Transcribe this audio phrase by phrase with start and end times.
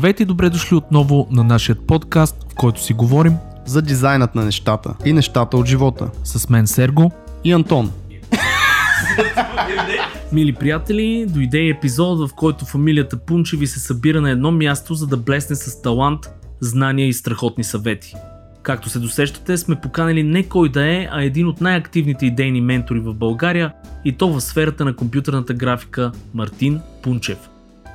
[0.00, 3.36] Здравейте и добре дошли отново на нашия подкаст, в който си говорим
[3.66, 6.10] за дизайнът на нещата и нещата от живота.
[6.24, 7.12] с мен Серго.
[7.44, 7.92] И Антон.
[10.32, 15.16] Мили приятели, дойде епизод, в който фамилията Пунчеви се събира на едно място, за да
[15.16, 16.20] блесне с талант,
[16.60, 18.14] знания и страхотни съвети.
[18.62, 23.00] Както се досещате, сме поканили не кой да е, а един от най-активните идейни ментори
[23.00, 23.72] в България
[24.04, 27.49] и то в сферата на компютърната графика Мартин Пунчев.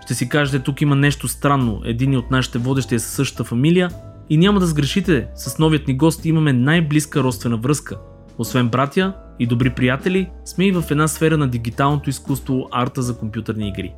[0.06, 1.82] Ще си кажете, тук има нещо странно.
[1.86, 3.90] Един от нашите водещи е със същата фамилия
[4.30, 5.28] и няма да сгрешите.
[5.36, 7.98] С новият ни гост имаме най-близка родствена връзка.
[8.38, 13.18] Освен братя и добри приятели, сме и в една сфера на дигиталното изкуство, арта за
[13.18, 13.94] компютърни игри.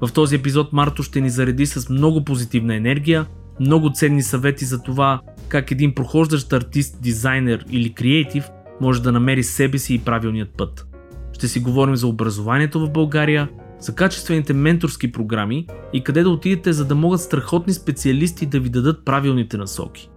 [0.00, 3.26] В този епизод Марто ще ни зареди с много позитивна енергия,
[3.60, 8.44] много ценни съвети за това как един прохождащ артист, дизайнер или креатив
[8.80, 10.86] може да намери себе си и правилният път.
[11.32, 13.48] Ще си говорим за образованието в България,
[13.80, 18.68] за качествените менторски програми и къде да отидете, за да могат страхотни специалисти да ви
[18.68, 20.10] дадат правилните насоки.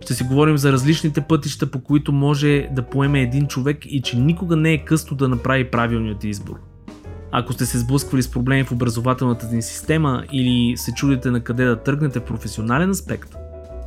[0.00, 4.18] Ще си говорим за различните пътища, по които може да поеме един човек и че
[4.18, 6.60] никога не е късно да направи правилният избор.
[7.32, 11.64] Ако сте се сблъсквали с проблеми в образователната ни система или се чудите на къде
[11.64, 13.34] да тръгнете в професионален аспект,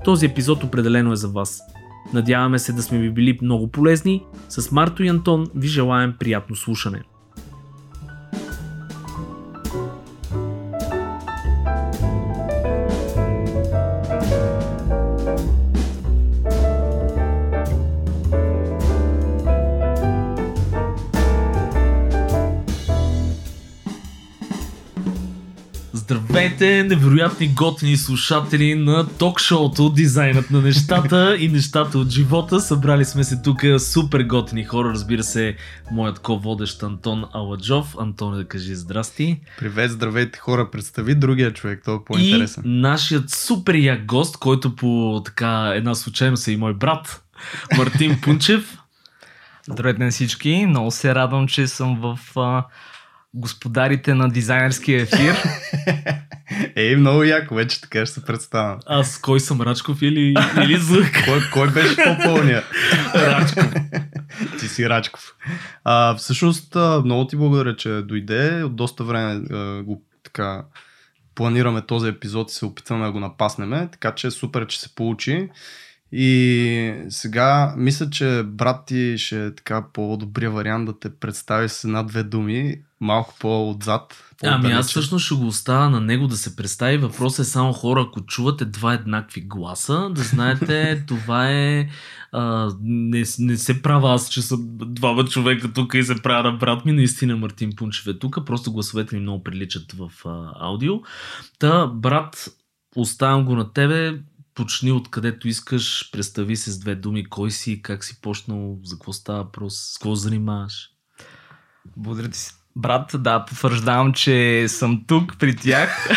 [0.05, 1.61] този епизод определено е за вас.
[2.13, 4.25] Надяваме се да сме ви били много полезни.
[4.49, 7.03] С Марто и Антон ви желаем приятно слушане.
[26.33, 32.59] Здравейте, невероятни готини слушатели на ток-шоуто Дизайнът на нещата и нещата от живота.
[32.59, 35.55] Събрали сме се тук супер готини хора, разбира се,
[35.91, 37.95] моят ко-водещ Антон Аладжов.
[37.99, 39.39] Антон, да кажи здрасти.
[39.59, 40.71] Привет, здравейте хора.
[40.71, 42.63] Представи другия човек, той е И по-интересен.
[42.65, 47.23] нашият супер як гост, който по така една случайност е и мой брат,
[47.77, 48.77] Мартин Пунчев.
[49.69, 52.19] Здравейте на всички, много се радвам, че съм в
[53.33, 55.35] господарите на дизайнерския ефир.
[56.75, 58.79] Ей, много яко, вече така ще се представям.
[58.85, 61.23] Аз кой съм, Рачков или, или Зък?
[61.25, 62.63] Кой, кой беше по-пълния?
[63.15, 63.73] Рачков.
[64.59, 65.35] Ти си Рачков.
[65.83, 68.63] А, всъщност, много ти благодаря, че дойде.
[68.63, 70.63] От доста време а, го така
[71.35, 75.49] планираме този епизод и се опитваме да го напаснеме, така че супер, че се получи.
[76.15, 81.83] И сега мисля, че брат ти ще е така по-добрия вариант да те представи с
[81.83, 84.23] една-две думи, малко по-отзад.
[84.43, 86.97] Ами аз всъщност ще го оставя на него да се представи.
[86.97, 91.89] Въпросът е само хора, ако чувате два еднакви гласа, да знаете, това е...
[92.31, 96.57] А, не, не се правя аз, че съм двама човека тук и се правя на
[96.57, 96.91] брат ми.
[96.91, 98.37] Наистина Мартин Пунчев е тук.
[98.45, 100.93] Просто гласовете ми много приличат в а, аудио.
[101.59, 102.47] Та, брат,
[102.95, 104.19] оставям го на тебе.
[104.55, 109.13] Почни откъдето искаш, представи се с две думи, кой си, как си почнал, за какво
[109.13, 110.89] става въпрос, с какво занимаваш.
[111.97, 112.39] Благодаря ти,
[112.75, 113.11] брат.
[113.13, 116.09] Да, потвърждавам, че съм тук при тях.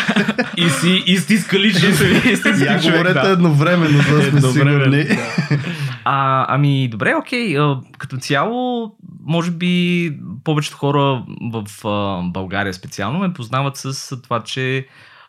[0.57, 2.01] И си истинска личност.
[2.25, 3.29] Истински Я говорете да.
[3.29, 5.05] едновременно, за да сме сигурни.
[6.03, 7.59] А, ами, добре, окей.
[7.59, 8.91] А, като цяло,
[9.25, 10.11] може би
[10.43, 14.87] повечето хора в а, България специално ме познават с това, че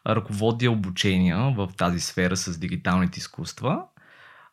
[0.08, 3.82] ръководя обучения в тази сфера с дигиталните изкуства.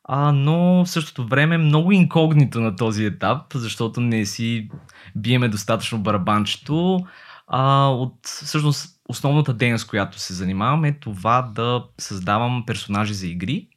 [0.04, 4.70] А, но в същото време много инкогнито на този етап, защото не си
[5.16, 7.00] биеме достатъчно барабанчето.
[7.48, 13.68] А, от всъщност основната дейност, която се занимавам е това да създавам персонажи за игри,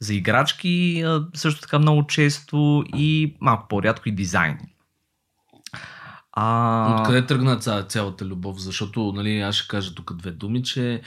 [0.00, 4.58] за играчки, също така много често и малко по-рядко и дизайн.
[6.38, 8.60] А, Откъде тръгна ця- цялата любов?
[8.60, 11.02] Защото, нали, аз ще кажа тук две думи, че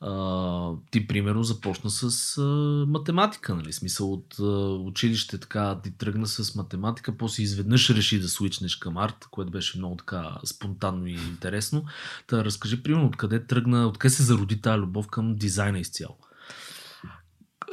[0.00, 2.42] а, ти, примерно, започна с а,
[2.88, 3.72] математика, нали?
[3.72, 4.44] Смисъл от а,
[4.74, 9.78] училище така ти тръгна с математика, после изведнъж реши да свичнеш към арт, което беше
[9.78, 11.84] много така спонтанно и интересно.
[12.26, 16.16] Та разкажи, примерно, откъде тръгна, откъде се зароди тази любов към дизайна изцяло?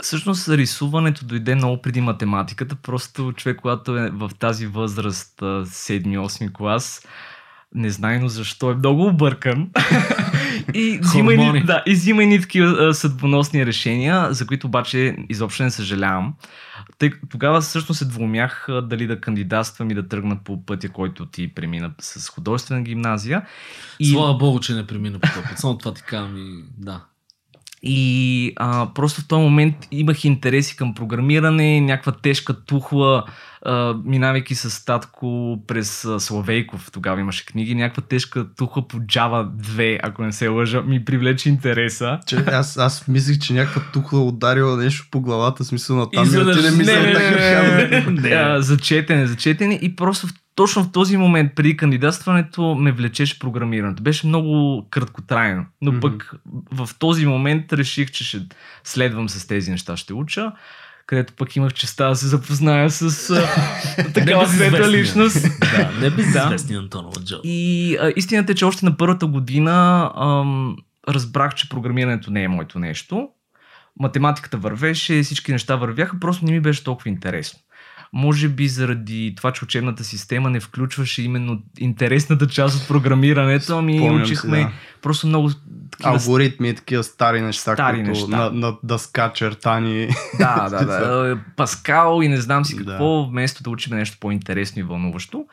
[0.02, 2.76] Всъщност рисуването дойде много преди математиката.
[2.76, 7.08] Просто човек, когато е в тази възраст, 7-8 клас,
[7.76, 9.70] незнайно защо е много объркан.
[10.74, 16.34] и, взима да, и взима едни такива съдбоносни решения, за които обаче изобщо не съжалявам.
[16.98, 21.54] Тъй, тогава всъщност се двумях дали да кандидатствам и да тръгна по пътя, който ти
[21.54, 23.46] премина с художествена гимназия.
[24.00, 24.06] И...
[24.06, 25.60] Слава Богу, че не премина по този път.
[25.60, 27.06] Само това ти казвам и да.
[27.84, 33.24] И а, просто в този момент имах интереси към програмиране, някаква тежка тухла,
[33.66, 39.50] а, минавайки с татко през а, Славейков, тогава имаше книги, някаква тежка тухла по Java
[39.50, 42.20] 2, ако не се лъжа, ми привлече интереса.
[42.28, 46.24] Че, аз, аз мислих, че някаква тухла ударила нещо по главата, смисъл на там.
[46.24, 48.12] Изведнъж- ти не мисля не, не, така.
[48.12, 48.36] не, не.
[48.36, 52.92] А, за четене, за четене и просто в, точно в този момент преди кандидатстването ме
[52.92, 54.04] влечеше програмирането.
[54.04, 56.34] Беше много краткотрайно, но пък
[56.72, 58.42] в този момент реших, че ще
[58.84, 60.52] следвам с тези неща, ще уча
[61.06, 65.42] където пък имах честа да се запозная с а, такава света личност.
[65.60, 67.36] Да, не безизвестния Антонова Джо.
[67.44, 70.78] И а, истината е, че още на първата година ам,
[71.10, 73.30] разбрах, че програмирането не е моето нещо.
[74.00, 77.60] Математиката вървеше, всички неща вървяха, просто не ми беше толкова интересно.
[78.14, 83.98] Може би заради това, че учебната система не включваше именно интересната част от програмирането, ами
[83.98, 84.72] Спомням си, учихме да.
[85.02, 85.50] просто много
[85.92, 86.12] такива...
[86.12, 88.28] Алгоритми такива стари неща, Стари които неща.
[88.28, 90.10] На, на дъска чертани.
[90.40, 91.40] Да, да, да.
[91.56, 92.86] Паскал и не знам си Да.
[92.86, 95.46] какво, вместо да учим нещо по-интересно и вълнуващо.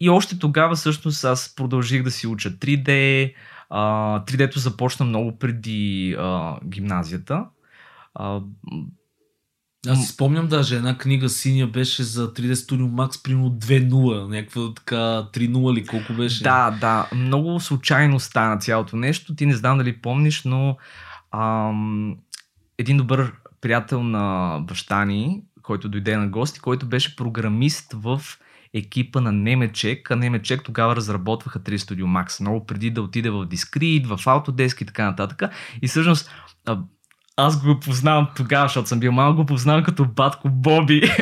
[0.00, 3.32] И още тогава всъщност аз продължих да си уча 3D.
[3.70, 3.80] А,
[4.24, 7.44] 3D-то започна много преди а, гимназията.
[8.14, 8.40] А,
[9.88, 14.74] Аз си спомням даже една книга синя беше за 3D Studio Max, примерно 2.0, някаква
[14.74, 16.42] така 3.0 ли колко беше.
[16.42, 17.08] Да, да.
[17.14, 19.34] Много случайно стана цялото нещо.
[19.34, 20.76] Ти не знам дали помниш, но
[21.32, 22.16] ам,
[22.78, 28.22] един добър приятел на баща ни, който дойде на гости, който беше програмист в
[28.74, 33.46] екипа на Немечек, а Немечек тогава разработваха 3 Studio Max, много преди да отиде в
[33.46, 35.42] Discrete, в Autodesk и така нататък.
[35.82, 36.30] И всъщност
[37.36, 41.02] аз го познавам тогава, защото съм бил малко, го познавам като батко Боби.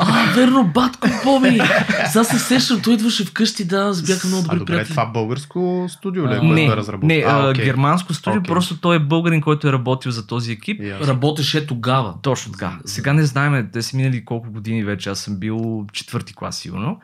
[0.00, 1.60] А, верно, батко Боби!
[2.06, 4.90] Сега се сещам, той идваше вкъщи, да, бяха много А добри добре, приятели.
[4.90, 7.08] това българско студио ли е, А, което не, е разработено?
[7.08, 7.64] не а, окей.
[7.64, 8.48] германско студио, Окей.
[8.48, 10.82] просто той е българин, който е работил за този екип.
[10.82, 11.06] Ясно.
[11.06, 12.14] Работеше тогава.
[12.22, 12.78] Точно така.
[12.84, 15.10] Сега не знаем, те са минали колко години вече.
[15.10, 17.00] Аз съм бил четвърти клас сигурно.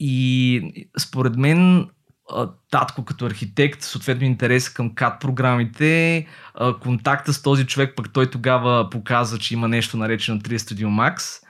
[0.00, 0.62] И
[0.98, 1.86] според мен а,
[2.70, 6.26] татко като архитект, съответно интерес към CAD програмите,
[6.80, 11.40] контакта с този човек, пък той тогава показа, че има нещо наречено 3 Studio Max.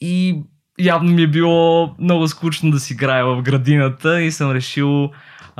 [0.00, 0.42] И
[0.78, 5.10] явно ми е било много скучно да си играя в градината и съм решил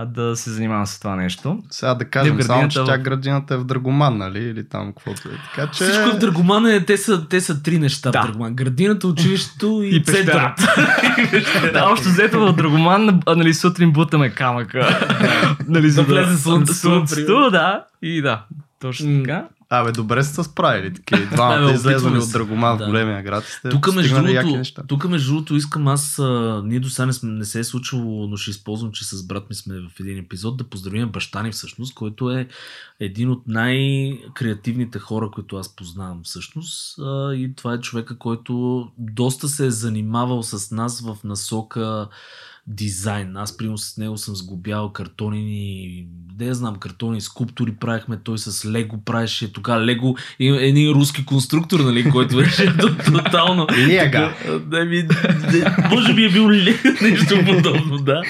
[0.00, 1.62] а, да се занимавам с това нещо.
[1.70, 4.38] Сега да кажем Не, само, че тя градината е в Драгоман, нали?
[4.38, 5.32] Или там каквото е.
[5.54, 5.84] Така че...
[5.84, 8.22] Всичко в Драгоман е, те са, те са три неща Да.
[8.22, 8.54] в Драгоман.
[8.54, 10.60] Градината, училището и, И центърът.
[11.72, 14.98] Да, общо взето в Драгоман, а, нали, сутрин бутаме камъка.
[15.68, 17.84] нали, за Да влезе слънцето, Слънцето, да.
[18.02, 18.44] И да,
[18.80, 19.44] точно така.
[19.72, 20.94] Абе, добре се справили.
[20.94, 22.32] Такива двамата излезнали от.
[22.32, 22.84] Драгоман Да.
[22.84, 23.44] в големия град.
[23.70, 27.44] Тук между, другото, тук между другото искам аз, а, ние до сега не, сме- не
[27.44, 30.64] се е случвало, но ще използвам, че с брат ми сме в един епизод, да
[30.64, 32.48] поздравим баща ни всъщност, който е
[33.00, 36.98] един от най-креативните хора, които аз познавам всъщност.
[36.98, 42.08] А, и това е човека, който доста се е занимавал с нас в насока
[42.66, 43.36] дизайн.
[43.36, 46.06] Аз, примерно, с него съм сглобял картонини,
[46.40, 51.80] не знам, картони, скулптури правихме, той с Лего правеше, тогава Лего, и един руски конструктор,
[51.80, 53.66] нали, който беше тотално.
[53.86, 54.34] Лега.
[55.90, 56.48] Може би е бил
[57.02, 58.22] нещо подобно, да.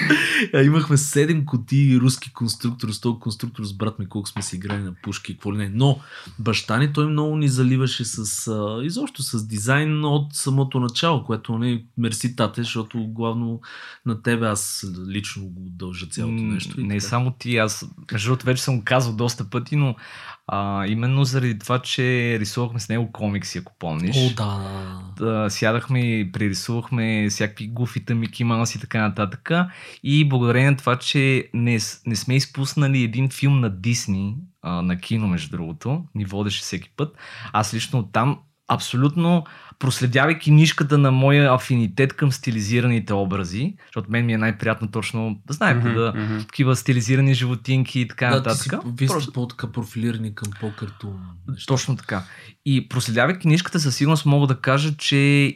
[0.63, 4.81] Имахме 7 кутии руски конструктор, с този конструктор с брат ми, колко сме си играли
[4.81, 5.71] на пушки и какво ли не.
[5.73, 5.99] Но
[6.39, 11.57] баща ни той много ни заливаше с, а, изобщо с дизайн от самото начало, което
[11.57, 13.61] не мерси тате, защото главно
[14.05, 16.79] на тебе аз лично го дължа цялото нещо.
[16.81, 17.09] и Не така.
[17.09, 19.95] само ти, аз между другото вече съм го казал доста пъти, но
[20.47, 24.15] а, именно заради това, че рисувахме с него комикси, ако помниш.
[24.17, 25.13] О, да.
[25.17, 29.51] да, сядахме и прерисувахме всякакви гуфита, Мики Маус и така нататък.
[30.03, 34.97] И благодарение на това, че не, не сме изпуснали един филм на Дисни, а, на
[34.97, 37.17] кино, между другото, ни водеше всеки път.
[37.53, 39.45] Аз лично там абсолютно
[39.81, 45.53] проследявайки нишката на моя афинитет към стилизираните образи, защото мен ми е най-приятно точно, да
[45.53, 46.39] знаете, Мгм, да мгм.
[46.39, 48.91] такива стилизирани животинки и така Да, ти си, нататък.
[48.97, 51.19] вие Просто- сте по-така профилирани към по-картун.
[51.67, 52.23] точно така.
[52.65, 55.53] И проследявайки книжката, със сигурност мога да кажа, че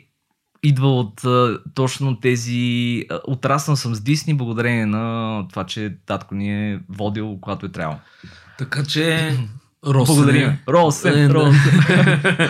[0.64, 3.04] идва от а, точно тези...
[3.24, 5.06] Отраснал съм с Дисни благодарение на
[5.50, 8.00] това, че татко ни е водил, когато е трябвало.
[8.58, 9.38] Така че,
[9.86, 10.58] Росене, Благодаря.
[10.70, 11.30] Росен, Е.
[11.30, 12.50] Росен.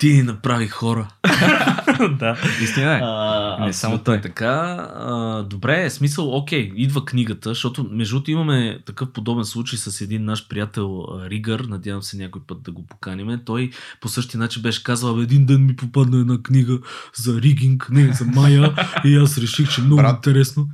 [0.00, 1.08] Ти ни направи хора.
[2.18, 2.36] да.
[2.62, 3.00] Истина е.
[3.02, 4.16] А, Не само той.
[4.16, 9.44] е Така, а, добре, е смисъл, окей, идва книгата, защото между другото имаме такъв подобен
[9.44, 13.40] случай с един наш приятел Ригър, надявам се някой път да го поканиме.
[13.44, 16.78] Той по същия начин беше казал, «Абе, един ден ми попадна една книга
[17.14, 20.16] за ригинг, не, за Майя, и аз реших, че е много Брат.
[20.16, 20.68] интересно.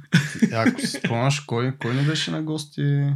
[0.54, 3.06] Ако си спомняш, кой, кой не беше на гости?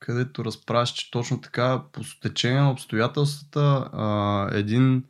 [0.00, 5.04] Където разправяш, че точно така по стечение на обстоятелствата а, един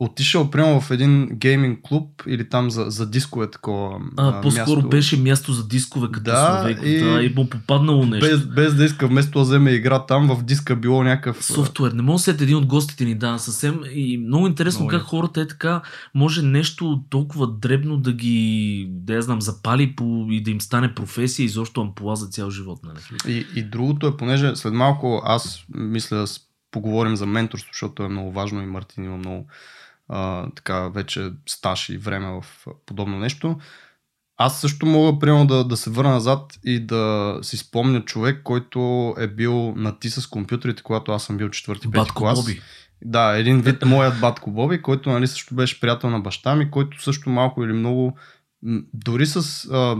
[0.00, 4.88] отишъл прямо в един гейминг клуб или там за, за дискове такова А, по-скоро място.
[4.88, 6.84] беше място за дискове като Да, Словейко.
[6.84, 8.26] и- Да, и му попаднало нещо.
[8.28, 11.44] без, без да иска вместо да вземе игра там, в диска било някакъв...
[11.44, 11.92] Софтуер.
[11.92, 13.80] Не мога да сетя един от гостите ни, да, съвсем.
[13.92, 15.08] И много интересно Много как яко.
[15.08, 15.82] хората е така,
[16.14, 20.94] може нещо толкова дребно да ги, да я знам, запали по, и да им стане
[20.94, 22.78] професия и защо ампула за цял живот.
[22.84, 22.98] Нали?
[23.28, 26.24] И, и другото е, понеже след малко аз мисля да
[26.70, 29.46] поговорим за менторство, защото е много важно и Мартин има много
[30.08, 33.56] а, така вече стаж и време в подобно нещо.
[34.36, 39.14] Аз също мога, примерно, да, да се върна назад и да си спомня човек, който
[39.18, 42.40] е бил на ти с компютрите, когато аз съм бил четвърти, пети клас.
[42.40, 42.60] Боби.
[43.04, 47.02] Да, един вид моят батко Боби, който нали, също беше приятел на баща ми, който
[47.02, 48.16] също малко или много,
[48.94, 49.96] дори с, а,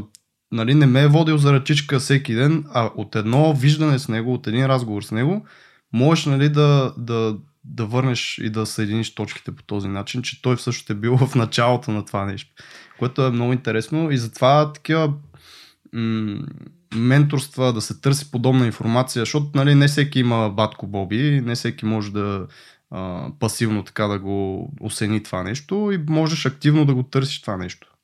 [0.52, 4.34] нали, не ме е водил за ръчичка всеки ден, а от едно виждане с него,
[4.34, 5.46] от един разговор с него,
[5.92, 7.36] можеш нали, да, да,
[7.68, 11.34] да върнеш и да съединиш точките по този начин, че той всъщност е бил в
[11.34, 12.54] началото на това нещо,
[12.98, 15.12] което е много интересно и затова такива
[15.92, 16.42] м-
[16.94, 21.84] менторства, да се търси подобна информация, защото нали, не всеки има батко Боби, не всеки
[21.84, 22.46] може да
[22.90, 27.56] а, пасивно така да го осени това нещо и можеш активно да го търсиш това
[27.56, 27.94] нещо.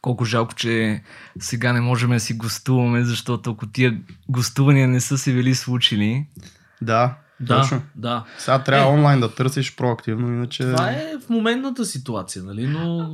[0.00, 1.02] Колко жалко, че
[1.40, 6.26] сега не можем да си гостуваме, защото ако тия гостувания не са се били случили,
[6.82, 7.82] Да, Да, точно.
[7.94, 8.24] да.
[8.38, 8.94] Сега трябва Е.
[8.94, 10.62] онлайн да търсиш проактивно, иначе...
[10.64, 12.66] Това е в моментната ситуация, нали?
[12.66, 13.10] Но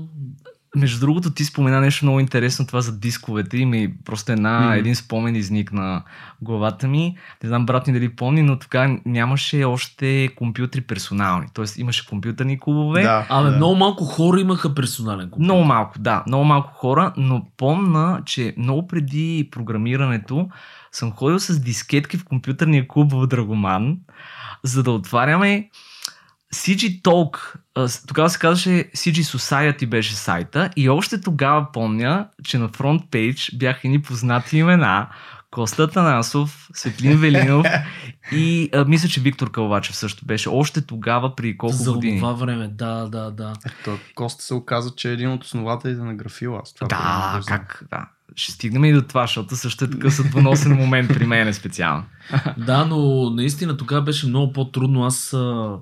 [0.76, 4.72] Между другото, ти спомена нещо много интересно, това за дисковете и ми просто една, Мгм.
[4.72, 6.02] един спомен изникна
[6.42, 7.16] главата ми.
[7.42, 11.46] Не знам брат ми дали помни, но тогава нямаше още компютри персонални.
[11.54, 13.02] Тоест имаше компютърни клубове.
[13.02, 13.56] Да, Абе, да.
[13.56, 15.44] много малко хора имаха персонален компютър.
[15.44, 20.48] Много малко, да, много малко хора, но помна, че много преди програмирането
[20.92, 23.96] съм ходил с дискетки в компютърния клуб в Драгоман,
[24.62, 25.70] за да отваряме
[26.54, 27.54] CG Talk,
[28.06, 33.52] тогава се казваше CG Society беше сайта и още тогава помня, че на фронт пейдж
[33.56, 35.08] бяха ни познати имена
[35.50, 37.66] Коста Танасов, Светлин Велинов
[38.32, 40.48] и а, мисля, че Виктор Калвачев също беше.
[40.48, 42.18] Още тогава, при колко За години.
[42.18, 43.52] това време, да, да, да.
[43.66, 46.60] Ето, Коста се оказа, че е един от основателите на графила.
[46.62, 48.06] Аз това Да, как, да.
[48.36, 52.04] Ще стигнем и до това, защото също е такъв съдбоносен момент при мен специално.
[52.58, 55.04] Да, но наистина тогава беше много по-трудно.
[55.04, 55.76] Аз, а,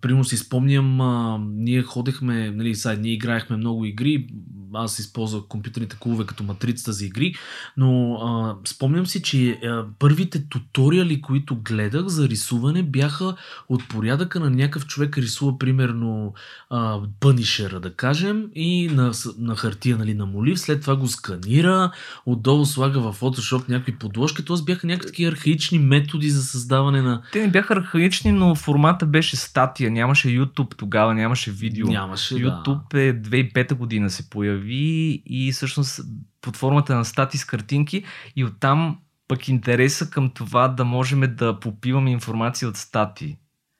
[0.00, 4.26] примерно си спомням, а, ние ходехме, нали, сега ние играехме много игри,
[4.74, 7.34] аз използвах компютърните клубове като матрицата за игри,
[7.76, 13.34] но а, спомням си, че а, първите туториали, които гледах за рисуване, бяха
[13.68, 16.34] от порядъка на някакъв човек рисува примерно
[16.70, 21.90] а, пънишера, да кажем, и на, на хартия, нали, на молив, след това го сканира,
[22.26, 24.56] отдолу слага в Photoshop някакви подложки, т.е.
[24.64, 27.22] бяха някакви архаични методи за създаване на...
[27.32, 29.90] Те не бяха архаични, но формата беше статия.
[29.90, 31.86] Нямаше YouTube тогава, нямаше видео.
[31.86, 32.40] Нямаше, да.
[32.40, 36.00] YouTube е 2005 година се появи и всъщност
[36.40, 38.04] под формата на стати с картинки
[38.36, 43.36] и оттам пък интереса към това да можем да попиваме информация от стати.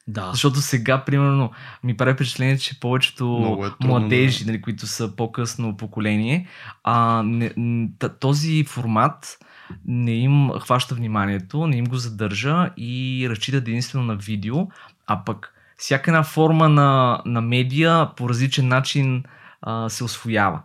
[0.09, 0.31] Да.
[0.33, 1.51] Защото сега, примерно,
[1.85, 6.49] ми прави впечатление, че повечето е трудно, младежи, нали, които са по-късно поколение,
[6.85, 7.91] а, не,
[8.21, 9.39] този формат
[9.85, 14.57] не им хваща вниманието, не им го задържа и разчитат единствено на видео,
[15.09, 19.25] а пък всяка една форма на, на медия по различен начин
[19.63, 20.63] а, се освоява.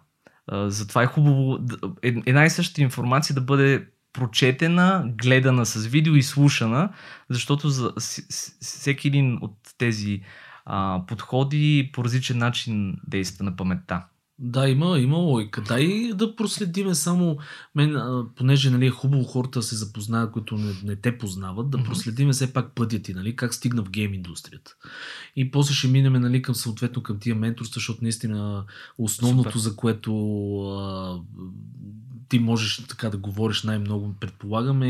[0.48, 1.60] А, затова е хубаво
[2.02, 6.90] ед- една и съща информация да бъде прочетена, гледана с видео и слушана,
[7.30, 7.94] защото за
[8.62, 10.22] всеки един от тези
[10.66, 14.04] а, подходи по различен начин действа на паметта.
[14.40, 15.62] Да, има, има лойка.
[15.62, 17.38] Дай да проследиме само,
[17.75, 17.98] мен,
[18.36, 22.34] понеже нали, е хубаво хората да се запознаят, които не, не те познават, да проследиме
[22.34, 24.75] все пак пътя ти, нали, как стигна в гейм индустрията.
[25.36, 28.66] И после ще минем нали, към съответно към тия менторства, защото наистина
[28.98, 29.60] основното, Супер.
[29.60, 30.12] за което
[30.62, 31.20] а,
[32.34, 34.86] ти можеш така да говориш най-много, предполагаме,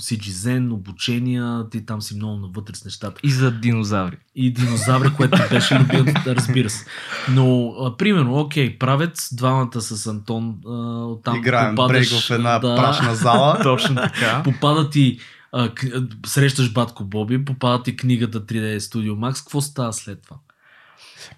[0.00, 4.16] CGZen, обучения, ти там си много навътре с нещата И за динозаври.
[4.34, 6.86] и динозаври, което беше любим, разбира се.
[7.30, 12.76] Но, а, примерно, окей, правец, двамата с Антон, а, там Играем попадаш, в една да,
[12.76, 13.58] прашна зала.
[13.62, 14.42] Точно така.
[14.44, 15.18] попада ти,
[15.52, 20.22] а, к- а, срещаш Батко Боби, попада ти книгата 3D Studio Max, какво става след
[20.22, 20.36] това?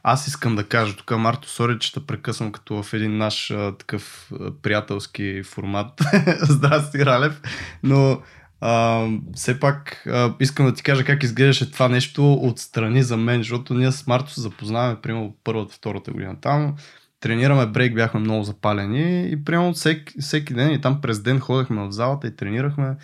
[0.03, 3.76] Аз искам да кажа тук, Марто, сори, че те прекъсвам като в един наш а,
[3.79, 6.03] такъв а, приятелски формат.
[6.41, 7.41] Здрасти, Ралев.
[7.83, 8.23] Но
[8.61, 13.41] а, все пак а, искам да ти кажа как изглеждаше това нещо отстрани за мен,
[13.41, 16.76] защото ние с Марто се запознаваме примерно първата, втората година там.
[17.21, 21.88] тренираме брейк, бяхме много запалени и прямо всеки, всеки ден и там през ден ходехме
[21.88, 22.97] в залата и тренирахме.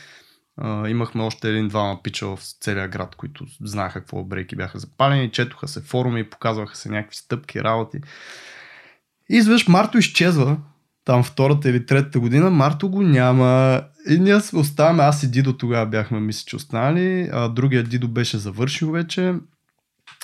[0.88, 5.80] Имахме още един-двама пича в целия град, които знаеха какво брейки бяха запалени, четоха се
[5.80, 7.99] форуми, показваха се някакви стъпки, работи.
[9.30, 10.57] И изведнъж Марто изчезва,
[11.04, 13.83] там втората или третата година, Марто го няма.
[14.09, 18.09] И ние се оставяме, аз и Дидо тогава бяхме, мисля, че останали, а другия Дидо
[18.09, 19.35] беше завършил вече.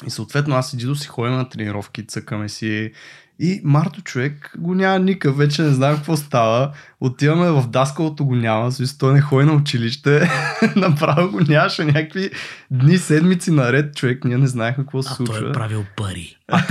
[0.06, 2.92] И съответно аз и Дидо си ходим на тренировки, цъкаме си
[3.38, 6.72] и Марто човек го няма никакъв, вече не знам какво става.
[7.00, 10.30] Отиваме в даскалото го няма, смисъл той не ходи на училище.
[10.76, 12.30] Направо го нямаше някакви
[12.70, 15.36] дни, седмици наред човек, ние не знаехме какво се случва.
[15.36, 16.36] А той е правил пари.
[16.48, 16.62] А,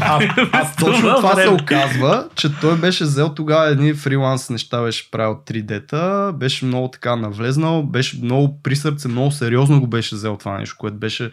[0.00, 5.10] а, а точно това се оказва, че той беше взел тогава едни фриланс неща, беше
[5.10, 10.36] правил 3D-та, беше много така навлезнал, беше много при сърце, много сериозно го беше взел
[10.36, 11.30] това нещо, което беше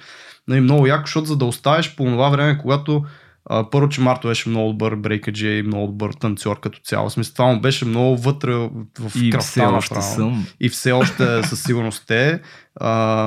[0.52, 3.04] нали, много яко, защото за да оставиш по това време, когато
[3.50, 7.10] а, първо, че Марто беше много добър брейкаджи и много добър танцор като цяло.
[7.10, 8.70] Смисъл, това му беше много вътре в
[9.16, 10.16] и кръвта все още направо.
[10.16, 10.46] съм.
[10.60, 12.40] И все още със сигурност е.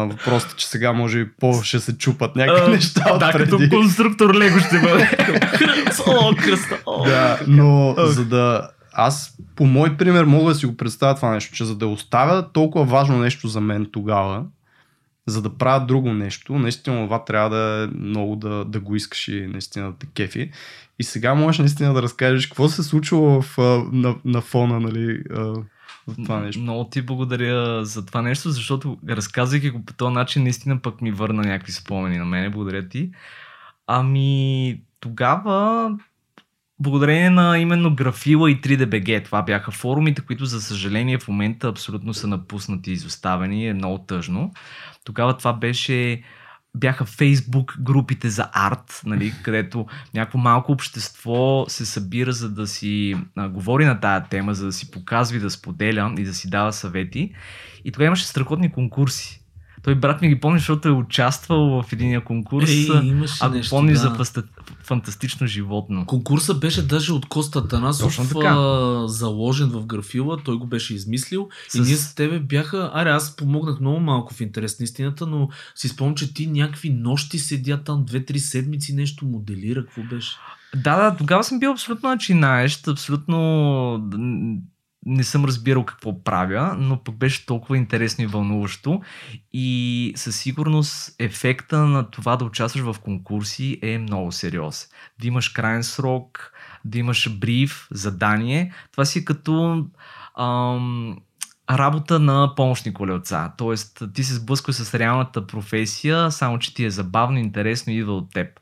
[0.06, 3.50] въпросът е, че сега може и по ще се чупат някакви неща Да, отпреди.
[3.50, 5.10] като конструктор Лего ще бъде.
[6.06, 6.78] О, кръста.
[6.86, 7.04] О.
[7.04, 11.54] Да, но за да аз по мой пример мога да си го представя това нещо,
[11.54, 14.42] че за да оставя толкова важно нещо за мен тогава,
[15.26, 19.28] за да правя друго нещо, наистина това трябва да е много да, да го искаш
[19.28, 20.50] и наистина да те кефи.
[20.98, 23.58] И сега можеш наистина да разкажеш какво се случва в,
[23.92, 25.22] на, на фона, нали,
[26.08, 26.62] в това нещо.
[26.62, 31.12] Много ти благодаря за това нещо, защото разказвайки го по този начин, наистина пък ми
[31.12, 32.50] върна някакви спомени на мене.
[32.50, 33.10] Благодаря ти.
[33.86, 35.90] Ами, тогава
[36.78, 39.24] благодарение на именно Графила и 3DBG.
[39.24, 43.68] Това бяха форумите, които за съжаление в момента абсолютно са напуснати и изоставени.
[43.68, 44.52] Е много тъжно.
[45.04, 46.22] Тогава това беше
[46.76, 53.16] бяха фейсбук групите за арт, нали, където някакво малко общество се събира за да си
[53.36, 56.50] а, говори на тая тема, за да си показва и да споделя и да си
[56.50, 57.34] дава съвети.
[57.84, 59.43] И тогава имаше страхотни конкурси.
[59.84, 62.70] Той брат ми ги помни, защото е участвал в един конкурс.
[62.70, 63.98] Ей, имаше ако нещо, помни да.
[63.98, 64.42] за фаста,
[64.82, 66.06] фантастично животно.
[66.06, 68.20] Конкурса беше даже от Коста Танасов
[69.06, 73.36] заложен в графила, той го беше измислил С- и ние с тебе бяха, аре аз
[73.36, 77.82] помогнах много малко в интерес на истината, но си спомням, че ти някакви нощи седя
[77.82, 80.36] там, две-три седмици нещо моделира, какво беше?
[80.76, 84.10] Да, да, тогава съм бил абсолютно начинаещ, абсолютно
[85.06, 89.02] не съм разбирал какво правя, но пък беше толкова интересно и вълнуващо.
[89.52, 94.88] И със сигурност ефекта на това да участваш в конкурси е много сериозен.
[95.20, 96.52] Да имаш крайен срок,
[96.84, 98.72] да имаш бриф, задание.
[98.92, 99.84] Това си като
[100.38, 101.16] ам,
[101.70, 103.52] работа на помощни колелца.
[103.58, 108.16] Тоест, ти се сблъскваш с реалната професия, само че ти е забавно, интересно и идва
[108.16, 108.60] от теб.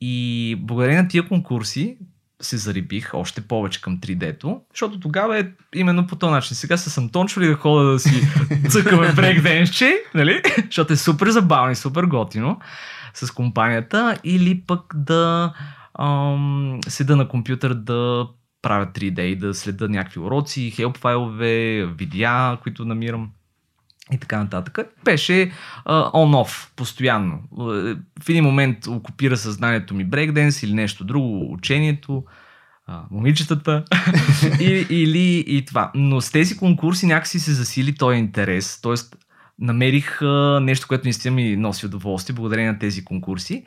[0.00, 1.98] И благодарение на тия конкурси
[2.44, 6.56] се зарибих още повече към 3D-то, защото тогава е именно по този начин.
[6.56, 8.28] Сега се съм тончо ли да хода да си
[8.68, 10.42] цъкаме брейкденсче, нали?
[10.66, 12.58] защото е супер забавно и супер готино
[13.14, 15.52] с компанията, или пък да
[15.98, 18.26] ам, седа на компютър да
[18.62, 23.30] правя 3D и да следа някакви уроци, хелп файлове, видеа, които намирам
[24.12, 24.78] и така нататък.
[25.04, 25.52] Беше
[25.86, 27.38] on-off, постоянно.
[27.52, 32.24] Е, В един момент окупира съзнанието ми брейкденс или нещо друго, учението,
[32.86, 33.84] а, момичетата
[34.60, 35.90] и, или и това.
[35.94, 38.94] Но с тези конкурси някакси се засили този интерес, т.е.
[39.58, 43.64] намерих а, нещо, което наистина ми носи удоволствие благодарение на тези конкурси.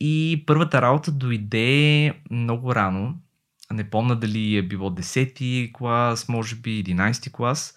[0.00, 3.14] И първата работа дойде много рано.
[3.72, 7.74] Не помня дали е било 10-ти клас, може би 11-ти клас.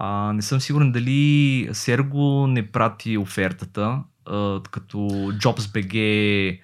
[0.00, 4.98] А, не съм сигурен дали Серго не прати офертата, а, като
[5.42, 6.60] JobsBG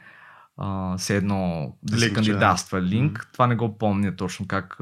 [0.57, 3.29] а, все едно да се кандидатства линк.
[3.33, 4.79] Това не го помня точно как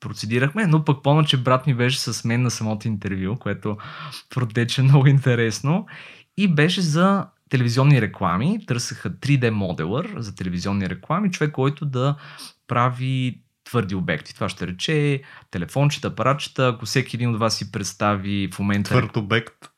[0.00, 3.76] процедирахме, но пък помня, че брат ми беше с мен на самото интервю, което
[4.30, 5.86] протече много интересно
[6.36, 8.66] и беше за телевизионни реклами.
[8.66, 12.16] Търсеха 3D моделър за телевизионни реклами, човек, който да
[12.68, 14.34] прави твърди обекти.
[14.34, 16.68] Това ще рече телефончета, апаратчета.
[16.68, 19.71] Ако всеки един от вас си представи в момента Твърд обект.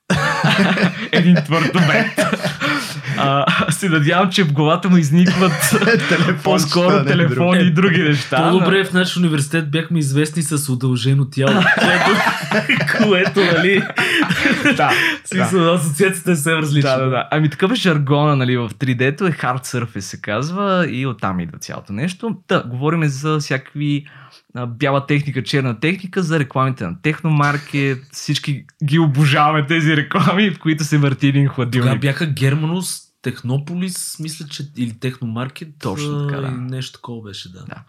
[1.12, 2.20] един твърд обект,
[3.18, 5.76] а, се надявам, че в главата му изникват
[6.44, 8.36] по-скоро телефони и други неща.
[8.36, 13.82] По-добре в нашия университет бяхме известни с удължено тяло, което, което нали,
[14.76, 14.90] Да,
[15.24, 16.90] смисъл, асоциацията е съвсем различна.
[16.90, 17.28] Да, да, да.
[17.30, 21.58] Ами такъв е жаргона, нали, в 3D-то е hard surface се казва и оттам идва
[21.58, 22.36] цялото нещо.
[22.46, 24.06] Та, говорим за всякакви
[24.66, 27.98] бяла техника, черна техника, за рекламите на Техномаркет.
[28.12, 32.00] Всички ги обожаваме тези реклами, в които се върти един Тогава хладилник.
[32.00, 35.68] бяха Германус, Технополис, мисля, че или Техномаркет.
[35.78, 36.50] Точно така, да.
[36.50, 37.64] Нещо такова беше, да.
[37.64, 37.82] Да.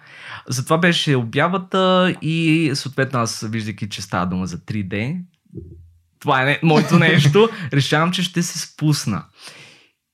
[0.48, 5.22] Затова беше обявата и съответно аз виждайки, че става дума за 3D,
[6.20, 9.26] това е не, моето нещо, решавам, че ще се спусна.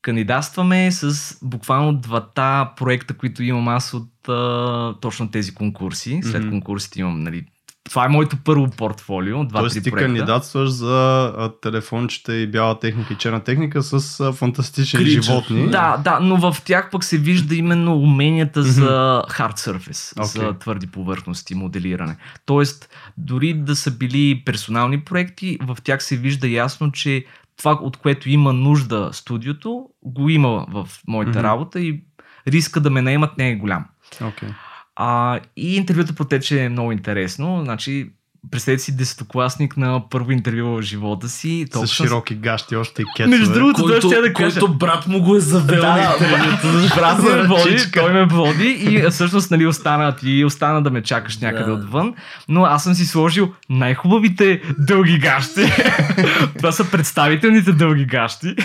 [0.02, 6.20] Кандидатстваме с буквално двата проекта, които имам аз от а, точно тези конкурси.
[6.24, 7.46] След конкурсите имам, нали,
[7.92, 13.14] това е моето първо портфолио, два-три Тоест ти кандидатстваш за а, телефончета и бяла техника
[13.14, 15.22] и черна техника с а, фантастични Creature.
[15.22, 15.70] животни.
[15.70, 20.60] Да, да, но в тях пък се вижда именно уменията за hard surface, за Окей.
[20.60, 22.18] твърди повърхности, моделиране.
[22.46, 27.26] Тоест, дори да са били персонални проекти, в тях се вижда ясно, че
[27.58, 32.04] това, от което има нужда студиото, го има в моята работа и
[32.48, 33.86] риска да ме наемат не е голям.
[34.22, 34.50] Окей.
[34.96, 37.62] А, и интервюто протече много интересно.
[37.64, 38.10] Значи,
[38.52, 41.66] представете си десетокласник на първо интервю в живота си.
[41.74, 43.38] С широки гащи, още и кецове.
[43.38, 44.60] Между другото, Който, ще да кажа.
[44.60, 46.18] който брат му го е завел на Да,
[46.52, 46.96] интервюто.
[46.96, 48.00] брат ме води, Ръчичка.
[48.00, 51.74] той ме води и всъщност нали, остана, ти остана да ме чакаш някъде Да.
[51.74, 52.14] отвън,
[52.50, 55.62] но аз съм си сложил най-хубавите дълги гащи.
[56.58, 58.56] Това са представителните дълги гащи.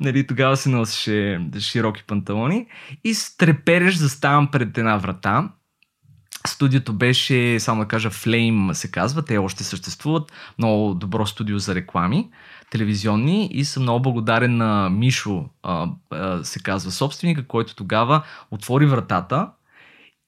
[0.00, 2.66] нали, тогава се носеше широки панталони
[3.04, 5.48] и с трепереш заставам пред една врата.
[6.46, 10.32] Студиото беше, само да кажа, Flame се казва, те още съществуват.
[10.58, 12.30] Много добро студио за реклами,
[12.70, 18.86] телевизионни и съм много благодарен на Мишо, а, а, се казва собственика, който тогава отвори
[18.86, 19.48] вратата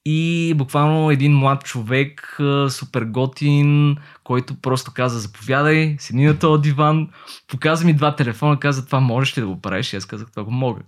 [0.05, 2.37] и буквално един млад човек,
[2.69, 7.09] супер готин, който просто каза, заповядай, седни на този диван,
[7.47, 9.93] показа ми два телефона, каза, това можеш ли да го правиш?
[9.93, 10.81] И аз казах, това го мога.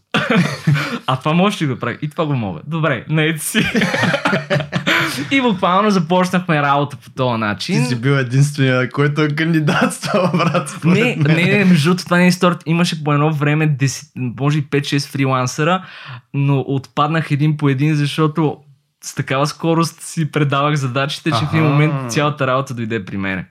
[1.08, 1.98] а това можеш ли да го правиш?
[2.02, 2.62] И това го мога.
[2.68, 3.60] Добре, наеди си.
[5.32, 7.86] и буквално започнахме работа по този Ти начин.
[7.86, 10.80] си бил единствения, който е кандидатствал, брат.
[10.86, 11.36] Не, мен.
[11.36, 12.64] не, не, между другото, това не е историята.
[12.66, 14.08] Имаше по едно време 10,
[14.40, 15.86] може и 5-6 фрилансъра,
[16.34, 18.58] но отпаднах един по един, защото
[19.04, 23.46] с такава скорост си предавах задачите, че в един момент цялата работа дойде при мене.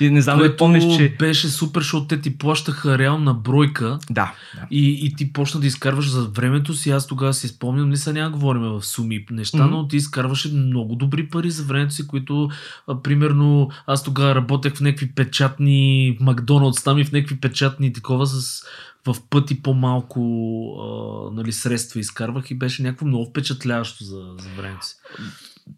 [0.00, 1.16] И не знам дали помниш, че...
[1.18, 4.66] беше супер, защото те ти плащаха реална бройка Да, да.
[4.70, 6.90] и, и ти почна да изкарваш за времето си.
[6.90, 9.70] Аз тогава си спомням, не са няма говорим в суми неща, Мгм.
[9.76, 12.50] но ти изкарваше много добри пари за времето си, които
[12.88, 18.26] а, примерно аз тогава работех в някакви печатни Макдоналдс там и в някакви печатни такова
[18.26, 18.64] с
[19.06, 20.20] в пъти по-малко
[20.80, 24.96] а, нали, средства изкарвах и беше някакво много впечатляващо за, за времето си.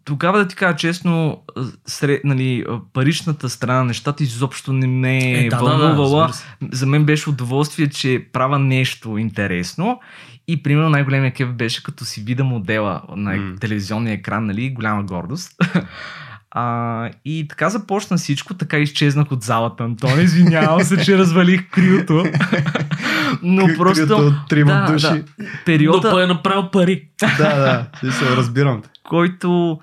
[0.05, 1.43] Тогава да ти кажа честно,
[1.85, 6.27] сред, нали, паричната страна на нещата изобщо не ме е, да, да, вълнувала.
[6.27, 6.45] разбира се.
[6.71, 9.99] за мен беше удоволствие, че правя нещо интересно
[10.47, 13.55] и примерно най-големия кеф беше като си вида модела на М.
[13.59, 15.51] телевизионния екран, нали, голяма гордост.
[16.57, 20.19] А, и така започна всичко, така изчезнах от залата, Антон.
[20.21, 22.13] Извинявам се, че развалих криото.
[23.43, 25.07] Но Кри- просто криото от трима да, души.
[25.07, 27.07] да, Но периода, пък е направил пари.
[27.19, 27.87] да, да.
[27.99, 28.89] Смисъл, разбирам те.
[29.03, 29.79] който,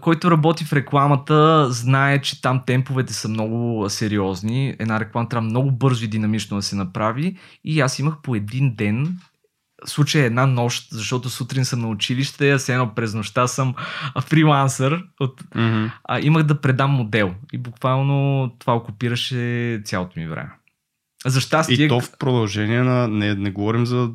[0.00, 4.74] който работи в рекламата, знае, че там темповете са много сериозни.
[4.78, 7.36] Една реклама трябва много бързо и динамично да се направи.
[7.64, 9.16] И аз имах по един ден
[9.86, 13.74] случай една нощ, защото сутрин съм на училище, а едно през нощта съм
[14.20, 15.04] фрилансър.
[15.20, 15.86] От, Мгм.
[16.04, 17.34] а, имах да предам модел.
[17.52, 20.50] И буквално това окупираше цялото ми време.
[21.26, 21.84] За щастие...
[21.84, 23.08] И то в продължение на...
[23.08, 24.10] Не, не говорим за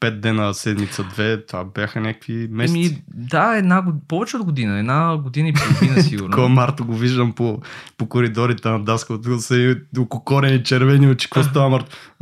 [0.00, 1.46] 5 дена, седмица, две.
[1.46, 2.78] Това бяха някакви месеци.
[2.78, 4.78] Еми, да, една, повече от година.
[4.78, 6.30] Една година и половина сигурно.
[6.30, 7.60] Такова Марто го виждам по,
[7.98, 11.30] по коридорите на Даска, тук са и ококорени червени очи.
[11.30, 11.96] Какво става Марто?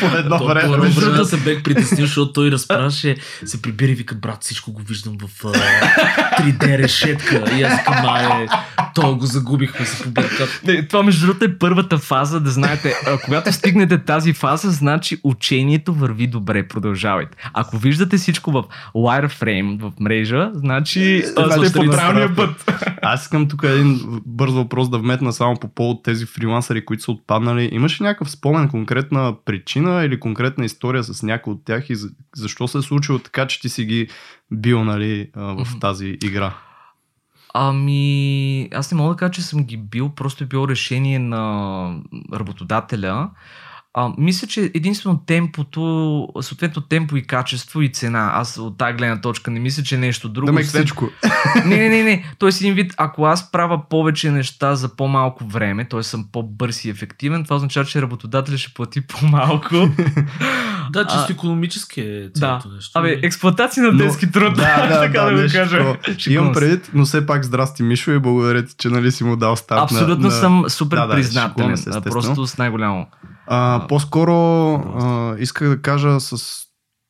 [0.00, 0.88] По едно време.
[0.88, 1.24] другото.
[1.24, 5.44] се бех притеснил, защото той разправяше, се прибира и вика, брат, всичко го виждам в
[5.44, 5.52] а,
[6.42, 7.44] 3D решетка.
[7.58, 7.94] И аз към
[8.94, 10.22] то го загубихме се по
[10.88, 16.26] това между другото е първата фаза, да знаете, когато стигнете тази фаза, значи учението върви
[16.26, 17.36] добре, продължавайте.
[17.54, 18.64] Ако виждате всичко в
[18.94, 22.72] wireframe, в мрежа, значи а, сте по правилния път.
[23.02, 27.12] Аз искам тук един бърз въпрос да вметна само по повод тези фрилансъри, които са
[27.12, 27.68] отпаднали.
[27.72, 32.08] Имаш ли някакъв спомен, конкретна причина или конкретна история с някой от тях и за-
[32.36, 34.08] защо се е случило така, че ти си ги
[34.50, 36.52] бил нали, в тази игра?
[37.54, 41.94] Ами, аз не мога да кажа, че съм ги бил, просто е било решение на
[42.34, 43.30] работодателя.
[43.94, 48.30] А, мисля, че единствено темпото, съответно темпо и качество и цена.
[48.34, 50.46] Аз от тази гледна точка не мисля, че е нещо друго.
[50.46, 51.08] Да ме освен- всичко.
[51.66, 52.24] Не, не, не, не.
[52.38, 56.02] Тоест един вид, ако аз правя повече неща за по-малко време, т.е.
[56.02, 59.74] съм по-бърз и ефективен, това означава, че работодателя ще плати по-малко.
[60.92, 62.30] Да, чисто А, економически е да.
[62.32, 62.98] цялото нещо.
[62.98, 64.54] Абе, експлуатация на Но- детски труд.
[64.56, 65.96] Да, да, така да, го нещо кажа.
[66.28, 69.56] Имам предвид, но все пак здрасти Мишо и благодаря ти, че нали си му дал
[69.56, 70.30] старт Абсолютно на, на...
[70.30, 71.76] съм супер Да, да, признателен.
[72.02, 73.06] просто с най-голямо.
[73.46, 74.34] А, по-скоро
[74.74, 76.60] а, исках да кажа с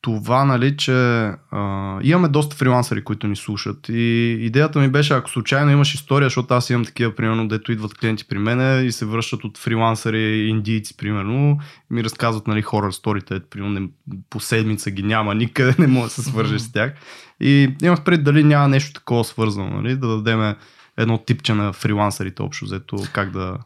[0.01, 5.29] това, нали, че а, имаме доста фрилансери, които ни слушат и идеята ми беше, ако
[5.29, 9.05] случайно имаш история, защото аз имам такива, примерно, дето идват клиенти при мене и се
[9.05, 11.59] връщат от фрилансери, индийци, примерно,
[11.91, 13.89] и ми разказват, нали, хора сторите, примерно, не,
[14.29, 16.93] по седмица ги няма, никъде не може да се свържеш с тях.
[17.39, 20.55] И имах пред дали няма нещо такова свързано, нали, да дадеме
[20.97, 23.57] едно типче на фрилансерите общо взето, как да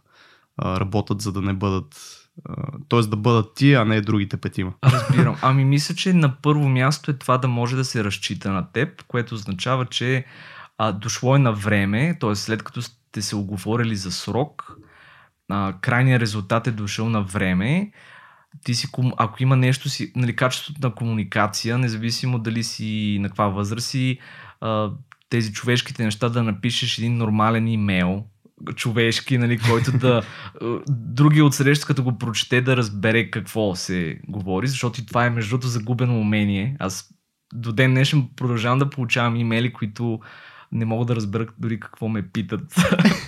[0.58, 2.15] а, работят, за да не бъдат
[2.90, 3.02] т.е.
[3.02, 4.74] да бъдат ти, а не другите петима.
[4.84, 5.36] Разбирам.
[5.42, 9.04] Ами мисля, че на първо място е това да може да се разчита на теб,
[9.08, 10.26] което означава, че
[10.78, 12.36] а, дошло е на време, т.е.
[12.36, 14.78] след като сте се оговорили за срок,
[15.50, 17.92] а, крайният резултат е дошъл на време,
[18.64, 23.48] ти си, ако има нещо си, нали, качеството на комуникация, независимо дали си на каква
[23.48, 24.20] възраст си,
[24.62, 24.92] а,
[25.30, 28.26] тези човешките неща да напишеш един нормален имейл,
[28.76, 30.22] човешки, нали, който да...
[30.90, 35.30] Други от среща, като го прочете, да разбере какво се говори, защото и това е
[35.30, 36.78] между другото загубено умение.
[36.80, 37.10] Аз
[37.54, 40.20] до ден днешен продължавам да получавам имейли, които
[40.72, 42.76] не мога да разбера дори какво ме питат.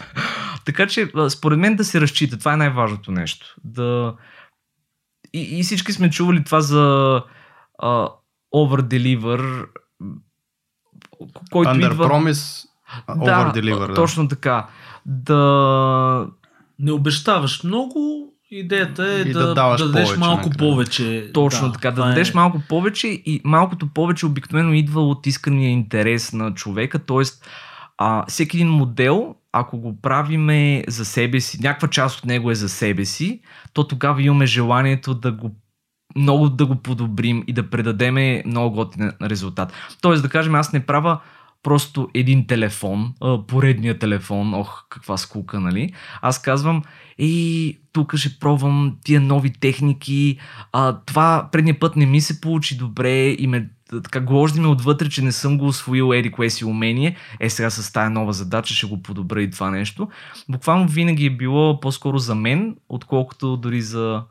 [0.66, 2.38] така че, според мен да се разчита.
[2.38, 3.56] Това е най-важното нещо.
[3.63, 4.16] Да...
[5.34, 7.24] И, и всички сме чували това за
[7.84, 8.12] uh,
[8.56, 9.68] over-deliver,
[11.52, 12.10] който Under идва...
[12.10, 12.66] promise,
[13.10, 13.88] over deliver.
[13.88, 14.67] Да, точно така
[15.06, 16.28] да...
[16.80, 20.71] Не обещаваш много, идеята е и да, да, даваш да дадеш повече, малко накрая.
[20.71, 21.32] повече.
[21.34, 22.32] Точно да, така, да дадеш е...
[22.36, 27.23] малко повече и малкото повече обикновено идва от искания интерес на човека, т.е.
[27.97, 32.56] А, всеки един модел, ако го правиме за себе си, някаква част от него е
[32.56, 33.41] за себе си,
[33.73, 35.56] то тогава имаме желанието да го
[36.15, 39.73] много да го подобрим и да предадеме много готин резултат.
[40.02, 41.19] Тоест да кажем, аз не правя
[41.63, 43.13] просто един телефон,
[43.48, 45.93] поредния телефон, ох, каква скука, нали?
[46.22, 46.84] Аз казвам,
[47.20, 50.38] ей, тук ще пробвам тия нови техники,
[50.72, 53.70] а, това предния път не ми се получи добре и ме
[54.04, 57.70] така гложди ме отвътре, че не съм го освоил еди кое си умение, е сега
[57.70, 60.10] с тая нова задача ще го подобра и това нещо.
[60.50, 64.24] Буквално винаги е било по-скоро за мен, отколкото дори за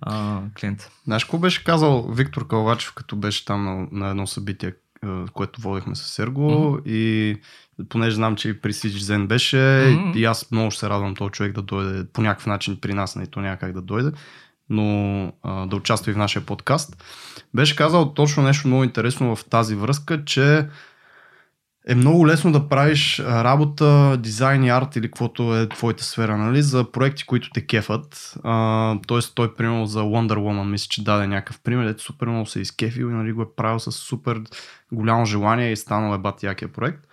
[0.00, 0.88] а, клиента.
[1.04, 4.72] Знаеш какво беше казал Виктор Калвачев, като беше там на, на едно събитие?
[5.32, 6.88] Което водихме с Серго mm-hmm.
[6.88, 7.36] и
[7.88, 10.16] понеже знам, че и при Zen беше mm-hmm.
[10.16, 13.16] и аз много ще се радвам този човек да дойде по някакъв начин при нас,
[13.16, 14.12] не нали, то няма как да дойде,
[14.70, 17.04] но а, да участва и в нашия подкаст.
[17.54, 20.66] Беше казал точно нещо много интересно в тази връзка, че
[21.88, 26.62] е много лесно да правиш работа, дизайн и арт или каквото е твоята сфера, нали,
[26.62, 28.34] за проекти, които те кефат.
[28.44, 32.46] А, тоест той, примерно, за Wonder Woman, мисля, че даде някакъв пример, ето супер много
[32.46, 34.40] се е изкефил и нали, го е правил с супер
[34.92, 37.06] голямо желание и станал е бат якия проект.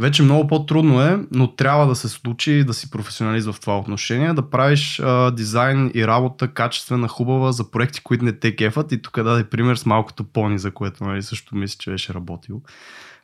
[0.00, 4.32] Вече много по-трудно е, но трябва да се случи да си професионалист в това отношение,
[4.32, 8.92] да правиш а, дизайн и работа качествена, хубава за проекти, които не те кефат.
[8.92, 12.62] И тук даде пример с малкото пони, за което нали, също мисля, че беше работил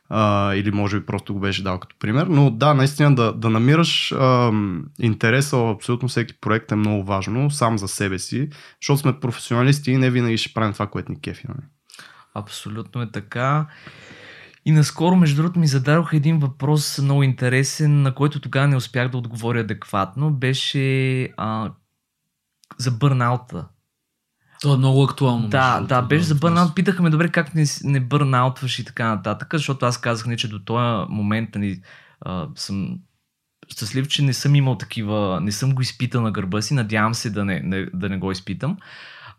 [0.09, 2.27] а, или може би просто го беше дал като пример.
[2.27, 4.51] Но да, наистина да, да намираш а,
[4.99, 8.49] интереса в абсолютно всеки проект е много важно, сам за себе си,
[8.81, 11.45] защото сме професионалисти и не винаги ще правим това, което ни кефи.
[11.47, 11.67] Нали?
[12.33, 13.67] Абсолютно е така.
[14.65, 19.09] И наскоро, между другото, ми зададох един въпрос много интересен, на който тогава не успях
[19.09, 20.31] да отговоря адекватно.
[20.31, 21.71] Беше а,
[22.77, 23.67] за бърнаута.
[24.65, 25.47] То е много актуално.
[25.47, 26.75] Да, да, беше за бърнаут.
[26.75, 30.47] Питаха ме, добре, как не, не бърнаутваш и така нататък, защото аз казах, не, че
[30.47, 31.81] до този момент нали,
[32.21, 32.97] а, съм
[33.67, 37.29] щастлив, че не съм имал такива, не съм го изпитал на гърба си, надявам се
[37.29, 38.77] да не, не, да не го изпитам,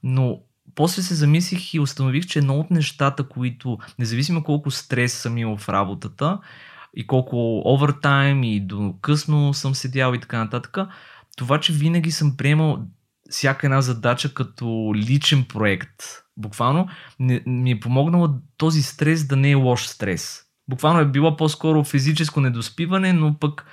[0.02, 0.40] но
[0.74, 5.56] после се замислих и установих, че едно от нещата, които, независимо колко стрес съм имал
[5.56, 6.38] в работата
[6.94, 10.78] и колко овертайм и до късно съм седял и така нататък,
[11.36, 12.86] това, че винаги съм приемал
[13.30, 16.02] всяка една задача като личен проект.
[16.36, 16.88] Буквално
[17.46, 20.42] ми е помогнало този стрес да не е лош стрес.
[20.68, 23.66] Буквално е било по-скоро физическо недоспиване, но пък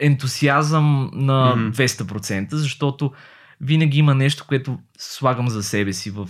[0.00, 3.12] ентусиазъм на 200%, защото
[3.60, 6.28] винаги има нещо, което слагам за себе си в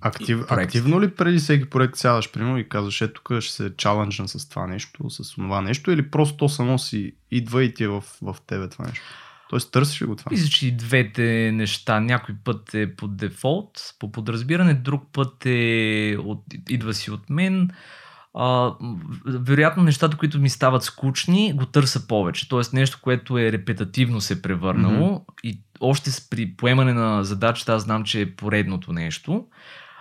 [0.00, 4.28] Актив, активно ли преди всеки проект сядаш, примерно, и казваш, ето тук ще се чаленджна
[4.28, 7.88] с това нещо, с това нещо, или просто то само си идва и ти е
[7.88, 9.04] в, в тебе това нещо?
[9.52, 10.28] Тоест търсиш го това?
[10.30, 12.00] Мисля, че и двете неща.
[12.00, 17.70] Някой път е по дефолт, по подразбиране, друг път е от, идва си от мен.
[18.34, 18.74] А,
[19.26, 22.48] вероятно нещата, които ми стават скучни, го търся повече.
[22.48, 25.40] Тоест нещо, което е репетативно се е превърнало mm-hmm.
[25.44, 29.46] и още при поемане на задачата аз знам, че е поредното нещо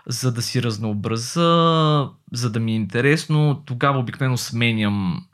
[0.08, 5.26] за да си разнообраза, за да ми е интересно, тогава обикновено сменям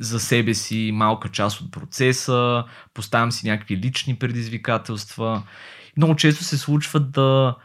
[0.00, 5.42] за себе си малка част от процеса, поставям си някакви лични предизвикателства.
[5.96, 7.56] Много често се случва да,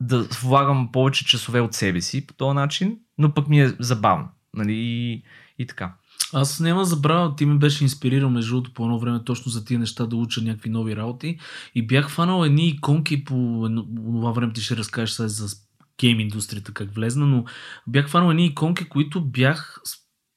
[0.00, 4.28] да влагам повече часове от себе си по този начин, но пък ми е забавно.
[4.54, 4.72] Нали?
[4.72, 5.22] И,
[5.58, 5.94] и така.
[6.32, 9.80] Аз няма забравя, ти ме беше инспирирал между другото по едно време точно за тия
[9.80, 11.38] неща да уча някакви нови работи
[11.74, 15.56] и бях фанал едни иконки по това време ти ще разкажеш сега за
[16.00, 17.44] гейм индустрията как влезна, но
[17.86, 19.80] бях фанал едни иконки, които бях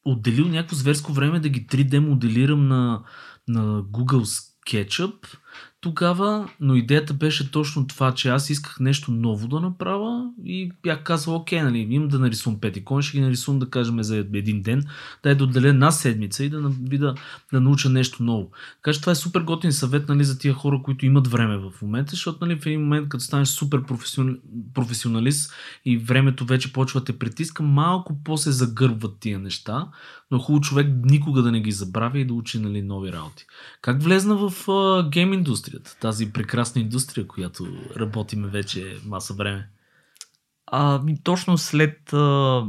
[0.06, 3.04] отделил някакво зверско време да ги 3D моделирам на,
[3.48, 4.24] на Google
[4.68, 5.38] SketchUp
[5.82, 11.04] тогава, но идеята беше точно това, че аз исках нещо ново да направя и бях
[11.04, 14.62] казал, окей, нали, имам да нарисувам пет икони, ще ги нарисувам да кажем за един
[14.62, 14.84] ден,
[15.24, 17.16] да е да една седмица и да, да,
[17.54, 18.52] да науча нещо ново.
[18.76, 21.82] Така че това е супер готин съвет нали, за тия хора, които имат време в
[21.82, 23.82] момента, защото нали, в един момент, като станеш супер
[24.74, 25.54] професионалист
[25.86, 29.88] и времето вече почва да те притиска, малко по-се загърбват тия неща,
[30.32, 33.46] но е хубаво човек никога да не ги забравя и да учи нали, нови работи.
[33.82, 35.98] Как влезна в uh, гейм индустрията?
[36.00, 37.68] Тази прекрасна индустрия, която
[37.98, 39.70] работиме вече маса време.
[40.74, 42.64] А, точно след а,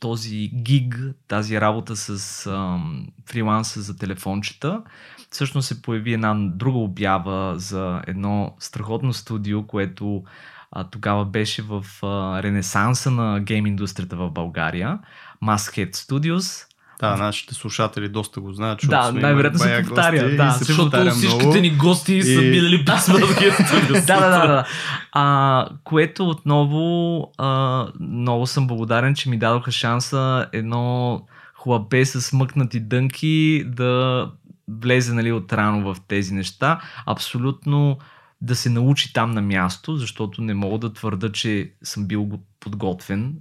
[0.00, 2.78] този гиг, тази работа с а,
[3.26, 4.82] фриланса за телефончета,
[5.30, 10.24] всъщност се появи една друга обява за едно страхотно студио, което
[10.70, 14.98] а, тогава беше в а, ренесанса на гейм индустрията в България.
[15.44, 16.66] Maskhead Studios.
[17.00, 18.80] Да, нашите слушатели доста го знаят.
[18.84, 20.36] Да, най-вероятно се повтаря.
[20.36, 21.60] Да, се защото всичките много.
[21.60, 22.22] ни гости и...
[22.22, 24.46] са минали през Maskhead да, да, да.
[24.46, 24.64] да.
[25.12, 31.20] А, което отново а, много съм благодарен, че ми дадоха шанса едно
[31.54, 34.30] хлапе с мъкнати дънки да
[34.68, 36.80] влезе нали, отрано в тези неща.
[37.06, 37.98] Абсолютно
[38.40, 42.30] да се научи там на място, защото не мога да твърда, че съм бил
[42.60, 43.34] подготвен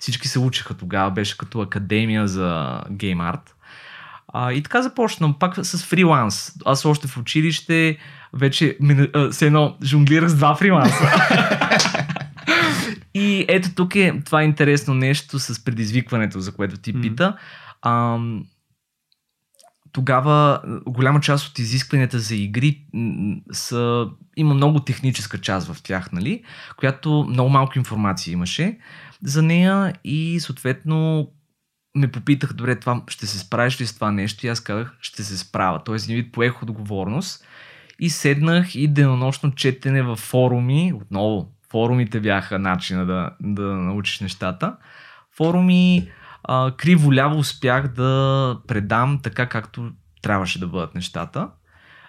[0.00, 3.54] всички се учиха тогава, беше като академия за гейм арт.
[4.32, 6.52] А, и така започнам, пак с фриланс.
[6.64, 7.98] Аз още в училище
[8.32, 8.78] вече
[9.30, 11.04] се едно жонглирах с два фриланса.
[13.14, 17.36] и ето тук е това интересно нещо с предизвикването, за което ти пита.
[17.82, 18.18] А,
[19.92, 22.84] тогава голяма част от изискванията за игри
[23.52, 24.06] са,
[24.36, 26.44] има много техническа част в тях, нали?
[26.76, 28.78] която много малко информация имаше
[29.22, 31.28] за нея и съответно
[31.94, 35.24] ме попитах, добре, това ще се справиш ли с това нещо и аз казах, ще
[35.24, 35.84] се справя.
[35.84, 37.44] Тоест, един вид поех отговорност
[38.00, 44.76] и седнах и денонощно четене в форуми, отново форумите бяха начина да, да научиш нещата.
[45.36, 46.10] Форуми
[46.44, 51.48] а, криво-ляво успях да предам така както трябваше да бъдат нещата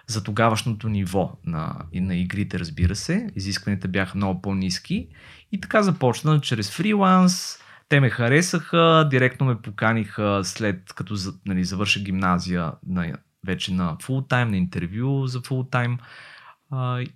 [0.06, 3.30] за тогавашното ниво на, на игрите, разбира се.
[3.36, 5.08] Изискванията бяха много по-низки.
[5.52, 7.58] И така започна чрез фриланс.
[7.88, 11.14] Те ме харесаха, директно ме поканиха след като
[11.46, 15.98] нали, завърша гимназия на, вече на фултайм, на интервю за фултайм.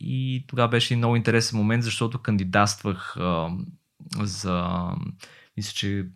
[0.01, 3.49] и тогава беше много интересен момент, защото кандидатствах а,
[4.23, 4.69] за,
[5.57, 6.07] мисля, че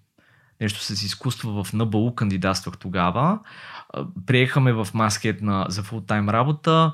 [0.61, 3.39] нещо с изкуство в НБУ кандидатствах тогава.
[4.27, 6.93] Приехаме в маскет на, за фултайм работа.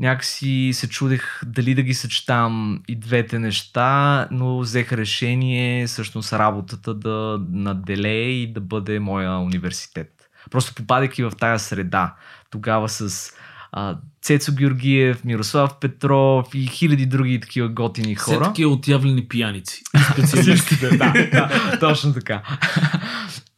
[0.00, 6.94] Някакси се чудех дали да ги съчетам и двете неща, но взех решение всъщност работата
[6.94, 10.30] да наделее и да бъде моя университет.
[10.50, 12.14] Просто попадайки в тая среда,
[12.50, 13.32] тогава с
[13.72, 18.40] а, Цецо Георгиев, Мирослав Петров и хиляди други такива готини хора.
[18.40, 19.82] Все такива отявлени пияници.
[20.12, 22.42] Специалистите, да, да, точно така.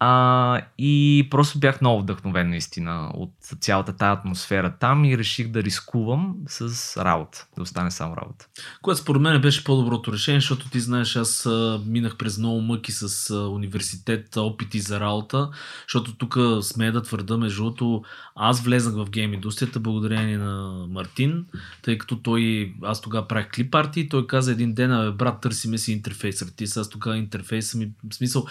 [0.04, 5.62] А, и просто бях много вдъхновен наистина от цялата тази атмосфера там и реших да
[5.62, 8.48] рискувам с работа, да остане само работа.
[8.82, 11.48] Което според мен беше по-доброто решение, защото ти знаеш, аз
[11.86, 15.50] минах през много мъки с университет, опити за работа,
[15.86, 18.02] защото тук смея да твърда, между другото,
[18.34, 21.46] аз влезнах в гейм индустрията благодарение на Мартин,
[21.82, 25.78] тъй като той, аз тогава правих клип арти и той каза един ден, брат, търсиме
[25.78, 26.46] си интерфейсър.
[26.56, 28.46] Ти аз тогава интерфейса ми, в смисъл,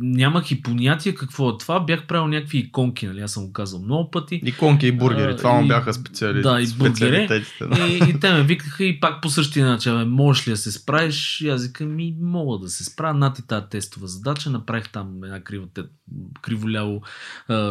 [0.00, 1.80] нямах и понятие какво е това.
[1.80, 3.20] Бях правил някакви иконки, нали?
[3.20, 4.40] Аз съм го казал много пъти.
[4.44, 6.42] Иконки и бургери, това му бяха специали...
[6.42, 7.44] Да, и бургери.
[7.60, 7.86] Да.
[7.86, 11.40] И, и те ме викаха и пак по същия начин, можеш ли да се справиш?
[11.40, 13.10] И аз викам, ми мога да се справя.
[13.14, 15.66] Над и тази тестова задача, направих там една криво,
[16.42, 17.02] криволяво,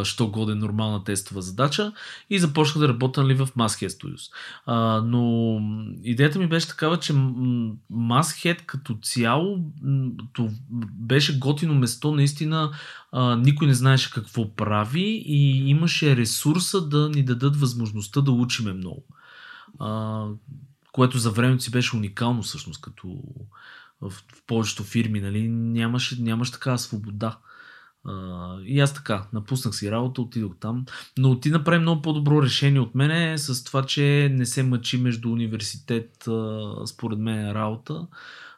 [0.02, 1.92] що годе нормална тестова задача
[2.30, 4.32] и започнах да работя нали, в Maskhead Studios.
[4.66, 5.60] А, но
[6.04, 7.12] идеята ми беше такава, че
[7.92, 9.58] Maskhead като цяло
[10.32, 10.50] то
[10.92, 12.70] беше готино место наистина
[13.12, 18.72] а, никой не знаеше какво прави и имаше ресурса да ни дадат възможността да учиме
[18.72, 19.04] много.
[19.78, 20.24] А,
[20.92, 23.22] което за времето си беше уникално всъщност, като
[24.00, 27.38] в, в повечето фирми, нали, нямаше, нямаше такава свобода.
[28.04, 30.84] А, и аз така, напуснах си работа, отидох там.
[31.18, 35.32] Но ти направи много по-добро решение от мене с това, че не се мъчи между
[35.32, 38.06] университет, а, според мен, работа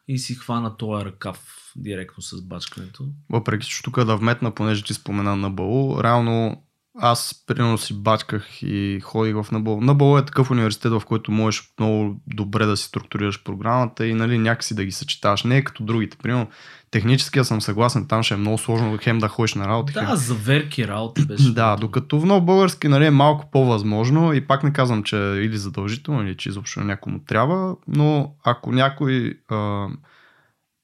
[0.08, 3.04] и си хвана този ръкав директно с бачкането.
[3.30, 6.62] Въпреки, че тук да вметна, понеже ти спомена на БАУ, реално
[6.98, 9.80] аз примерно си бачках и ходих в НБО.
[9.80, 14.38] НБО е такъв университет, в който можеш много добре да си структурираш програмата и нали,
[14.38, 15.44] някакси да ги съчетаваш.
[15.44, 16.16] Не е като другите.
[16.16, 16.46] Примерно,
[16.90, 19.92] технически аз съм съгласен, там ще е много сложно хем да ходиш на работа.
[19.92, 20.16] Да, хем...
[20.16, 21.54] заверки работа беше.
[21.54, 25.42] да, докато в нов български нали, е малко по-възможно и пак не казвам, че е
[25.42, 29.88] или задължително, или че изобщо някому трябва, но ако някой а,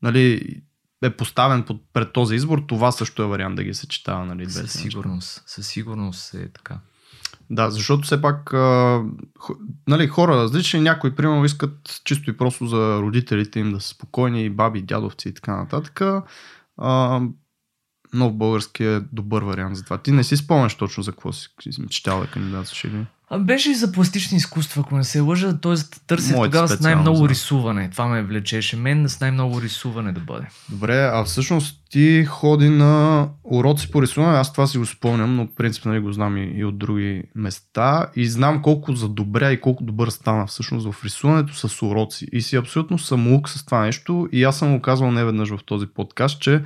[0.03, 0.57] нали,
[1.03, 4.27] е поставен под, пред този избор, това също е вариант да ги съчетава.
[4.27, 5.43] Нали, Със сигурност.
[5.47, 6.79] Със сигурност е така.
[7.51, 9.03] Да, защото все пак а,
[9.89, 14.51] нали, хора различни, някои примерно искат чисто и просто за родителите им да са спокойни,
[14.51, 16.03] баби, дядовци и така нататък.
[16.77, 17.21] А,
[18.13, 19.99] нов български е добър вариант за това.
[19.99, 23.07] Ти не си спомняш точно за какво си си мечтал да кандидатстваш или?
[23.31, 25.75] А беше и за пластични изкуства, ако не се лъжа, т.е.
[26.07, 27.29] търсех Моята тогава с най-много да.
[27.29, 27.91] рисуване.
[27.91, 30.47] Това ме влечеше мен с най-много рисуване да бъде.
[30.69, 35.47] Добре, а всъщност ти ходи на уроци по рисуване, аз това си го спомням, но
[35.47, 39.53] в принцип нали, го знам и, и от други места и знам колко за добре
[39.53, 42.27] и колко добър стана всъщност в рисуването с уроци.
[42.33, 45.87] И си абсолютно самоук с това нещо и аз съм го казвал неведнъж в този
[45.87, 46.63] подкаст, че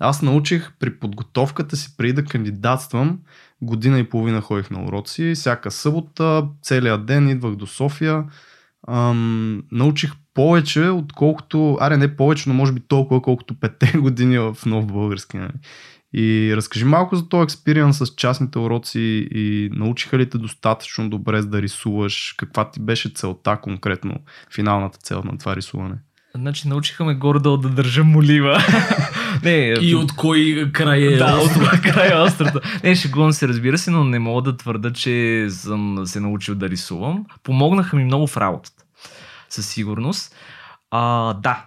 [0.00, 3.18] аз научих при подготовката си преди да кандидатствам,
[3.62, 8.24] година и половина ходих на уроци, всяка събота, целият ден идвах до София,
[8.88, 14.56] ам, научих повече, отколкото, аре не повече, но може би толкова, колкото петте години в
[14.66, 15.36] нов български.
[15.36, 15.52] Нали?
[16.14, 21.42] И разкажи малко за този експириенс с частните уроци и научиха ли те достатъчно добре
[21.42, 22.34] за да рисуваш?
[22.38, 24.14] Каква ти беше целта конкретно,
[24.54, 25.96] финалната цел на това рисуване?
[26.34, 28.58] Значи научиха ме горе-долу да държа молива.
[29.42, 32.60] не, И от кой край е да, от края острата.
[32.84, 36.68] Не, шегувам се, разбира се, но не мога да твърда, че съм се научил да
[36.68, 37.26] рисувам.
[37.42, 38.84] Помогнаха ми много в работата.
[39.48, 40.34] Със сигурност.
[40.90, 41.66] А, да.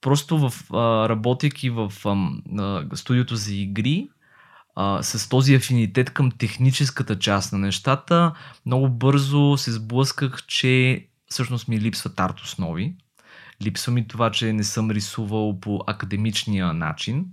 [0.00, 1.92] Просто в, а, работейки в
[2.58, 4.08] а, студиото за игри,
[4.76, 8.32] а, с този афинитет към техническата част на нещата,
[8.66, 12.94] много бързо се сблъсках, че всъщност ми липсват арт основи.
[13.62, 17.24] Липсва ми това, че не съм рисувал по академичния начин,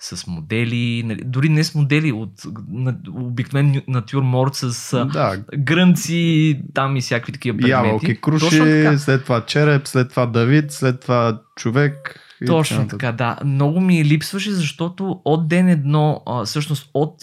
[0.00, 2.30] с модели, нали, дори не с модели, от
[2.68, 7.86] на, обикновен натюрморт с Да, грънци, там и всякакви такива предмети.
[7.86, 12.20] ябълки, круши, след това череп, след това Давид, след това човек.
[12.46, 13.38] Точно така, да.
[13.44, 17.14] Много ми липсваше, защото от ден едно, а, всъщност от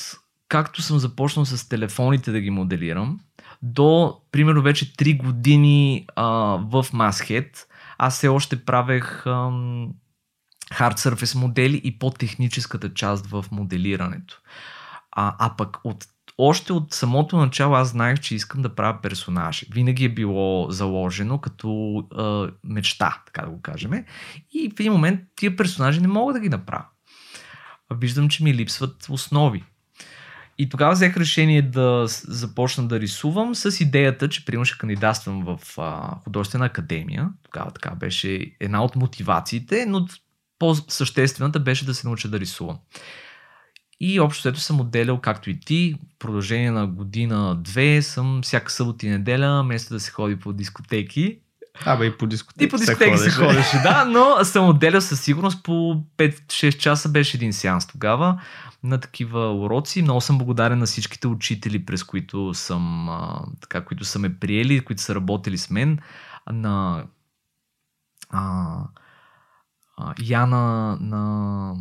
[0.47, 3.19] както съм започнал с телефоните да ги моделирам,
[3.61, 6.25] до примерно вече 3 години а,
[6.71, 7.49] в Masthead,
[7.97, 9.89] аз все още правех ам,
[10.71, 14.41] hard surface модели и по-техническата част в моделирането.
[15.11, 16.05] А, а пък от
[16.37, 19.67] още от самото начало аз знаех, че искам да правя персонажи.
[19.71, 23.91] Винаги е било заложено като а, мечта, така да го кажем.
[24.53, 26.85] И в един момент тия персонажи не мога да ги направя.
[27.93, 29.63] Виждам, че ми липсват основи.
[30.59, 35.77] И тогава взех решение да започна да рисувам с идеята, че примерно ще кандидатствам в
[35.77, 37.29] а, художествена академия.
[37.43, 40.07] Тогава така беше една от мотивациите, но
[40.59, 42.77] по-съществената беше да се науча да рисувам.
[43.99, 49.05] И общо ето съм отделял, както и ти, в продължение на година-две съм всяка събота
[49.05, 51.39] и неделя, вместо да се ходи по дискотеки.
[51.86, 52.65] Абе и по дискотеки.
[52.65, 57.38] И по дискотеки се ходеше, да, но съм отделял със сигурност по 5-6 часа беше
[57.38, 58.41] един сеанс тогава
[58.84, 60.01] на такива уроци.
[60.01, 64.80] Много съм благодарен на всичките учители, през които съм, а, така, които са ме приели,
[64.80, 65.99] които са работили с мен.
[66.51, 67.03] На
[68.30, 68.78] а,
[69.97, 71.73] а, Яна, на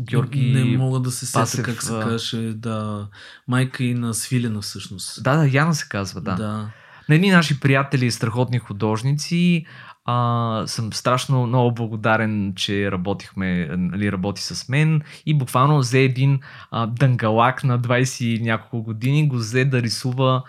[0.00, 0.52] Георги.
[0.52, 3.08] Не мога да се сета Пасев, как се каже, да.
[3.48, 5.22] Майка и на Свилена всъщност.
[5.22, 6.34] Да, да, Яна се казва, да.
[6.34, 6.70] да.
[7.10, 9.66] На едни наши приятели, страхотни художници,
[10.04, 16.40] а, съм страшно много благодарен, че работихме, нали, работи с мен и буквално взе един
[16.70, 20.42] а, дънгалак на 20 и няколко години, го взе да рисува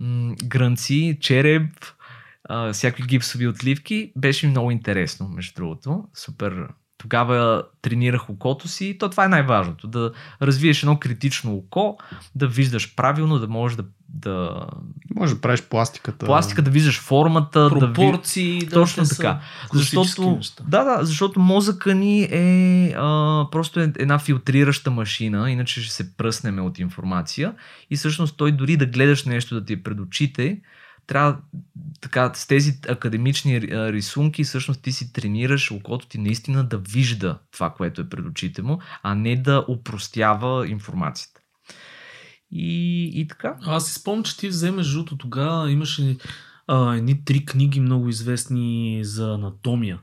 [0.00, 1.72] м- грънци, череп,
[2.48, 4.12] а, всякакви гипсови отливки.
[4.16, 6.04] Беше много интересно, между другото.
[6.14, 6.68] Супер.
[7.02, 9.86] Тогава тренирах окото си и то това е най-важното.
[9.86, 11.98] Да развиеш едно критично око,
[12.34, 14.66] да виждаш правилно, да можеш да, да
[15.14, 16.26] Може да правиш пластиката.
[16.26, 17.80] пластика, да виждаш формата, да ви...
[17.80, 18.58] Пропорции.
[18.58, 19.40] Да, Точно те са така.
[19.74, 20.64] Защото, неща.
[20.68, 26.16] да, да, защото мозъка ни е а, просто е една филтрираща машина, иначе ще се
[26.16, 27.54] пръснеме от информация
[27.90, 30.60] и всъщност той дори да гледаш нещо да ти е пред очите,
[31.06, 31.38] трябва
[32.00, 37.70] така, с тези академични рисунки, всъщност ти си тренираш окото ти наистина да вижда това,
[37.70, 41.40] което е пред очите му, а не да упростява информацията.
[42.50, 43.56] И, и така.
[43.62, 46.16] Аз си спомням, че ти вземеш жуто тогава, имаше
[46.68, 50.00] едни три книги много известни за анатомия.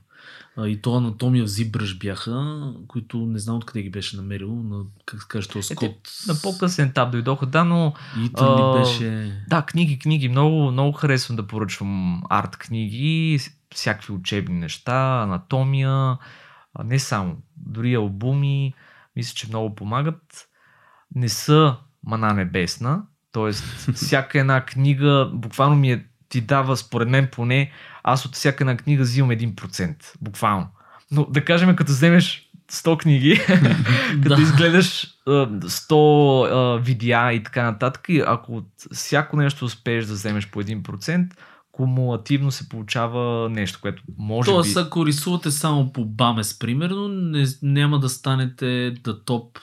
[0.59, 4.83] А, и то анатомия в Зибръж бяха, които не знам откъде ги беше намерил, на,
[5.05, 5.89] как се каже, то Скот.
[5.89, 5.97] Е,
[6.27, 7.93] на по-късен етап дойдоха, да, но...
[8.17, 9.37] И ли беше...
[9.49, 10.29] Да, книги, книги.
[10.29, 13.39] Много, много харесвам да поръчвам арт книги,
[13.75, 16.17] всякакви учебни неща, анатомия,
[16.83, 18.73] не само, дори албуми,
[19.15, 20.47] мисля, че много помагат.
[21.15, 23.51] Не са мана небесна, т.е.
[23.93, 27.71] всяка една книга буквално ми е, ти дава, според мен поне,
[28.11, 30.67] аз от всяка една книга взимам 1%, буквално.
[31.11, 33.39] Но да кажем, като вземеш 100 книги,
[34.23, 40.49] като изгледаш 100 видеа и така нататък, и ако от всяко нещо успееш да вземеш
[40.49, 41.29] по 1%,
[41.71, 44.79] кумулативно се получава нещо, което може Тоест, би...
[44.79, 49.59] ако рисувате само по Бамес, примерно, не, няма да станете да топ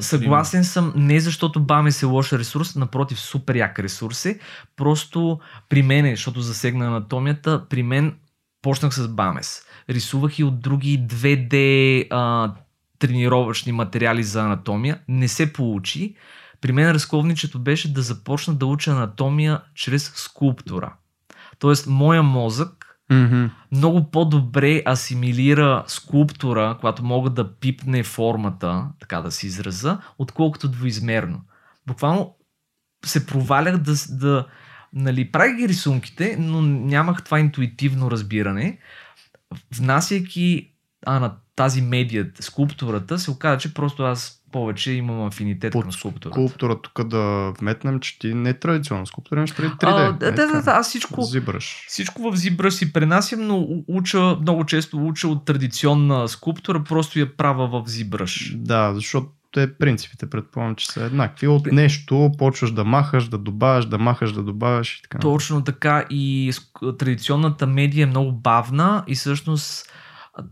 [0.00, 4.38] Съгласен съм, не защото Бамес е лош ресурс, напротив, супер як ресурс е.
[4.76, 8.14] Просто при мен, защото засегна анатомията, при мен
[8.62, 9.62] почнах с Бамес.
[9.90, 12.52] Рисувах и от други 2D а,
[12.98, 15.00] тренировъчни материали за анатомия.
[15.08, 16.14] Не се получи.
[16.60, 20.92] При мен разковничето беше да започна да уча анатомия чрез скулптура.
[21.58, 22.77] Тоест, моя мозък
[23.10, 23.50] Mm-hmm.
[23.72, 31.40] много по-добре асимилира скулптура, която мога да пипне формата, така да си израза, отколкото двоизмерно.
[31.86, 32.34] Буквално
[33.06, 34.46] се провалях да, да
[34.92, 38.78] нали, правих ги рисунките, но нямах това интуитивно разбиране.
[39.74, 40.72] Внасяйки
[41.06, 45.92] а, на тази медия, скулптурата, се оказа, че просто аз повече имам афинитет Под към
[45.92, 46.40] скулптурата.
[46.40, 49.76] Скулптура тук да вметнем, че ти не е традиционна скулптура, имаш преди 3D.
[49.82, 51.84] А, да, да, да, да, аз всичко, Зибраш.
[51.88, 57.36] всичко в Зибра си пренасям, но уча, много често уча от традиционна скулптура, просто я
[57.36, 58.54] правя в Зибръш.
[58.56, 61.48] Да, защото те принципите предполагам, че са еднакви.
[61.48, 65.18] От нещо почваш да махаш, да добавяш, да махаш, да добавяш и така.
[65.18, 66.52] Точно така и
[66.98, 69.92] традиционната медия е много бавна и всъщност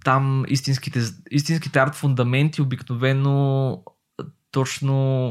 [0.05, 3.83] там истинските, истинските арт фундаменти обикновено
[4.51, 5.29] точно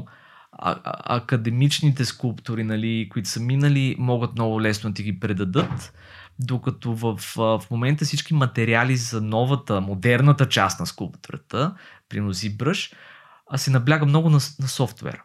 [0.52, 5.94] а, а, академичните скулптури, нали, които са минали, могат много лесно да ти ги предадат.
[6.40, 11.76] Докато в, в момента всички материали за новата, модерната част на скулптурата,
[12.10, 12.94] примерно ZBrush,
[13.52, 15.24] а се набляга много на, на софтуера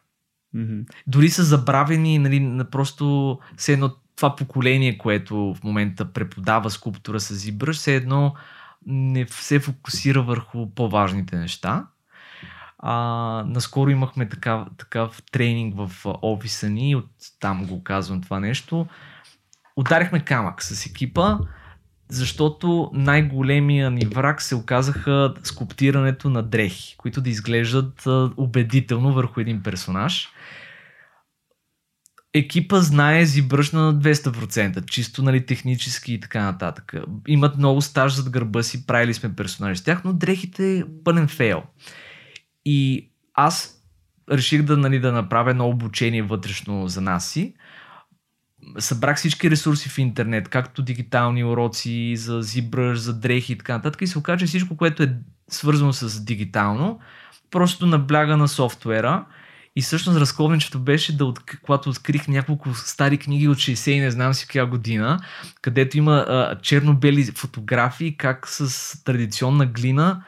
[0.55, 0.81] Мгм.
[1.07, 7.21] дори са забравени нали, на просто все едно това поколение, което в момента преподава скулптура
[7.21, 8.35] с ZBrush, все едно
[8.87, 11.87] не се фокусира върху по-важните неща.
[12.79, 12.95] А,
[13.47, 15.91] наскоро имахме такав, такав тренинг в
[16.23, 17.11] офиса ни, от
[17.41, 18.87] там го казвам това нещо.
[19.77, 21.39] Ударихме камък с екипа,
[22.09, 28.07] защото най-големия ни враг се оказаха скулптирането на дрехи, които да изглеждат
[28.37, 30.29] убедително върху един персонаж
[32.35, 36.95] екипа знае ZBrush на 200%, чисто нали, технически и така нататък.
[37.29, 41.29] Имат много стаж зад гърба си, правили сме персонажи с тях, но дрехите е пълен
[41.29, 41.63] фейл.
[42.65, 43.81] И аз
[44.33, 47.55] реших да, нали, да направя едно обучение вътрешно за нас си.
[48.79, 54.03] Събрах всички ресурси в интернет, както дигитални уроци за ZBrush, за дрехи и така нататък.
[54.03, 55.17] И се оказа, че всичко, което е
[55.51, 57.01] свързано с дигитално,
[57.51, 59.27] просто набляга на софтуера.
[59.77, 61.33] И всъщност разковничето беше да,
[61.65, 65.19] когато открих няколко стари книги от 60 и не знам си коя година,
[65.63, 70.25] където има а, черно-бели фотографии как с традиционна глина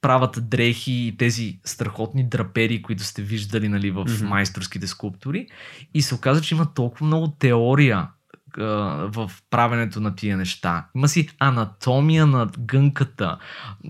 [0.00, 4.26] правят дрехи и тези страхотни драпери, които сте виждали нали, в Мгм.
[4.26, 5.46] майсторските скулптури.
[5.94, 8.08] И се оказа, че има толкова много теория
[8.56, 10.86] в правенето на тия неща.
[10.96, 13.38] Има си анатомия на гънката,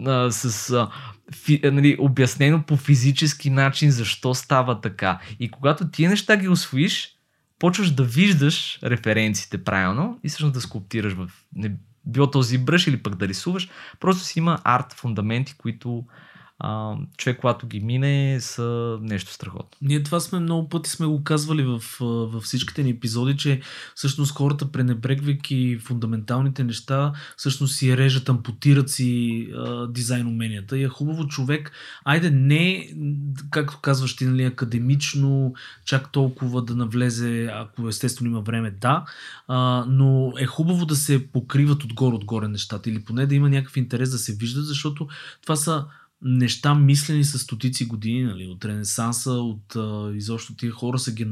[0.07, 0.89] а, с а,
[1.35, 5.21] фи, а, нали, обяснено по физически начин защо става така.
[5.41, 7.09] И когато тия неща ги освоиш,
[7.59, 11.73] почваш да виждаш референциите правилно и всъщност да скулптираш в не,
[12.07, 13.69] било този бръш или пък да рисуваш.
[14.01, 16.05] Просто си има арт фундаменти, които
[16.59, 19.79] а, човек, когато ги мине, са нещо страхотно.
[19.83, 23.61] Ние това сме много пъти сме го казвали в, във всичките ни епизоди, че
[23.95, 30.79] всъщност хората пренебрегвайки фундаменталните неща, всъщност си режат, ампутират си а, дизайн уменията.
[30.79, 31.73] И е хубаво човек,
[32.05, 32.89] айде не,
[33.51, 35.55] както казваш ти, нали, академично,
[35.85, 39.05] чак толкова да навлезе, ако естествено има време, да,
[39.49, 44.11] а, но е хубаво да се покриват отгоре-отгоре нещата или поне да има някакъв интерес
[44.11, 45.09] да се виждат, защото
[45.43, 45.85] това са
[46.23, 51.25] неща мислени с стотици години, нали, от Ренесанса, от а, изобщо тия хора са ги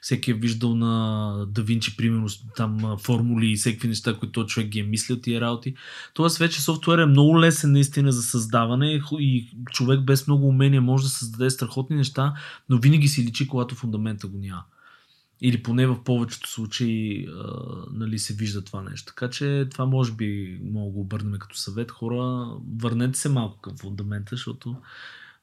[0.00, 2.26] всеки е виждал на Да Винчи, примерно,
[2.56, 5.74] там формули и всеки неща, които този човек ги е мислил тия работи.
[6.14, 11.04] Тоест вече софтуер е много лесен наистина за създаване и човек без много умения може
[11.04, 12.34] да създаде страхотни неща,
[12.68, 14.64] но винаги си личи, когато фундамента го няма.
[15.44, 17.52] Или поне в повечето случаи а,
[17.92, 19.06] нали, се вижда това нещо.
[19.06, 21.90] Така че това може би мога да го обърнем като съвет.
[21.90, 24.76] Хора, върнете се малко към фундамента, защото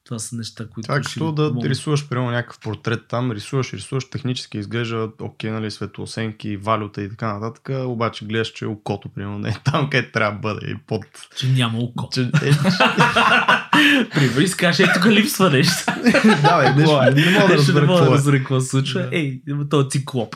[0.05, 0.87] това са неща, които.
[0.87, 1.69] Това е като да помогнат.
[1.69, 7.33] рисуваш, примерно, някакъв портрет там, рисуваш, рисуваш, технически изглежда окей, нали, светлосенки, валюта и така
[7.33, 11.05] нататък, обаче гледаш, че окото, примерно, не е там, където трябва да бъде и под...
[11.37, 12.09] Че няма око.
[12.13, 12.21] Че,
[14.41, 15.93] е, кажеш, ей, тук липсва нещо.
[16.41, 18.37] да, бе, нещо, не мога да разбера мога да какво е.
[18.37, 19.01] какво се случва.
[19.01, 19.09] Да.
[19.11, 20.35] Ей, този циклоп.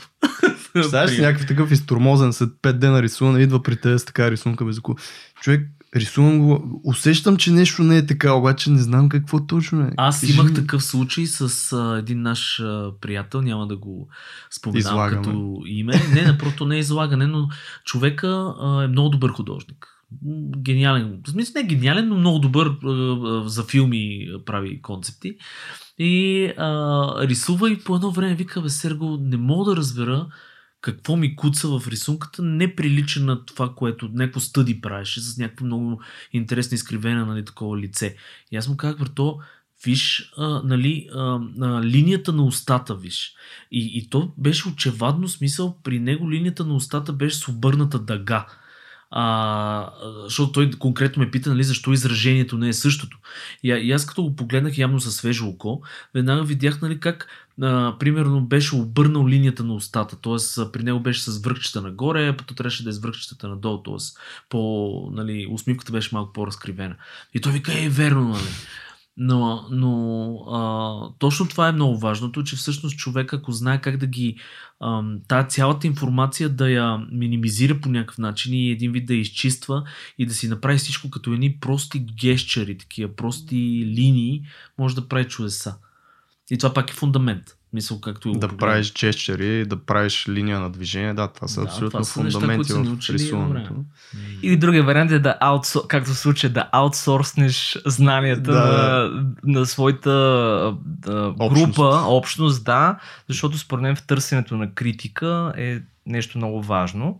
[0.74, 4.66] Представяш си някакъв такъв изтормозен след 5 дена рисуване, идва при теб с така рисунка
[4.66, 4.96] без око.
[5.42, 9.92] Човек, рисувам го, усещам, че нещо не е така, обаче не знам какво точно е.
[9.98, 10.54] Аз Кажи имах ми.
[10.56, 14.08] такъв случай с а, един наш а, приятел, няма да го
[14.52, 15.22] споменавам Излагаме.
[15.24, 15.94] като име.
[16.14, 17.48] Не, напрото не е излагане, но
[17.86, 19.88] човека а, е много добър художник.
[20.58, 21.20] Гениален.
[21.28, 25.36] В смисъл не гениален, но много добър а, а, за филми а, прави концепти.
[26.00, 30.28] И а, рисува и по едно време вика, бе, Серго, не мога да разбера
[30.84, 35.66] какво ми куца в рисунката, не прилича на това, което някакво стъди правеше, с някакво
[35.66, 36.02] много
[36.34, 38.16] интересно изкривено нали, такова лице.
[38.52, 39.40] И аз му казах, брато,
[39.86, 43.34] виж, а, нали, а, а, линията на устата, виж.
[43.72, 48.48] И, и то беше очевадно смисъл, при него линията на устата беше с обърната дъга.
[49.16, 49.90] А,
[50.24, 53.18] защото той конкретно ме пита, нали, защо изражението не е същото.
[53.64, 55.82] И, и аз като го погледнах явно със свежо око,
[56.14, 57.28] веднага видях, нали, как
[57.62, 60.72] а, примерно беше обърнал линията на устата, т.е.
[60.72, 63.96] при него беше с връхчета нагоре, а пък трябваше да е с връхчетата надолу, т.е.
[64.50, 66.96] по, нали, усмивката беше малко по-разкривена.
[67.34, 68.50] И той вика, е, верно, нали.
[69.18, 74.08] Но, но а, точно това е много важното, че всъщност човек, ако знае как да
[74.08, 74.38] ги.
[74.80, 79.20] А, тая цялата информация да я минимизира по някакъв начин и един вид да я
[79.20, 79.84] изчиства
[80.18, 84.44] и да си направи всичко като едни прости гещери, такива прости линии,
[84.78, 85.78] може да прави чудеса.
[86.54, 87.44] И това пак е фундамент.
[87.74, 88.58] Мисъл, както Да погледнем.
[88.58, 92.40] правиш джестчери, да правиш линия на движение, да, това са Да, абсолютно това са неща,
[92.40, 93.74] фундаменти ни в учили рисуването.
[94.42, 95.82] Или другия вариант е да аутсор...
[95.88, 98.60] както в случая, да аутсорснеш знанията Да.
[99.44, 100.12] на, на своята
[101.08, 101.66] а, Общност.
[101.66, 103.00] група, общност, да,
[103.30, 107.20] защото според мен в търсенето на критика е нещо много важно,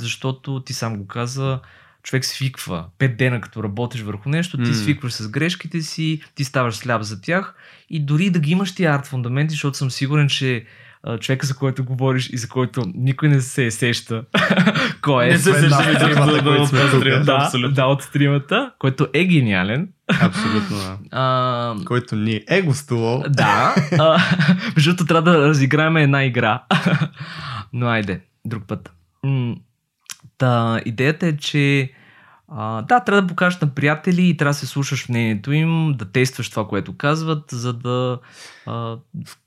[0.00, 1.60] защото ти сам го каза,
[2.06, 2.84] човек свиква.
[2.98, 4.74] Пет дена като работиш върху нещо, ти М.
[4.74, 7.54] свикваш с грешките си, ти ставаш сляп за тях
[7.90, 10.64] и дори да ги имаш тия арт фундаменти, защото съм сигурен, че
[11.20, 14.24] човека, за който говориш и за който никой не се сеща
[15.02, 15.28] кой е.
[15.28, 17.04] Не се сеща от които сме да, тук.
[17.04, 19.88] да, да, да, от тримата, който е гениален.
[20.20, 20.98] Абсолютно, да.
[21.10, 23.24] А, Който ни е гостувал.
[23.28, 23.74] да,
[24.76, 26.62] другото трябва да разиграем една игра.
[27.72, 28.92] Но айде, друг път.
[29.24, 29.54] М,
[30.38, 31.92] Та, идеята е, че
[32.48, 36.04] а, да, трябва да покажеш на приятели и трябва да се слушаш мнението им, да
[36.04, 38.18] тестваш това, което казват, за да...
[38.66, 38.96] А,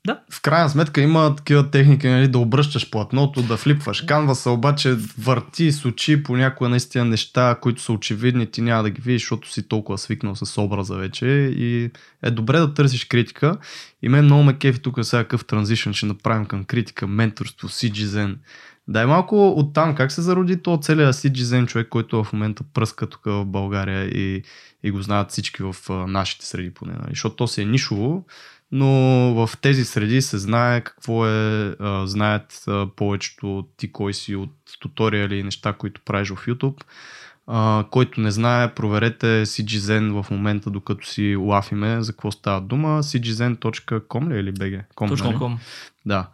[0.06, 4.96] да, В крайна сметка има такива техники, нали, да обръщаш платното, да флипваш канваса, обаче
[5.18, 9.52] върти с очи понякога наистина неща, които са очевидни, ти няма да ги видиш, защото
[9.52, 11.26] си толкова свикнал с образа вече
[11.56, 11.90] и
[12.22, 13.56] е добре да търсиш критика.
[14.02, 18.36] И мен много ме кефи тук сега какъв транзишън ще направим към критика, менторство, CGZen.
[18.88, 23.20] Дай малко оттам, как се зароди то целият CGZen човек, който в момента пръска тук
[23.24, 24.42] в България и,
[24.82, 27.10] и го знаят всички в нашите среди поне, нали?
[27.10, 28.24] защото то си е нишово,
[28.72, 28.88] но
[29.34, 34.54] в тези среди се знае какво е, а, знаят а, повечето ти кой си от
[34.80, 36.84] туториали и неща, които правиш в YouTube.
[37.46, 43.02] А, който не знае, проверете CGZen в момента, докато си лафиме за какво става дума.
[43.02, 44.84] cgzen.com ли е или BG?
[44.94, 45.58] Com, ком.
[46.06, 46.28] Да.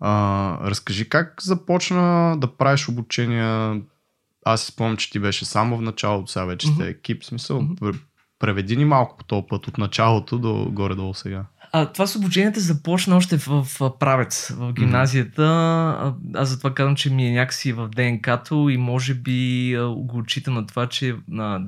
[0.00, 3.80] А, разкажи как започна да правиш обучения.
[4.44, 6.90] Аз си спомням, че ти беше само в началото, сега вече сте Мгм.
[6.90, 7.24] екип.
[7.24, 8.00] Смисъл, пр-
[8.38, 11.44] преведи ни малко по този път от началото до горе-долу сега.
[11.72, 15.44] А, това с обучението започна още в, в правец, в гимназията.
[15.44, 20.54] А, Аз затова казвам, че ми е някакси в ДНК-то и може би го отчитам
[20.54, 21.60] на това, че а,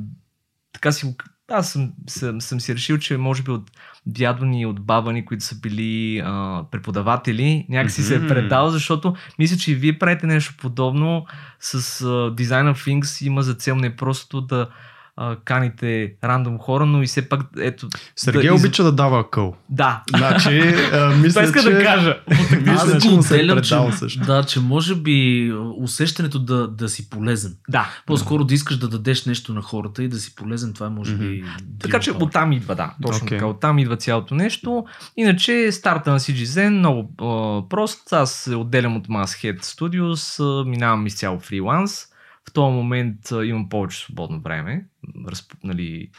[0.73, 1.15] така си го...
[1.51, 3.71] Аз съм, съм, съм си решил, че може би от
[4.07, 8.71] дядо ни и от баба ни, които са били а, преподаватели, някакси се е предал,
[8.71, 11.27] защото мисля, че и вие правите нещо подобно
[11.61, 13.27] с а, Design of Things.
[13.27, 14.69] Има за цел не просто да
[15.17, 17.89] а, каните рандом хора, но и все пак, ето...
[18.17, 19.57] Сергей да, из- обича да дава акъл.
[19.69, 20.59] Да, Значи,
[20.93, 21.71] а, мисля, това иска че...
[21.71, 22.21] да кажа.
[22.61, 24.21] Мисля, Аз че се е предал че, също.
[24.21, 27.57] да, че може би усещането да, да си полезен.
[27.69, 27.91] Да.
[28.07, 31.15] По-скоро да искаш да дадеш нещо на хората и да си полезен, това е може
[31.15, 31.45] би...
[31.81, 32.95] Така че оттам идва, да.
[33.03, 33.39] Точно Окей.
[33.39, 33.47] така.
[33.47, 34.85] Оттам идва цялото нещо.
[35.17, 38.13] Иначе старта на CGZen много а, прост.
[38.13, 42.12] Аз се отделям от Masthead Studios, а, минавам изцяло фриланс.
[42.49, 44.87] В този момент имам повече свободно време.
[45.29, 46.11] Разп, нали,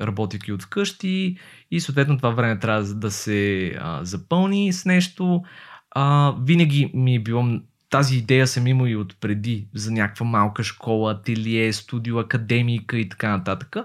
[0.00, 1.36] работейки от вкъщи
[1.70, 5.42] и съответно това време трябва да- се а, запълни с нещо.
[5.90, 10.64] А, винаги ми е било тази идея съм имал и от преди за някаква малка
[10.64, 13.76] школа, ателие, студио, академика и така нататък.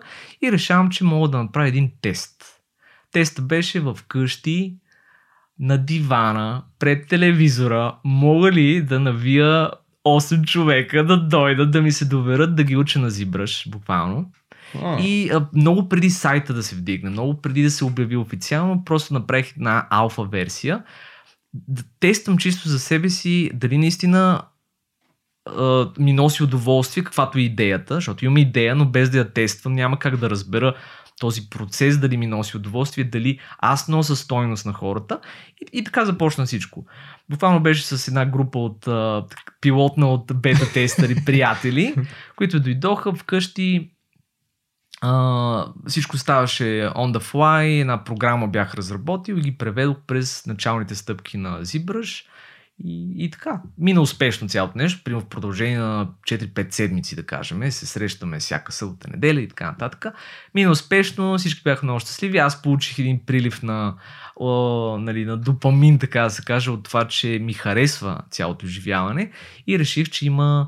[0.42, 2.44] И решавам, че мога да направя един тест.
[3.12, 4.78] Тестът беше в къщи,
[5.60, 9.72] на дивана, пред телевизора, мога ли да навия
[10.08, 14.32] 8 човека да дойдат да ми се доверят да ги уча на зибраш, буквално.
[14.84, 18.86] А, И а, много преди сайта да се вдигне, много преди да се обяви официално,
[18.86, 20.84] просто направих една алфа версия.
[21.54, 24.42] Да тествам чисто за себе си дали наистина
[25.46, 29.74] а, ми носи удоволствие, каквато е идеята, защото имам идея, но без да я тествам
[29.74, 30.74] няма как да разбера
[31.20, 35.20] този процес, дали ми носи удоволствие, дали аз нося стойност на хората.
[35.62, 36.86] И, и така започна всичко.
[37.30, 39.26] Буквално беше с една група от а,
[39.62, 41.96] пилотна от бета-тестъри приятели,
[42.36, 43.92] които дойдоха вкъщи,
[45.02, 46.64] а, всичко ставаше
[46.96, 52.26] on the fly, една програма бях разработил и ги преведох през началните стъпки на ZBrush
[52.84, 53.62] и, и така.
[53.78, 58.72] Мина успешно цялото нещо, примерно в продължение на 4-5 седмици, да кажем, се срещаме всяка
[58.72, 60.06] събота, неделя и така нататък.
[60.56, 63.96] Мина успешно, всички бяха много щастливи, аз получих един прилив на,
[64.36, 69.32] о, нали, на допамин, така да се каже, от това, че ми харесва цялото изживяване
[69.68, 70.68] и реших, че има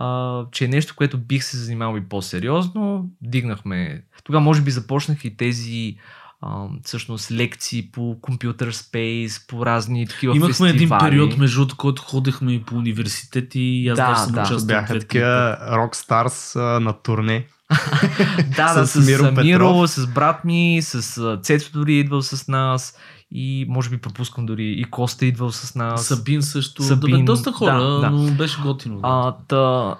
[0.00, 3.10] а, че е нещо, което бих се занимавал и по-сериозно.
[3.22, 4.02] Дигнахме.
[4.24, 5.96] Тогава може би започнах и тези
[6.40, 10.76] а, всъщност лекции по компютър спейс, по разни такива Имахме фестивали.
[10.76, 14.40] един период, между другото, който ходехме и по университети и аз Да, даже съм да.
[14.40, 14.66] участвал.
[14.66, 17.46] Бяха такива рокстарс на турне.
[18.56, 22.48] да, да, с с, Миро Миро, с брат ми, с Цецо дори е идвал с
[22.48, 22.98] нас
[23.30, 26.06] и може би пропускам дори и Коста е идвал с нас.
[26.06, 26.82] Сабин също.
[26.82, 28.10] Сабин, да, бе, доста хора, да, да.
[28.10, 29.00] но беше готино.
[29.02, 29.94] А, та,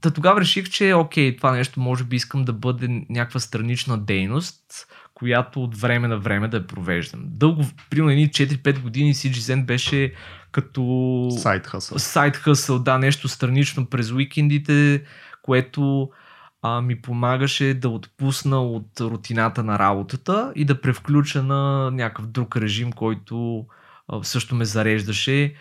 [0.00, 4.60] та тогава реших, че окей, това нещо може би искам да бъде някаква странична дейност,
[5.18, 7.20] която от време на време да я провеждам.
[7.24, 10.12] Дълго, примерно едни 4-5 години CGZen беше
[10.52, 11.98] като Сайт хъсъл.
[11.98, 15.02] сайт хъсъл, да, нещо странично през уикендите,
[15.42, 16.10] което
[16.62, 22.56] а, ми помагаше да отпусна от рутината на работата и да превключа на някакъв друг
[22.56, 23.66] режим, който
[24.08, 25.54] а, също ме зареждаше.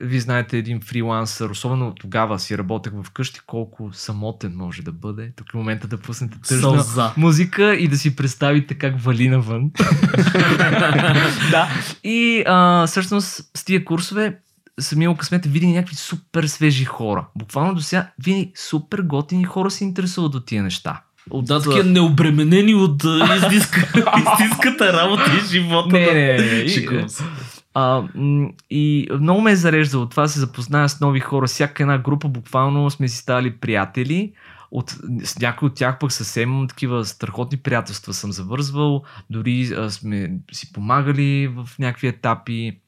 [0.00, 5.32] Вие знаете един фрилансър, особено тогава си работех в къщи, колко самотен може да бъде.
[5.36, 7.12] Тук е момента да пуснете тъжна Сълза.
[7.16, 9.70] музика и да си представите как вали навън.
[11.50, 11.68] да.
[12.04, 14.38] И а, всъщност с тия курсове
[14.96, 17.26] имал късмет да видя някакви супер свежи хора.
[17.36, 21.02] Буквално до сега винаги супер готини хора се интересуват от тия неща.
[21.30, 23.80] От, Да, такива необременени от а, истинска,
[24.18, 25.88] истинската работа и живота.
[25.88, 26.68] Не, не, не, не.
[26.68, 27.24] Шикувам се.
[27.74, 28.02] А,
[28.70, 31.46] и много ме е зареждало това, се запозная с нови хора.
[31.46, 34.32] Всяка една група буквално сме си ставали приятели.
[34.70, 34.90] От,
[35.24, 39.02] с някои от тях пък съвсем такива страхотни приятелства съм завързвал.
[39.30, 42.78] Дори а, сме си помагали в някакви етапи.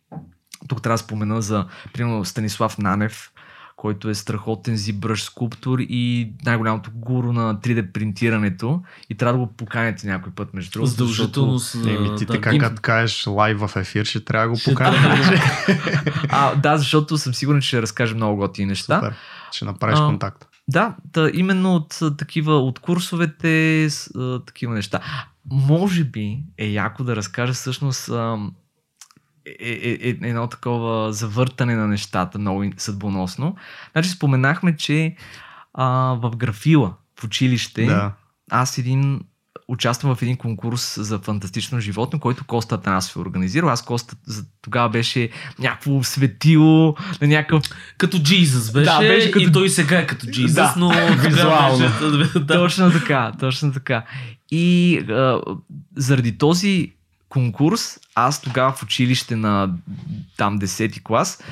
[0.68, 3.30] Тук трябва да спомена за, примерно, Станислав Нанев,
[3.79, 8.83] който е страхотен зибръж скулптор и най-голямото гуру на 3D принтирането.
[9.11, 10.91] И трябва да го поканите някой път, между другото.
[10.91, 11.89] Задължително защото-.
[11.89, 15.01] Еми ти да, така, им- като кажеш лайв в ефир, ще трябва да го поканим.
[15.01, 15.41] трябва.
[16.29, 18.95] А, да, защото съм сигурен, че ще разкаже много готини неща.
[18.97, 19.14] Супер.
[19.53, 20.49] Ще направиш А, контакт.
[20.68, 25.01] Да, да, именно от а, такива, от курсовете, с, а, такива неща.
[25.51, 28.53] Може би е яко да разкажа всъщност ам,
[29.61, 33.57] е, е, е, едно такова завъртане на нещата, много съдбоносно.
[33.92, 35.14] Значи споменахме, че
[35.74, 35.86] а,
[36.22, 38.12] в графила, в училище, Да.
[38.51, 39.20] аз един
[39.68, 43.68] участвам в един конкурс за фантастично животно, който Коста Атанасов е организирал.
[43.70, 45.28] Аз Коста за тогава беше
[45.59, 47.62] някакво светило на някакъв
[47.99, 50.90] Като Джизъс беше, Да, беше като- и той сега е като Джизъс, Да, но
[51.28, 51.78] визуално.
[52.18, 52.46] Беше, да.
[52.46, 54.05] Точно така, точно така.
[54.51, 55.40] И а,
[55.96, 56.92] заради този
[57.29, 59.70] конкурс, аз тогава в училище на
[60.37, 61.43] там 10-ти клас,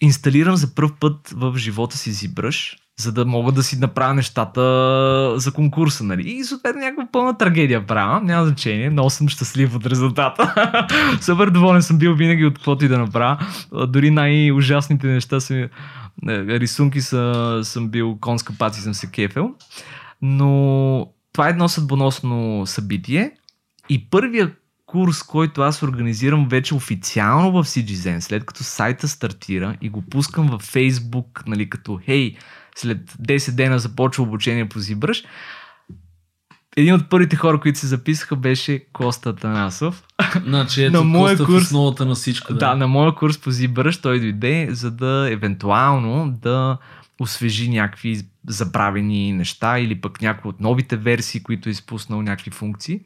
[0.00, 4.60] инсталирам за първ път в живота си ZBrush, за да мога да си направя нещата
[5.36, 6.30] за конкурса, нали?
[6.30, 10.54] И съответно някаква пълна трагедия правя, няма значение, много съм щастлив от резултата.
[11.20, 13.38] Супер доволен съм бил винаги от каквото и да направя.
[13.88, 15.68] Дори най-ужасните неща са, е,
[16.28, 19.54] рисунки са, съм бил конска паци съм се кефел.
[20.22, 23.32] Но това е едно съдбоносно събитие
[23.88, 24.52] и първия
[24.86, 30.46] курс, който аз организирам вече официално в CGZen, след като сайта стартира и го пускам
[30.46, 32.36] във Facebook, нали, като хей,
[32.76, 35.24] след 10 дена започва обучение по ZBrush,
[36.76, 40.04] един от първите хора, които се записаха, беше Коста Танасов.
[40.44, 42.54] Значи ето На моя Коста курс- в основата на всичко.
[42.54, 46.78] Да, на моя курс по ZBrush той дойде, за да евентуално да
[47.20, 53.00] освежи някакви забравени неща или пък някои от новите версии, които е изпуснал някакви функции.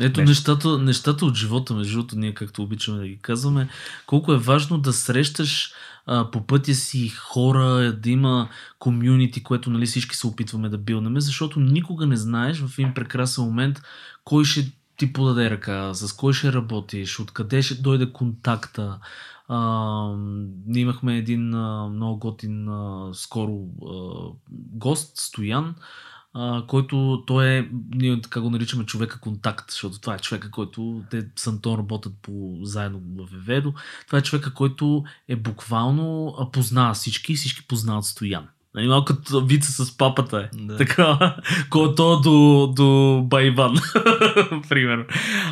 [0.00, 0.30] Ето Нещо.
[0.30, 3.68] нещата, нещата от живота, между другото, ние както обичаме да ги казваме,
[4.06, 5.72] колко е важно да срещаш
[6.06, 11.20] а, по пътя си хора, да има комюнити, което нали, всички се опитваме да билнеме,
[11.20, 13.82] защото никога не знаеш в един прекрасен момент
[14.24, 18.98] кой ще ти подаде ръка, с кой ще работиш, откъде ще дойде контакта.
[19.48, 19.58] А,
[20.66, 23.94] ние имахме един а, много готин а, скоро а,
[24.50, 25.74] гост, Стоян,
[26.34, 31.02] а, който той е, ние така го наричаме човека контакт, защото това е човека, който
[31.10, 33.74] те с Антон работят по, заедно в Еведо.
[34.06, 38.48] Това е човека, който е буквално познава всички и всички познават Стоян.
[38.74, 40.56] Нали, малко като вица с папата е.
[40.56, 40.76] Да.
[40.76, 41.36] Така,
[41.70, 43.74] колко е до, до Байван,
[44.68, 45.04] примерно.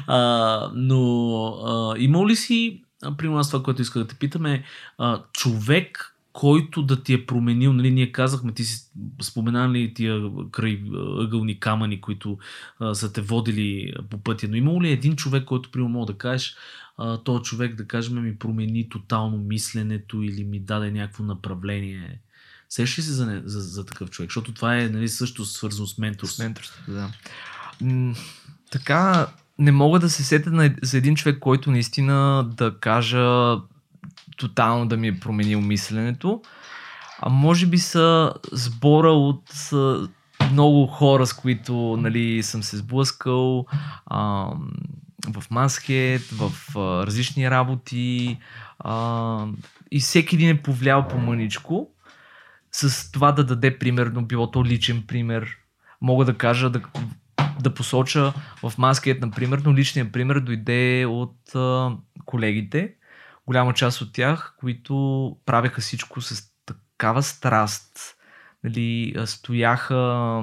[0.06, 2.82] А, но а, има ли си,
[3.16, 4.64] примерно аз това, което исках да те питаме,
[4.98, 8.90] а, човек, който да ти е променил, нали, ние казахме, ти си
[9.22, 10.82] споменали тия край
[11.18, 12.38] ъгълни камъни, които
[12.80, 16.18] а, са те водили по пътя, но имало ли един човек, който, примерно, мога да
[16.18, 16.56] кажеш,
[16.98, 22.20] а, този човек, да кажем, ми промени тотално мисленето или ми даде някакво направление?
[22.68, 24.30] Сещаш ли се за, за, за такъв човек?
[24.30, 26.42] Защото това е нали, също свързано с С менторство.
[26.42, 27.10] менторството, да.
[27.80, 28.14] М,
[28.70, 29.26] така,
[29.58, 33.56] не мога да се сетя за един човек, който наистина да кажа
[34.36, 36.42] тотално да ми е променил мисленето.
[37.18, 39.70] А може би са сбора от
[40.52, 43.66] много хора, с които нали, съм се сблъскал
[44.06, 44.46] а,
[45.28, 48.38] в Масхет, в а, различни работи
[48.78, 49.46] а,
[49.90, 51.88] и всеки един е повлиял по мъничко
[52.72, 55.56] с това да даде примерно, било то личен пример.
[56.00, 56.80] Мога да кажа, да,
[57.60, 61.90] да посоча в Маскет, например, но личният пример дойде от а,
[62.24, 62.94] колегите,
[63.47, 68.16] голяма част от тях, които правеха всичко с такава страст,
[68.64, 70.43] нали, стояха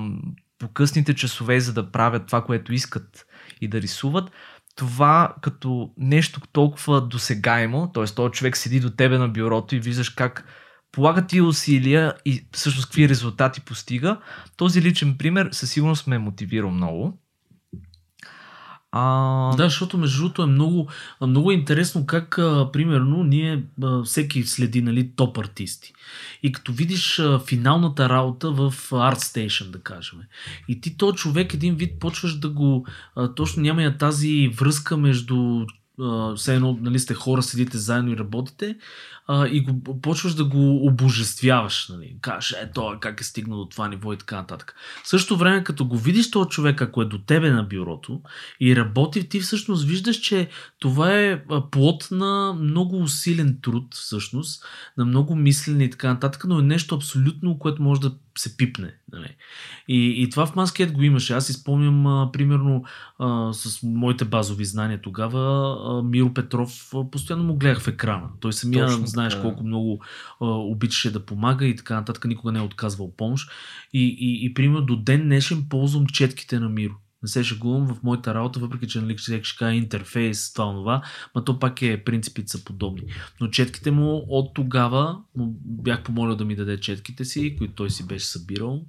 [0.60, 3.26] по късните часове, за да правят това, което искат
[3.62, 4.32] и да рисуват.
[4.76, 8.06] Това като нещо толкова досегаемо, т.е.
[8.06, 10.46] този човек седи до тебе на бюрото и виждаш как
[10.92, 14.22] полага ти усилия и всъщност какви резултати постига.
[14.58, 17.20] Този личен пример със сигурност ме е мотивирал много.
[18.92, 20.90] А, Да, защото между другото е много,
[21.22, 22.36] много интересно как,
[22.74, 23.64] примерно, ние
[24.06, 25.94] всеки следи нали, топ артисти.
[26.44, 30.20] И като видиш финалната работа в ArtStation, да кажем.
[30.68, 32.86] И ти то човек един вид почваш да го...
[33.36, 35.66] Точно няма я тази връзка между
[36.36, 38.76] все едно, нали, сте хора, седите заедно и работите,
[39.32, 41.90] а, и го, почваш да го обожествяваш.
[41.90, 42.16] Нали.
[42.22, 44.76] Кажеш, е, той как е стигнал до това ниво и така нататък.
[45.04, 48.22] В същото време, като го видиш този човек, ако е до тебе на бюрото
[48.60, 50.50] и работи, ти всъщност виждаш, че
[50.80, 54.66] това е плод на много усилен труд, всъщност,
[54.98, 58.94] на много мислене и така нататък, но е нещо абсолютно, което може да се пипне.
[59.12, 59.36] Нали.
[59.88, 61.34] И, и това в Маскет го имаше.
[61.34, 62.84] Аз изпомням, примерно,
[63.20, 68.28] а, с моите базови знания тогава, а, Миро Петров а, постоянно му гледах в екрана.
[68.40, 69.44] Той самия, Точно знаеш така.
[69.44, 70.04] колко много
[70.42, 73.50] а, обичаше да помага и така нататък, никога не е отказвал помощ.
[73.94, 76.96] И, и, и примерно до ден днешен ползвам четките на Миро.
[77.24, 81.02] Не се шегувам в моята работа, въпреки че нали, ще кажа интерфейс, това, това,
[81.36, 83.04] но то пак е, принципите са подобни.
[83.42, 87.90] Но четките му от тогава му бях помолил да ми даде четките си, които той
[87.90, 88.86] си беше събирал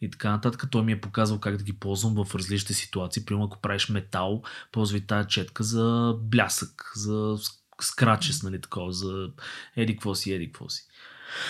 [0.00, 0.70] и така нататък.
[0.70, 3.24] Той ми е показал как да ги ползвам в различните ситуации.
[3.24, 4.42] Примерно, ако правиш метал,
[4.72, 7.36] ползвай тази четка за блясък, за
[7.84, 9.28] скрачес, нали, такова, за
[9.76, 10.82] еди какво си, еди какво си.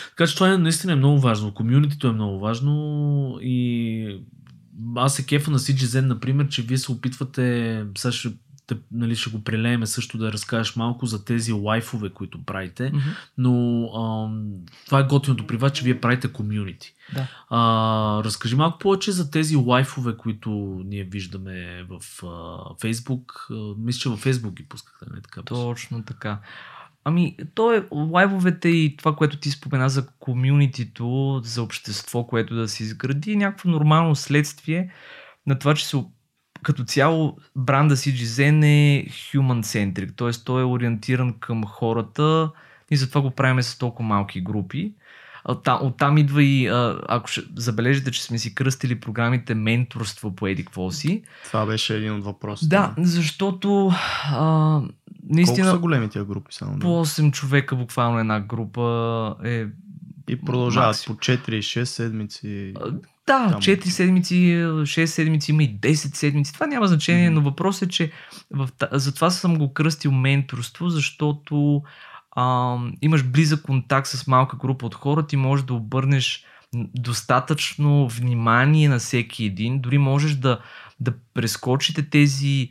[0.09, 1.55] Така че това е наистина е много важно.
[1.55, 4.20] Комюнитито е много важно и
[4.97, 8.33] аз се кефа на CGZ, например, че вие се опитвате, сега ще,
[8.67, 13.09] те, нали, ще го прелееме също да разкажеш малко за тези лайфове, които правите, мгм.
[13.39, 14.53] но ам,
[14.87, 16.95] това е готиното при вас, че вие правите комюнити.
[17.15, 17.29] Да.
[17.51, 20.51] А, разкажи малко повече за тези лайфове, които
[20.85, 23.47] ние виждаме в а, Фейсбук.
[23.51, 25.43] А, мисля, че във Фейсбук ги пускахте, не така?
[25.43, 26.39] Точно така.
[27.05, 32.69] Ами, то е лайвовете и това, което ти спомена за комюнитито, за общество, което да
[32.69, 34.93] се изгради, е някакво нормално следствие
[35.47, 36.05] на това, че се,
[36.63, 40.45] като цяло бранда CGZen е human-centric, т.е.
[40.45, 42.51] той е ориентиран към хората
[42.91, 44.93] и затова го правим с толкова малки групи.
[45.45, 46.69] а, там, оттам идва и,
[47.09, 51.23] ако ще забележите, че сме си кръстили програмите менторство по еди си.
[51.45, 52.69] Това беше един от въпросите.
[52.69, 53.93] Да, защото
[54.25, 54.81] а,
[55.29, 56.79] наистина Колко са големи тия групи само?
[56.79, 59.67] по 8 човека буквално една група е
[60.29, 61.19] И продължават максимум.
[61.19, 62.75] по 4-6 седмици.
[63.27, 63.61] Да, Там.
[63.61, 66.55] 4 седмици, 6 седмици, има и 10 седмици.
[66.55, 67.35] Това няма значение, Мгм.
[67.35, 68.12] но въпросът е, че
[68.51, 71.83] в, затова съм го кръстил менторство, защото
[72.37, 76.45] а, имаш близък контакт с малка група от хора, ти можеш да обърнеш
[76.95, 80.61] достатъчно внимание на всеки един, дори можеш да,
[81.01, 82.70] да прескочите тези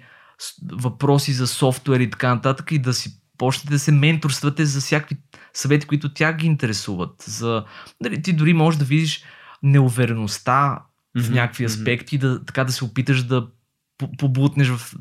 [0.71, 5.17] въпроси за софтуер и така нататък и да си почнете да се менторствате за всякакви
[5.53, 7.23] съвети, които тя ги интересуват.
[7.27, 7.65] За,
[8.01, 9.23] нали, ти дори можеш да видиш
[9.63, 10.83] неувереността
[11.17, 13.47] в Мгм, някакви аспекти, да, така да се опиташ да
[13.97, 14.95] по- побутнеш в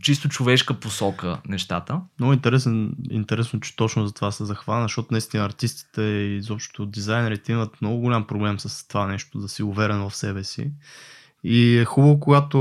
[0.00, 2.00] чисто човешка посока нещата.
[2.18, 7.52] Много интересен, интересно, че точно за това се захвана, защото наистина артистите и изобщо дизайнерите
[7.52, 10.72] имат много голям проблем с това нещо, да си уверен в себе си.
[11.44, 12.58] И е хубаво, когато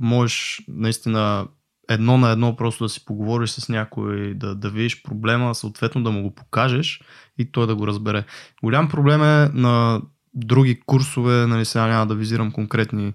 [0.00, 1.46] можеш наистина
[1.88, 6.10] едно на едно просто да си поговориш с някой, да, да видиш проблема, съответно да
[6.10, 7.02] му го покажеш
[7.38, 8.24] и той да го разбере.
[8.62, 10.02] Голям проблем е на
[10.34, 13.14] други курсове, нали сега няма да визирам конкретни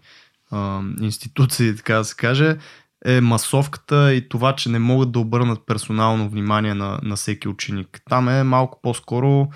[0.52, 2.58] а, институции, така да се каже,
[3.06, 8.02] е масовката и това, че не могат да обърнат персонално внимание на, на всеки ученик.
[8.10, 9.48] Там е малко по-скоро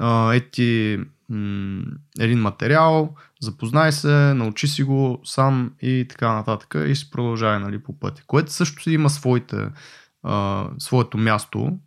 [0.00, 0.98] а, ети
[1.28, 1.82] м-
[2.20, 7.82] един материал, запознай се, научи си го сам и така нататък и си продължай нали,
[7.82, 8.22] по пътя.
[8.26, 9.68] Което също си има своите,
[10.22, 11.78] а, своето място,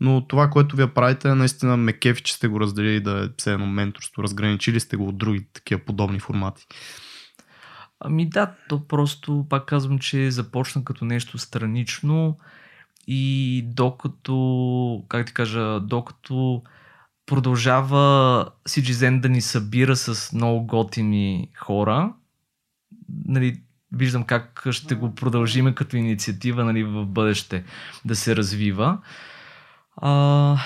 [0.00, 3.52] но това, което вие правите, наистина ме кефи, че сте го разделили да е все
[3.52, 6.66] едно менторство, разграничили сте го от други такива подобни формати.
[8.00, 12.38] Ами да, то просто пак казвам, че започна като нещо странично
[13.06, 16.62] и докато, как ти кажа, докато
[17.26, 22.12] продължава CGZen да ни събира с много готини хора,
[23.24, 27.64] нали, виждам как ще го продължиме като инициатива нали, в бъдеще
[28.04, 28.98] да се развива.
[30.06, 30.58] А,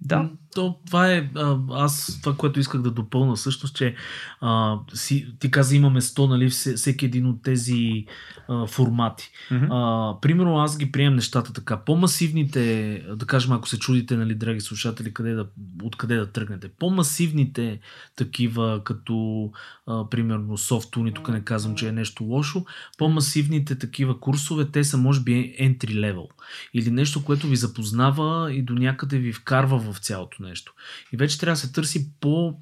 [0.00, 3.94] да, То, това е, а, аз това, което исках да допълна всъщност, че
[4.40, 8.06] а, си, ти каза имаме 100, нали, все, всеки един от тези
[8.48, 9.30] а, формати.
[9.50, 11.76] А, примерно аз ги приемам нещата така.
[11.76, 15.46] По-масивните, да кажем, ако се чудите, нали, драги слушатели, къде да,
[15.82, 16.68] откъде да тръгнете.
[16.68, 17.80] По-масивните
[18.16, 19.50] такива, като
[19.86, 22.64] а, примерно софтуни, тук не казвам, че е нещо лошо,
[22.98, 26.26] по-масивните такива курсове, те са може би entry level.
[26.74, 30.74] Или нещо, което ви запознава и до някъде ви вкарва в цялото нещо.
[31.12, 32.60] И вече трябва да се търси по-наситени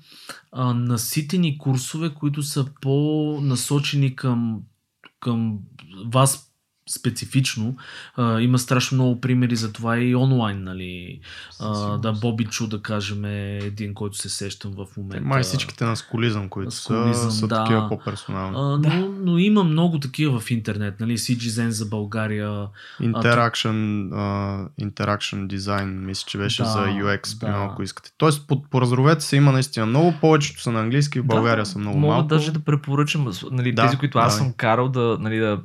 [1.59, 4.62] курсове, които са по-насочени към,
[5.20, 5.59] към
[6.07, 6.53] вас
[6.91, 7.76] специфично.
[8.16, 11.20] А, има страшно много примери за това и онлайн, нали.
[11.61, 15.24] А, да, Бобичо, да кажем, е един, който се сещам в момента.
[15.24, 17.57] Май всичките на скулизъм, които Скулизъм, са, са да.
[17.64, 18.57] такива по-персонални.
[18.57, 22.66] А, но, но има много такива в интернет, нали, CGZen за България.
[23.01, 27.47] Interaction, uh, interaction design, мисля, че беше Да, за UX, да.
[27.47, 27.68] да.
[27.70, 28.11] ако искате.
[28.18, 31.70] Тоест, по, по разровете се има наистина много, повечето са на английски, в България да,
[31.70, 32.28] са много мога малко.
[32.28, 34.47] даже да препоръчам нали, Да, тези, които аз давай.
[34.47, 35.61] съм карал да, нали, да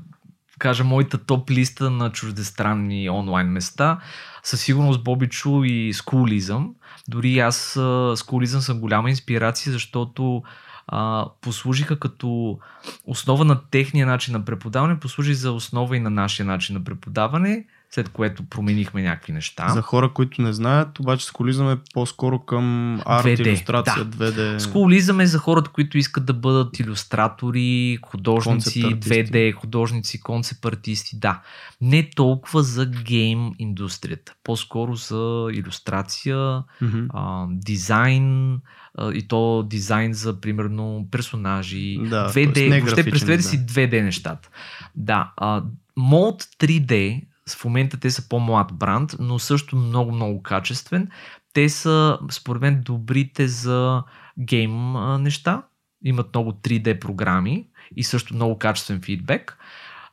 [0.59, 3.99] кажа моята топ листа на чуждестранни онлайн места.
[4.43, 6.75] Със сигурност Бобичо и Скулизъм.
[7.07, 7.79] Дори аз
[8.15, 10.43] Скулизъм съм голяма инспирация, защото
[10.87, 12.59] а, послужиха като
[13.05, 17.65] основа на техния начин на преподаване, послужи за основа и на нашия начин на преподаване,
[17.91, 19.69] след което променихме някакви неща.
[19.69, 24.31] За хора, които не знаят, обаче скулизъм е по-скоро към арт, 2D, иллюстрация, да.
[24.31, 24.57] 2D.
[24.57, 29.33] Скулизъм е за хората, които искат да бъдат иллюстратори, художници, Концепт артисти.
[29.33, 31.19] 2D, художници, концепт артисти.
[31.19, 31.41] Да,
[31.81, 37.05] не толкова за гейм индустрията, по-скоро за иллюстрация, Мгм.
[37.13, 38.59] а, дизайн
[38.97, 43.89] а, и то дизайн за примерно персонажи, Да, 2D, тоест не въобще представете си дизайн.
[43.89, 44.49] 2D нещата.
[44.95, 45.63] Да, а,
[45.99, 47.21] Mode 3D,
[47.55, 51.09] в момента те са по-млад бранд, но също много-много качествен.
[51.53, 54.03] Те са, според мен, добрите за
[54.39, 55.63] гейм неща.
[56.05, 59.57] Имат много 3D програми и също много качествен фидбек.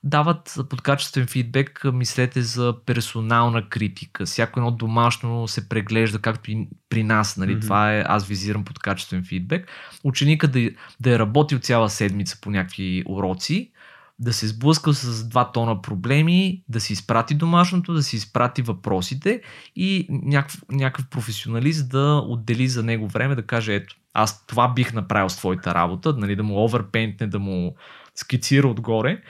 [0.05, 4.27] Дават под качествен фидбек, мислете за персонална критика.
[4.27, 7.37] Всяко едно домашно се преглежда, както и при нас.
[7.37, 7.53] Нали?
[7.53, 7.61] Мгм.
[7.61, 9.69] Това е, аз визирам под качествен фидбек.
[10.05, 10.71] Ученика да,
[11.01, 13.73] да е работил цяла седмица по някакви уроци,
[14.19, 19.43] да се сблъска с два тона проблеми, да си изпрати домашното, да си изпрати въпросите
[19.77, 24.93] и някакъв, някакъв професионалист да отдели за него време да каже, ето, аз това бих
[24.93, 27.77] направил с твоята работа, нали, да му оверпейнтне, да му
[28.15, 29.23] скицира отгоре.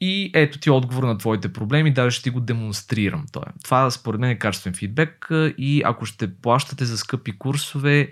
[0.00, 3.24] И ето ти отговор на твоите проблеми, даже ще ти го демонстрирам.
[3.32, 5.28] Това, това според мен е качествен фидбек
[5.58, 8.10] и ако ще плащате за скъпи курсове,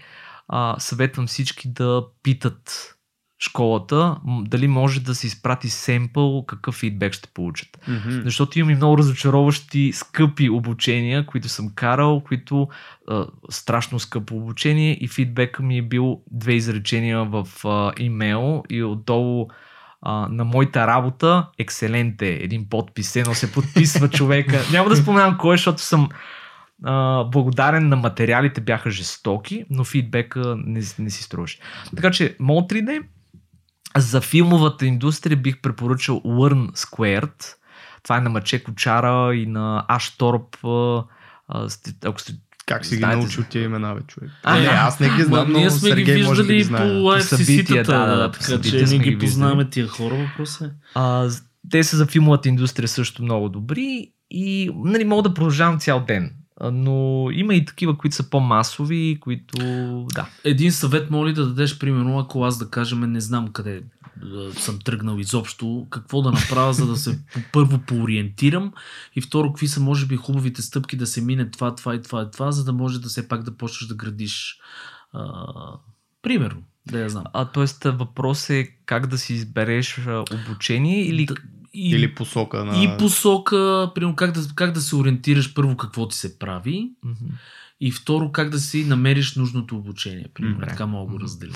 [0.49, 2.95] а, съветвам всички да питат
[3.39, 7.69] школата дали може да се изпрати семпъл, какъв фидбек ще получат.
[7.89, 8.21] Мгм.
[8.25, 12.69] Защото имам и много разочароващи, скъпи обучения, които съм карал, които
[13.09, 18.83] а, страшно скъпо обучение и фидбека ми е бил две изречения в а, имейл и
[18.83, 19.49] отдолу
[20.03, 24.61] а, на моята работа екселенте, един подпис, едно се подписва човека.
[24.73, 26.09] Няма да споменавам кой, защото съм
[26.85, 31.59] а, благодарен на материалите, бяха жестоки, но фидбека не, не си струваше.
[31.97, 33.03] Така че, Mall 3D,
[33.97, 37.45] за филмовата индустрия бих препоръчал Learn Squared.
[38.03, 40.57] Това е на Маче Кочара и на Аш Торп.
[42.05, 42.33] Ако сте
[42.67, 44.31] Как си ги Знаете научил за- тия имена, бе, човек?
[44.43, 46.79] А, не, аз не ги знам, но ние сме Сергей ги може да ги виждали
[46.79, 49.19] по FCC-тата, да, да, така че ние ги ги виждали.
[49.19, 50.71] познаваме тия хора, въпрос е.
[50.95, 51.29] А,
[51.71, 56.35] те са за филмовата индустрия също много добри и нали, мога да продължавам цял ден.
[56.73, 59.57] Но има и такива, които са по-масови, които...
[60.15, 60.29] Да.
[60.45, 63.83] Един съвет моли да дадеш, примерно, ако аз да кажем не знам къде
[64.53, 67.19] съм тръгнал изобщо, какво да направя, за да се
[67.53, 68.73] първо поориентирам
[69.17, 72.23] и второ, какви са може би хубавите стъпки да се мине това, това и това
[72.23, 74.59] и това, за да може да все пак да почнеш да градиш
[75.13, 75.35] а,
[76.23, 77.25] примерно, да я знам.
[77.33, 80.01] А, тоест въпрос е как да си избереш
[80.33, 81.27] обучение или...
[81.75, 82.83] И, Или посока на...
[82.83, 87.35] и посока, примерно, как да, как да се ориентираш първо какво ти се прави Мгм.
[87.81, 90.27] и второ как да си намериш нужното обучение.
[90.35, 90.69] Примерно, Добре.
[90.69, 91.55] така мога да го разделя.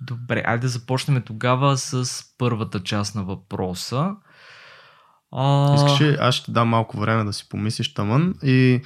[0.00, 4.10] Добре, айде да започнем тогава с първата част на въпроса.
[5.32, 5.74] А...
[5.74, 8.80] Искаш ли, аз ще ти дам малко време да си помислиш тамън и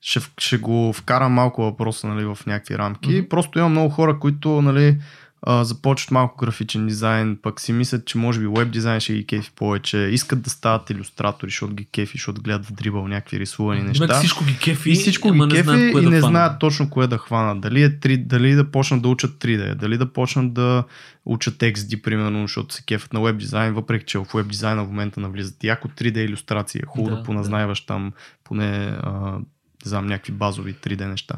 [0.00, 3.10] ще, ще го вкарам малко въпроса нали, в някакви рамки.
[3.10, 3.28] Mm-hmm.
[3.28, 4.98] Просто има много хора, които нали,
[5.42, 9.26] а, започват малко графичен дизайн, пък си мислят, че може би веб дизайн ще ги
[9.26, 13.82] кефи повече, искат да стават иллюстратори, защото ги кефи, защото гледат в дрибъл някакви рисувани
[13.82, 14.06] неща.
[14.06, 16.90] Демек всичко ги кефи, И всичко ги не кефи кое и да не знаят точно
[16.90, 17.60] кое да хванат.
[17.60, 20.84] Дали, е 3, дали да почнат да учат 3D, дали да почнат да
[21.24, 24.88] учат XD, примерно, защото се кефят на веб дизайн, въпреки че в веб дизайна в
[24.88, 26.80] момента навлизат яко 3D иллюстрации.
[26.82, 28.12] Е хубаво Да, да, да поназнайваш там
[28.44, 29.38] поне а,
[29.84, 31.34] не знам, някакви базови 3D неща.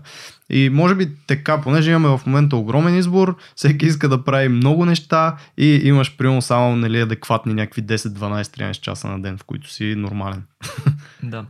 [0.51, 4.85] И може би така, понеже имаме в момента огромен избор, всеки иска да прави много
[4.85, 9.45] неща и имаш примерно само нали, адекватни някакви 10, 12, 13 часа на ден, в
[9.45, 10.43] които си нормален.
[11.23, 11.47] Да.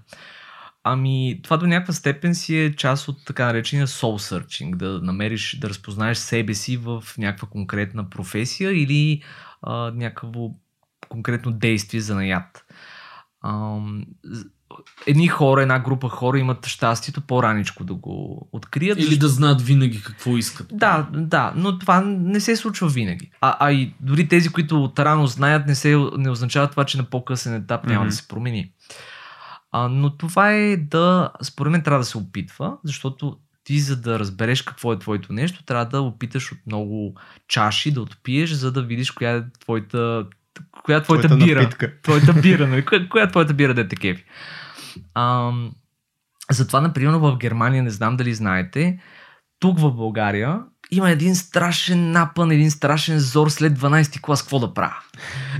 [0.85, 5.59] Ами, това до някаква степен си е част от така наречения soul searching, да намериш,
[5.59, 9.23] да разпознаеш себе си в някаква конкретна професия или
[9.63, 10.51] а, някакво
[11.09, 12.65] конкретно действие за наят.
[15.07, 18.99] Едни хора, една група хора имат щастието по-раничко да го открият.
[18.99, 20.67] Или да знаят винаги какво искат.
[20.73, 23.31] Да, да, но това не се случва винаги.
[23.41, 26.99] А, а и дори тези, които от рано знаят, не, се, не означава това, че
[26.99, 28.09] на по-късен етап няма Мгм.
[28.09, 28.71] да се промени.
[29.73, 34.19] А, но това е да, според мен трябва да се опитва, защото ти за да
[34.19, 37.15] разбереш какво е твоето нещо, трябва да опиташ от много
[37.49, 40.25] чаши да отпиеш, за да видиш коя е твоята,
[40.85, 41.63] коя е твоята, Твоята бира.
[41.63, 41.93] напитка.
[42.03, 42.85] Твоята бира, нали?
[42.85, 44.25] Коя, коя е твоята бира да те кефи?
[45.15, 45.71] Ам,
[46.51, 48.99] затова, например, в Германия, не знам дали знаете,
[49.61, 54.75] тук в България има един страшен напън, един страшен зор след 12 клас, какво да
[54.75, 54.97] правя?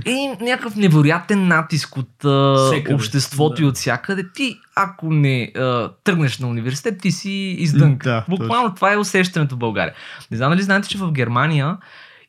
[0.05, 3.61] И някакъв невероятен натиск от а, Всекъде, обществото да.
[3.63, 4.31] и от всякъде.
[4.33, 8.09] Ти, ако не а, тръгнеш на университет, ти си издънка.
[8.09, 9.93] Да, Буквално това е усещането в България.
[10.31, 11.77] Не знам дали знаете, че в Германия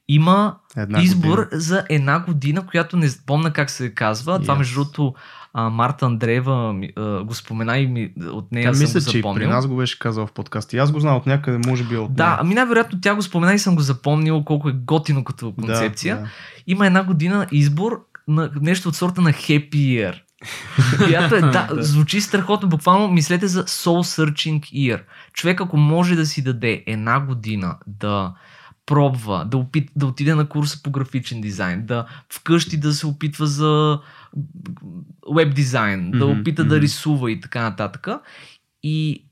[0.09, 1.61] има Една избор година.
[1.61, 4.41] за една година, която не помня как се казва.
[4.41, 4.59] Това, Yes.
[4.59, 5.15] между другото,
[5.55, 9.19] а, Марта Андреева а, го спомена и ми, от нея Тя съм мисля, го че
[9.19, 9.41] запомнил.
[9.41, 10.73] при нас го беше казал в подкаст.
[10.73, 12.37] И аз го знам от някъде, може би от Да, нея.
[12.41, 16.17] ами най-вероятно тя го спомена и съм го запомнил колко е готино като концепция.
[16.17, 16.29] Да, да.
[16.67, 20.15] Има една година избор на нещо от сорта на Happy Year.
[20.99, 21.83] Която е, да, Да.
[21.83, 22.69] звучи страхотно.
[22.69, 25.03] Буквално мислете за Soul Searching Year.
[25.33, 28.33] Човек, ако може да си даде една година да
[28.87, 33.47] пробва, да, опит, да отиде на курса по графичен дизайн, да вкъщи да се опитва
[33.47, 33.99] за
[35.35, 36.83] веб дизайн, да Мгм, опита да мгм.
[36.83, 38.09] рисува и така нататък.
[38.83, 39.27] И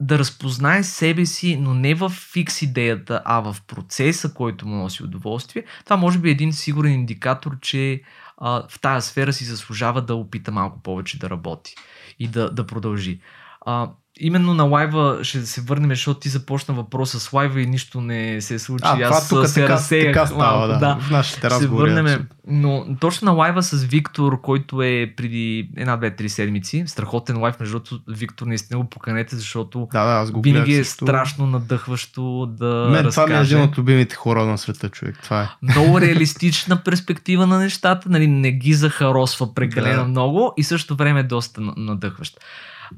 [0.00, 5.02] да разпознае себе си, но не в фикс идеята, а в процеса, който му носи
[5.02, 8.02] удоволствие, това може би е един сигурен индикатор, че
[8.36, 11.74] а, в тази сфера си заслужава да опита малко повече да работи
[12.18, 13.20] и да, да продължи.
[13.60, 18.00] А, именно на лайва ще се върнем, защото ти започна въпроса с лайва и нищо
[18.00, 18.82] не се случи.
[18.86, 20.78] А, това Аз тук се така, разсеях така става, да.
[20.78, 20.96] да.
[20.96, 21.92] В нашите Ще се разговори.
[21.92, 22.26] върнем.
[22.46, 27.60] Но точно на лайва с Виктор, който е преди една, две, три седмици, страхотен лайв,
[27.60, 31.04] между другото, Виктор наистина го поканете, защото Да, да, аз го винаги е също.
[31.04, 33.10] страшно надъхващо да Мен разкаже.
[33.12, 35.18] това ми е един от любимите хора на света, човек.
[35.22, 35.48] Това е.
[35.62, 40.08] Много реалистична перспектива на нещата, нали, не ги захаросва прекалено Да.
[40.08, 42.38] много и също време е доста на- надъхващ.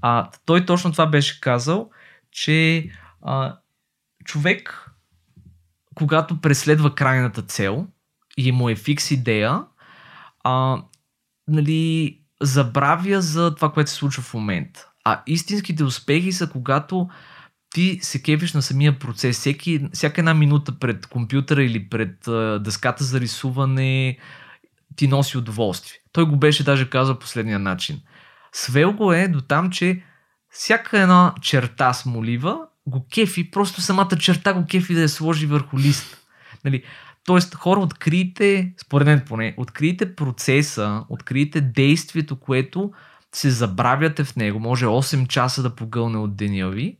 [0.01, 1.91] А, той точно това беше казал,
[2.31, 2.89] че
[3.23, 3.57] а,
[4.25, 4.93] човек
[5.95, 7.87] когато преследва крайната цел
[8.37, 9.65] и му е фикс идея,
[10.45, 10.83] а,
[11.49, 14.89] нали, забравя за това, което се случва в момента.
[15.05, 17.09] А истинските успехи са когато
[17.71, 19.39] ти се кефиш на самия процес.
[19.39, 24.19] Всеки, всяка една минута пред компютъра или пред а, дъската за рисуване
[24.97, 25.99] ти носи удоволствие.
[26.13, 28.01] Той го беше даже казал последния начин.
[28.53, 30.03] Свел го е до там, че
[30.51, 35.47] всяка една черта с молива го кефи, просто самата черта го кефи да я сложи
[35.47, 36.27] върху лист.
[36.65, 36.83] Нали?
[37.25, 42.93] Тоест, хора, открийте, според мен поне, открийте процеса, открийте действието, което
[43.35, 44.61] се забравяте в него.
[44.61, 46.99] Може 8 часа да погълне от деня ви,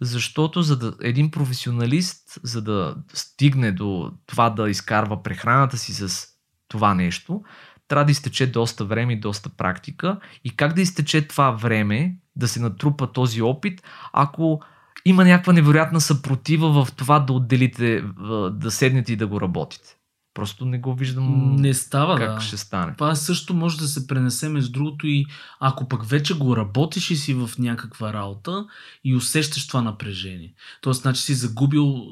[0.00, 6.28] защото за да, един професионалист, за да стигне до това да изкарва прехраната си с
[6.68, 7.42] това нещо,
[7.90, 10.20] трябва да изтече доста време и доста практика.
[10.44, 14.60] И как да изтече това време, да се натрупа този опит, ако
[15.04, 18.04] има някаква невероятна съпротива в това да отделите,
[18.50, 19.96] да седнете и да го работите.
[20.40, 22.40] Просто не го виждам Не става, как да.
[22.40, 22.94] ще стане.
[22.94, 25.26] Това също може да се пренесе между другото и
[25.60, 28.66] ако пък вече го работиш и си в някаква работа
[29.04, 30.54] и усещаш това напрежение.
[30.80, 32.06] Тоест, значи си загубил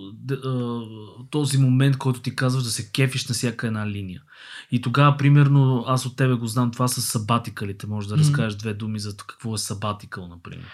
[1.31, 4.23] този момент, който ти казваш да се кефиш на всяка една линия.
[4.71, 7.87] И тогава, примерно, аз от тебе го знам това с сабатикалите.
[7.87, 10.67] Може да разкажеш две думи за какво е сабатикъл, например.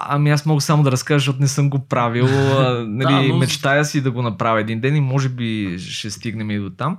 [0.00, 2.26] Ами аз мога само да разкажа, защото не съм го правил.
[2.86, 6.50] Нали, Да, но- Мечтая си да го направя един ден и може би ще стигнем
[6.50, 6.98] и до там.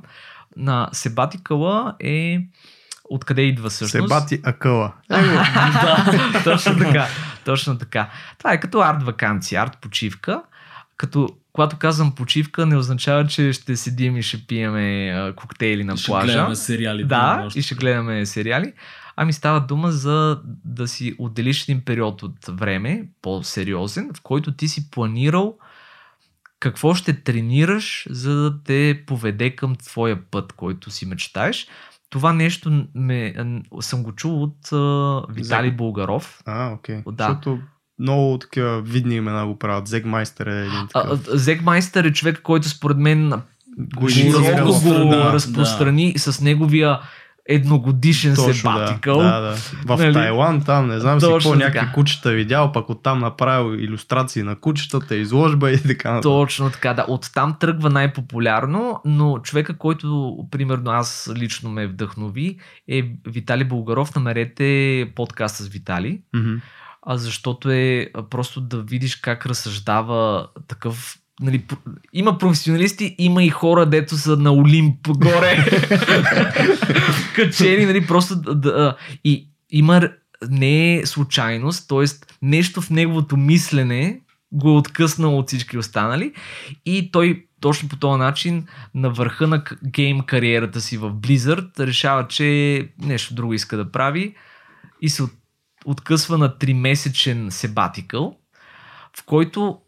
[0.58, 2.40] На Себатикъла е
[3.06, 4.10] откъде идва всъщност.
[4.10, 4.94] Себати Акъла.
[5.10, 7.08] да, точно така.
[7.46, 8.10] Точно така.
[8.38, 10.42] Това е като арт вакансия, арт почивка.
[10.98, 15.94] Като когато казвам почивка, не означава, че ще седим и ще пиеме а, коктейли на
[15.94, 16.26] И ще плажа.
[16.26, 17.04] гледаме сериали.
[17.04, 18.74] Да, и ще гледаме сериали.
[19.22, 24.68] Ами става дума за да си отделиш един период от време, по-сериозен, в който ти
[24.68, 25.58] си планирал
[26.60, 31.68] какво ще тренираш, за да те поведе към твоя път, който си мечтаеш.
[32.10, 33.36] Това нещо ме,
[33.80, 35.78] съм го чул от а, Виталий Зек.
[35.78, 36.42] Булгаров.
[36.46, 37.02] А, окей.
[37.08, 37.24] Да.
[37.24, 37.60] Защото
[38.00, 39.88] много такива видни имена го правят.
[39.88, 41.28] Зегмайстер е един такъв.
[41.34, 43.34] а, Зек Майстър е човек, който според мен
[43.96, 44.68] Го широко инициирал.
[44.68, 47.00] го Да, разпространи с неговия
[47.50, 49.18] едногодишен Точно, себатикъл.
[49.18, 49.56] Да, да.
[49.86, 50.14] В Нали?
[50.14, 51.94] Тайланд, там не знам си Точно какво, някакви така.
[51.94, 56.24] кучета видял, пък оттам направил иллюстрации на кучетата, изложба и така нататък.
[56.24, 57.06] Точно така, да.
[57.08, 64.16] Оттам тръгва най-популярно, но човека, който, примерно, аз лично ме вдъхнови, е Витали Българов.
[64.16, 66.22] Намерете подкаст с Витали,
[67.02, 71.66] а защото е просто да видиш как разсъждава такъв Нали,
[72.14, 75.66] има професионалисти, има и хора, дето са на Олимп горе.
[77.36, 80.10] Качени, нали, просто да, и има
[80.50, 82.06] не е случайност, т.е.
[82.42, 84.22] нещо в неговото мислене
[84.52, 86.34] го е откъснало от всички останали
[86.86, 92.28] и той точно по този начин на върха на гейм кариерата си в Blizzard решава,
[92.28, 94.36] че нещо друго иска да прави
[95.02, 95.32] и се от,
[95.86, 98.36] откъсва на 3-месечен себатикъл,
[99.18, 99.80] в който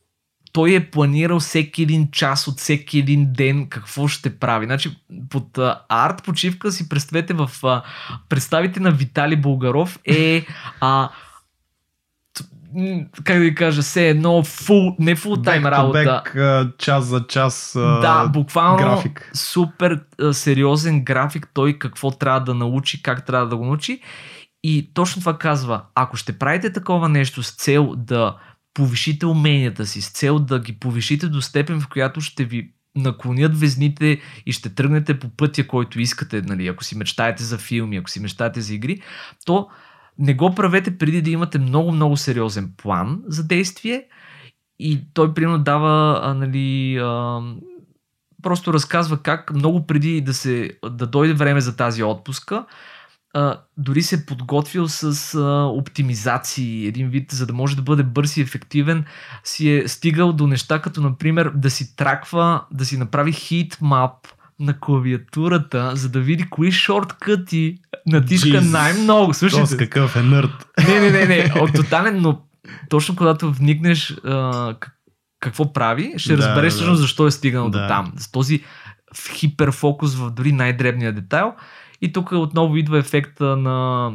[0.53, 4.65] той е планирал всеки един час от всеки един ден какво ще прави.
[4.65, 4.97] Значи
[5.29, 7.81] под а, арт почивка си представете в а,
[8.29, 10.45] представите на Витали Болгаров е
[10.81, 11.09] а,
[13.23, 16.23] как да ви кажа, все едно фул, не фул тайм работа.
[16.25, 19.31] back, час за час Да, буквално график.
[19.33, 19.99] супер
[20.31, 24.01] сериозен график, той какво трябва да научи, как трябва да го научи.
[24.63, 28.35] И точно това казва, ако ще правите такова нещо с цел да
[28.73, 33.59] повишите уменията си, с цел да ги повишите до степен, в която ще ви наклонят
[33.59, 38.09] везните и ще тръгнете по пътя, който искате, нали, ако си мечтаете за филми, ако
[38.09, 39.01] си мечтаете за игри,
[39.45, 39.67] то
[40.19, 44.05] не го правете преди да имате много-много сериозен план за действие
[44.79, 47.39] и той примерно дава а, нали, а,
[48.43, 52.65] просто разказва как много преди да, се, да дойде време за тази отпуска,
[53.33, 58.03] а, дори се е подготвил с а, оптимизации, един вид, за да може да бъде
[58.03, 59.05] бърз и ефективен,
[59.43, 64.13] си е стигал до неща, като например да си траква, да си направи хитмап
[64.59, 69.33] на клавиатурата, за да види кои шорткъти натиска най-много.
[69.33, 70.67] Слушайте, какъв е нърд.
[70.87, 72.41] не, не, не, не, от тотален, но
[72.89, 74.75] точно когато вникнеш а,
[75.39, 76.75] какво прави, ще Да, разбереш да.
[76.77, 77.81] всъщност защо е стигнал Да.
[77.81, 78.13] до там.
[78.17, 78.63] С този
[79.33, 81.53] хиперфокус в дори най-дребния детайл.
[82.01, 84.11] И тук отново идва ефекта на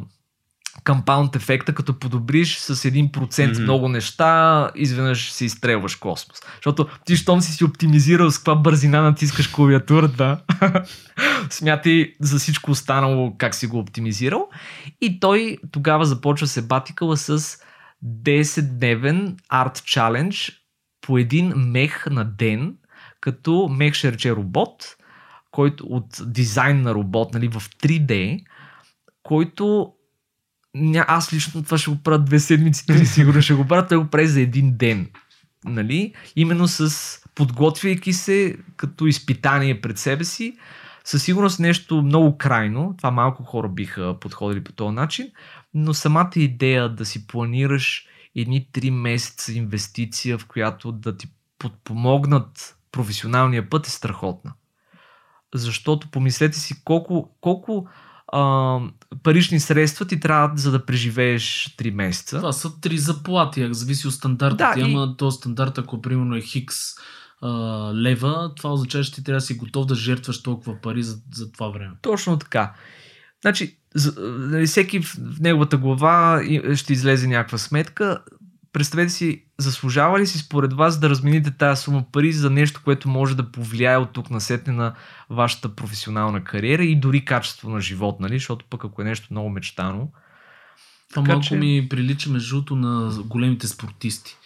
[0.85, 3.63] компаунд ефекта, като подобриш с 1% Мгм.
[3.63, 6.39] много неща, изведнъж се изстрелваш космос.
[6.55, 10.41] Защото ти, щом си си оптимизирал с каква бързина натискаш клавиатурата,
[11.51, 14.49] смятай за всичко останало как си го оптимизирал.
[15.01, 17.59] И той тогава започва се батикала с
[18.05, 20.53] 10-дневен арт чалендж
[21.01, 22.75] по един мех на ден,
[23.21, 24.97] като мех ще рече робот,
[25.57, 28.45] който от дизайн на робот нали, в 3D,
[29.23, 29.93] който
[30.75, 33.99] ня, аз лично това ще го правя две седмици, три сигурно ще го правя, той
[33.99, 35.07] го прави за един ден.
[35.65, 36.15] Нали?
[36.37, 36.91] Именно с
[37.35, 40.57] подготвяйки се като изпитание пред себе си,
[41.05, 45.31] със сигурност нещо много крайно, това малко хора биха подходили по този начин,
[45.75, 51.29] но самата идея да си планираш едни 3 месеца инвестиция, в която да ти
[51.59, 54.53] подпомогнат професионалния път е страхотна.
[55.57, 57.89] Защото помислете си колко, колко
[58.33, 58.79] а,
[59.23, 62.37] парични средства ти трябва за да преживееш 3 месеца.
[62.37, 64.57] Това са три заплати, зависи от стандарта.
[64.57, 66.77] Да, ти, и- Ама то стандарт, ако примерно е хикс
[67.43, 67.49] а,
[67.95, 71.53] лева, това означава, че ти трябва да си готов да жертваш толкова пари за, за
[71.53, 71.95] това време.
[72.03, 72.75] Точно така.
[73.43, 76.43] Значи, за- нали, всеки в неговата глава
[76.75, 78.19] ще излезе някаква сметка.
[78.73, 83.09] Представете си, заслужава ли си според вас да размените тази сума пари за нещо, което
[83.09, 84.95] може да повлияе от тук насетне на
[85.31, 88.39] вашата професионална кариера и дори качество на живот, нали?
[88.39, 90.09] Защото пък ако е нещо много мечтано,
[91.11, 94.37] Това малко че- ми прилича между на големите спортисти.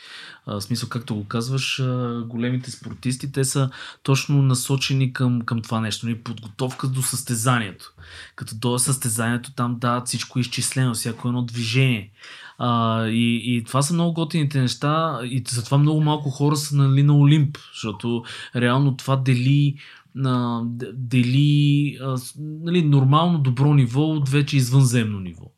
[0.47, 1.83] В смисъл, както го казваш,
[2.27, 3.71] големите спортисти, те са
[4.03, 6.07] точно насочени към, към това нещо.
[6.07, 6.19] Нали?
[6.19, 7.93] Подготовка до състезанието.
[8.37, 12.11] Като до състезанието там дават всичко изчислено, всяко едно движение.
[12.59, 17.03] А, и, и това са много готините неща и затова много малко хора са нали,
[17.03, 18.25] на Олимп, защото
[18.57, 19.77] реално това дели
[20.25, 20.61] а,
[20.95, 25.53] дели а, нали, нормално добро ниво от вече извънземно ниво.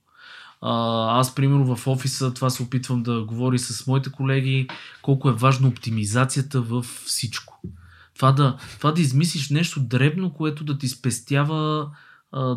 [0.63, 4.69] Аз, примерно, в офиса това се опитвам да говоря с моите колеги,
[5.03, 7.61] колко е важно оптимизацията в всичко.
[8.15, 11.91] Това да, това да измислиш нещо дребно, което да ти спестява,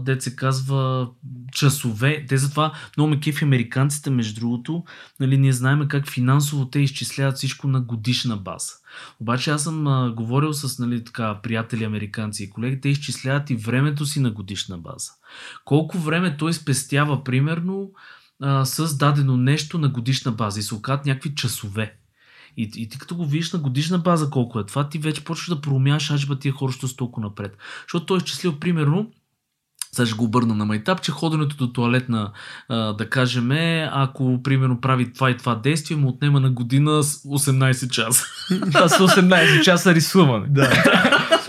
[0.02, 1.10] дет се казва,
[1.52, 2.26] часове.
[2.30, 4.84] Те затова много ме кефи американците, между другото.
[5.20, 8.74] Нали, ние знаем как финансово те изчисляват всичко на годишна база.
[9.20, 13.56] Обаче аз съм а, говорил с нали, така, приятели американци и колеги, те изчисляват и
[13.56, 15.12] времето си на годишна база.
[15.66, 17.92] Колко време той спестява, примерно,
[18.42, 21.98] а, с дадено нещо на годишна база и се оказват някакви часове.
[22.58, 25.50] И, и ти като го видиш на годишна база колко е това, ти вече почваш
[25.50, 27.58] да проумяваш, аджба тия хора са толкова напред.
[27.82, 29.12] Защото той е изчислил, примерно,
[29.96, 32.32] сега ще го обърна на майтап, че ходенето до туалетна,
[32.70, 37.04] а, да кажем, е, ако примерно прави това и това действие, му отнема на година
[37.04, 38.26] с 18 часа.
[38.72, 40.46] това са 18 часа рисуване.
[40.50, 40.66] Да.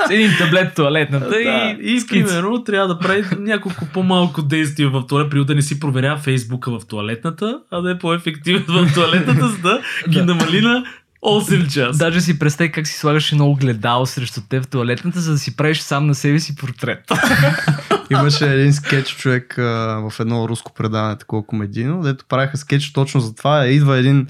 [0.07, 4.91] С един таблет в туалетната Да, и, и примерно трябва да прави няколко по-малко действия
[4.91, 8.95] в туалет, при да не си проверява фейсбука в туалетната, а да е по-ефективен в
[8.95, 10.85] туалетната, за да ги намали на
[11.27, 11.99] 8 часа.
[11.99, 15.57] Даже си представи как си слагаш едно огледало срещу теб в туалетната, за да си
[15.57, 17.01] правиш сам на себе си портрет.
[18.11, 19.63] Имаше един скетч човек а,
[20.11, 23.67] в едно руско предаване, такова комедийно, дето правиха скетч точно за това.
[23.67, 24.27] Идва един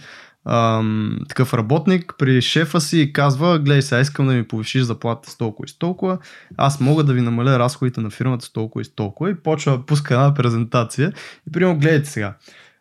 [0.49, 5.31] ам, такъв работник при шефа си и казва, гледай сега, искам да ми повишиш заплатата
[5.31, 6.19] с толкова и с толкова,
[6.57, 9.73] аз мога да ви намаля разходите на фирмата с толкова и с толкова и почва
[9.73, 11.13] да пуска една презентация
[11.49, 12.35] и примерно гледайте сега,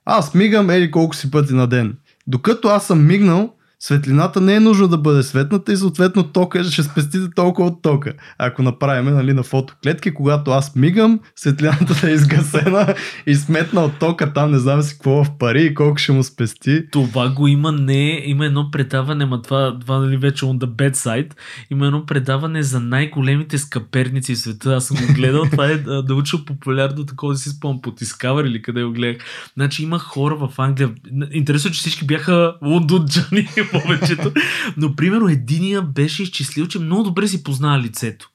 [0.06, 1.98] аз мигам еди колко си пъти на ден.
[2.28, 6.84] Докато аз съм мигнал, светлината не е нужно да бъде светната и съответно тока ще
[6.84, 8.14] спестите толкова от тока.
[8.38, 12.96] Ако направим нали, на фотоклетки, когато аз мигам, светлината е изгасена
[13.28, 16.24] и сметна от тока там, не знам си какво в пари и колко ще му
[16.24, 16.84] спести.
[16.92, 20.96] Това го има не, има едно предаване, ма това, това нали вече on the bad
[20.96, 21.32] side,
[21.72, 24.74] има едно предаване за най-големите скъперници в света.
[24.74, 28.62] Аз съм го гледал, това е научно популярно, такова да си спомням по Discovery или
[28.62, 29.22] къде го гледах.
[29.54, 30.90] Значи има хора в Англия,
[31.32, 34.32] интересно, че всички бяха лондонджани повечето,
[34.78, 38.30] но примерно единия беше изчислил, че много добре си познава лицето.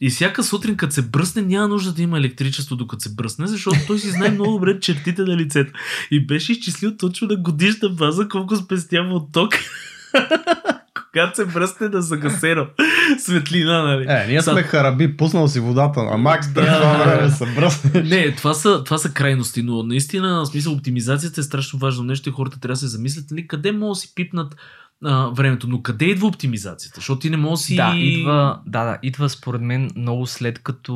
[0.00, 3.78] И всяка сутрин, като се бръсне, няма нужда да има електричество докато се бръсне, защото
[3.86, 5.72] той си знае много добре чертите на лицето.
[6.10, 9.54] И беше изчислил точно на годишна база колко спестява от ток.
[11.12, 12.66] Когато се бръсне да загасено
[13.18, 14.06] светлина, нали?
[14.08, 16.80] Е, ние Са- сме хараби, пуснал си водата на Макс, Да.
[16.80, 18.02] това време се бръсне.
[18.02, 22.28] Не, това са, това са крайности, но наистина, в смисъл, оптимизацията е страшно важно нещо
[22.28, 24.56] и хората трябва да се замислят, нали, къде могат да си пипнат
[25.04, 26.96] а, времето, но къде идва оптимизацията?
[26.96, 27.76] Защото ти не можеш да си...
[27.76, 30.94] Да, идва, да, да, идва според мен много след като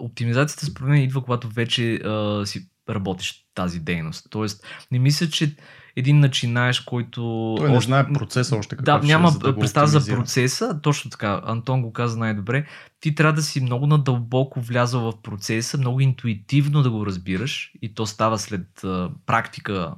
[0.00, 4.26] оптимизацията според мен идва, когато вече а, си работиш тази дейност.
[4.30, 5.54] Тоест, не мисля, че
[6.00, 7.54] един начинаеш, който...
[7.58, 9.86] Той не още- знае процеса още какъв Да, ще е, няма за да го представа
[9.86, 10.80] за процеса.
[10.82, 11.40] Точно така.
[11.44, 12.66] Антон го каза най-добре.
[13.00, 17.94] Ти трябва да си много надълбоко влязъл в процеса, много интуитивно да го разбираш и
[17.94, 19.94] то става след а, практика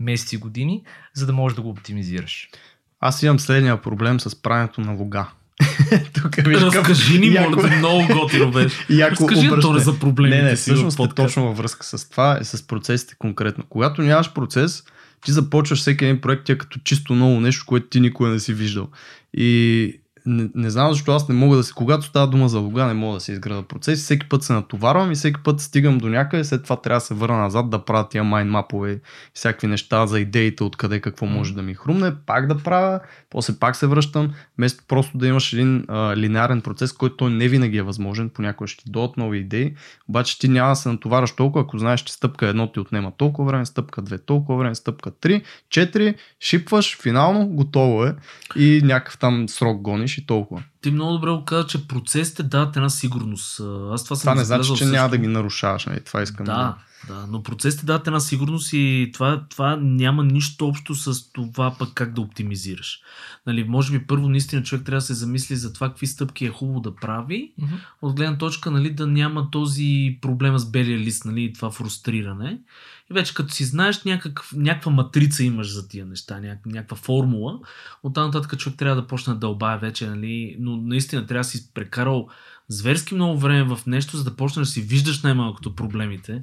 [0.00, 0.82] месеци години,
[1.14, 2.48] за да можеш да го оптимизираш.
[3.00, 5.26] Аз имам следния проблем с прането на луга.
[6.14, 8.86] Тук виж Разкажи ни, яко- моля много готино беше.
[8.90, 9.46] яко Разкажи.
[9.46, 12.66] Антоне, за проблемите Не, не, си всъщност е точно във връзка с това е с
[12.66, 13.64] процесите конкретно.
[13.68, 14.84] Когато нямаш процес,
[15.24, 18.54] ти започваш всеки един проект, тя като чисто ново нещо, което ти никога не си
[18.54, 18.88] виждал.
[19.34, 22.86] И не, не знам защо аз не мога да се, когато става дума за лога,
[22.86, 24.02] не мога да се изграда процес.
[24.02, 27.14] Всеки път се натоварвам и всеки път стигам до някъде, след това трябва да се
[27.14, 28.98] върна назад да правя тия майн мапове и
[29.34, 33.76] всякакви неща за идеите, откъде какво може да ми хрумне, пак да правя, после пак
[33.76, 37.82] се връщам, вместо просто да имаш един а, линеарен процес, който той не винаги е
[37.82, 39.74] възможен, понякога ще ти дойдат нови идеи,
[40.08, 43.48] обаче ти няма да се натовараш толкова, ако знаеш, че стъпка едно ти отнема толкова
[43.48, 48.14] време, стъпка две толкова време, стъпка три, четири, шипваш, финално готово е
[48.56, 50.62] и някакъв там срок гониш и толкова.
[50.80, 53.60] Ти много добре го каза, че процесите дават една сигурност.
[53.92, 54.92] Аз това, съм Това не значи, че също.
[54.92, 56.00] няма да ги нарушаваш, нали?
[56.00, 56.76] Това искам Да,
[57.08, 61.88] да, но процесите дават една сигурност и това, това няма нищо общо с това пък
[61.94, 62.98] как да оптимизираш.
[63.46, 66.50] Нали, може би първо наистина човек трябва да се замисли за това какви стъпки е
[66.50, 67.74] хубаво да прави, Мгм.
[68.02, 72.58] от гледна точка нали, да няма този проблема с белия лист, нали, това фрустриране.
[73.10, 77.60] И вече като си знаеш някакъв, някаква матрица имаш за тия неща, няк, някаква формула,
[78.02, 81.70] оттам нататък човек трябва да почне да дълбае вече, нали, но наистина трябва да си
[81.74, 82.28] прекарал
[82.68, 86.42] зверски много време в нещо, за да почнеш да си виждаш най-малкото проблемите,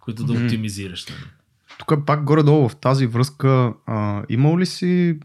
[0.00, 1.06] които да оптимизираш.
[1.08, 1.20] Нали.
[1.78, 5.18] Тук пак горе-долу в тази връзка, а, имал ли си,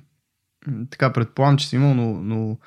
[0.89, 2.57] така предполагам, че си имал, но, но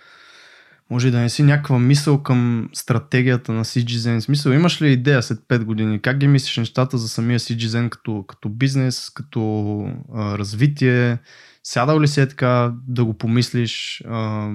[0.90, 4.20] може да не си някаква мисъл към стратегията на CGZen.
[4.20, 6.02] Смисъл, имаш ли идея след 5 години?
[6.02, 9.80] Как ги мислиш нещата за самия CGZen като, като бизнес, като
[10.14, 11.18] а, развитие?
[11.62, 14.02] Сядал ли си е така да го помислиш?
[14.08, 14.50] А,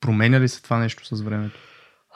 [0.00, 1.58] променя ли се това нещо с времето?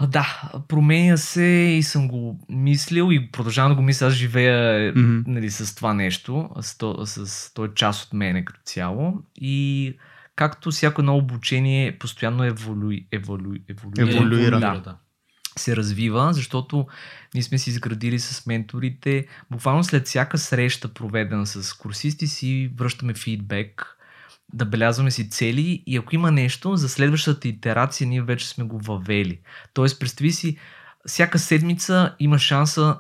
[0.09, 1.45] Да, променя се
[1.79, 4.07] и съм го мислил и продължавам да го мисля.
[4.07, 5.33] Аз живея Мгм.
[5.33, 9.15] нали, с това нещо, с, то, с той част от мене като цяло.
[9.37, 9.95] И
[10.37, 14.61] както всяко едно обучение постоянно еволю, еволю, еволюира, Еволюира.
[14.61, 14.97] да, да.
[15.59, 16.87] се развива, защото
[17.35, 19.27] ние сме си изградили с менторите.
[19.51, 23.97] Буквално след всяка среща, проведена с курсисти, си връщаме фидбек,
[24.53, 28.79] да белязваме си цели и ако има нещо, за следващата итерация ние вече сме го
[28.79, 29.41] въвели.
[29.75, 30.59] Тоест, представи си,
[31.07, 32.99] всяка седмица има шанса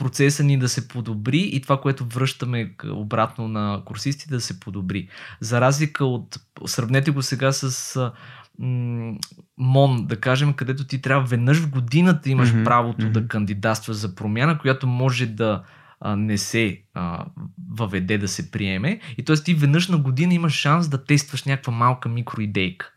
[0.00, 5.08] процеса ни да се подобри и това, което връщаме обратно на курсистите да се подобри.
[5.40, 8.12] За разлика от, сравнете го сега с
[8.58, 9.14] м,
[9.58, 13.12] МОН, да кажем, където ти трябва веднъж в годината имаш Мгм, правото мгм.
[13.12, 15.62] да кандидатстваш за промяна, която може да
[16.00, 17.26] а, не се а,
[17.70, 19.00] въведе да се приеме.
[19.18, 19.36] И т.е.
[19.36, 22.92] ти веднъж на година имаш шанс да тестваш някаква малка микроидейка.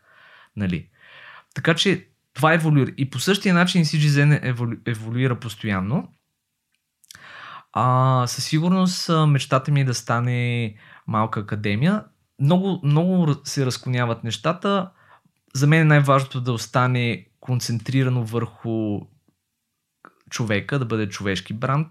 [0.56, 0.88] Нали?
[1.54, 2.90] Така че това еволюира.
[2.96, 6.08] И по същия начин CGZN еволю, еволюира постоянно.
[7.76, 10.74] А, със сигурност мечтата ми е да стане
[11.06, 12.04] малка академия.
[12.40, 14.90] Много, много се разклоняват нещата.
[15.54, 19.00] За мен е най-важното да остане концентрирано върху
[20.30, 21.88] човека, да бъде човешки бранд,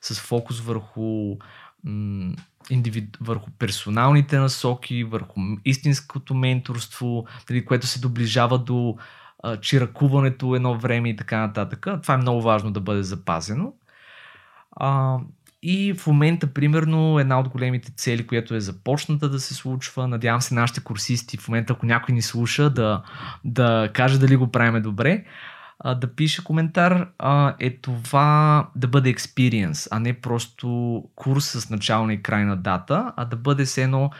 [0.00, 1.36] с фокус върху,
[1.84, 2.34] м,
[2.70, 8.96] индивид, върху персоналните насоки, върху истинското менторство, нали, което се доближава до
[9.42, 11.86] а, чиракуването едно време и така нататък.
[12.02, 13.72] Това е много важно да бъде запазено.
[14.76, 15.18] А,
[15.62, 20.40] и в момента, примерно, една от големите цели, която е започната да се случва, надявам
[20.40, 23.02] се нашите курсисти, в момента, ако някой ни слуша, да,
[23.44, 25.24] да каже дали го правиме добре,
[25.78, 31.70] а, да пише коментар, а, е това да бъде experience, а не просто курс с
[31.70, 34.10] начална и крайна дата, а да бъде с едно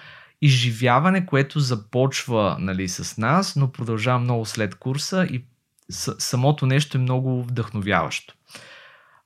[0.42, 5.44] изживяване, което започва нали, с нас, но продължава много след курса и
[6.18, 8.34] самото нещо е много вдъхновяващо.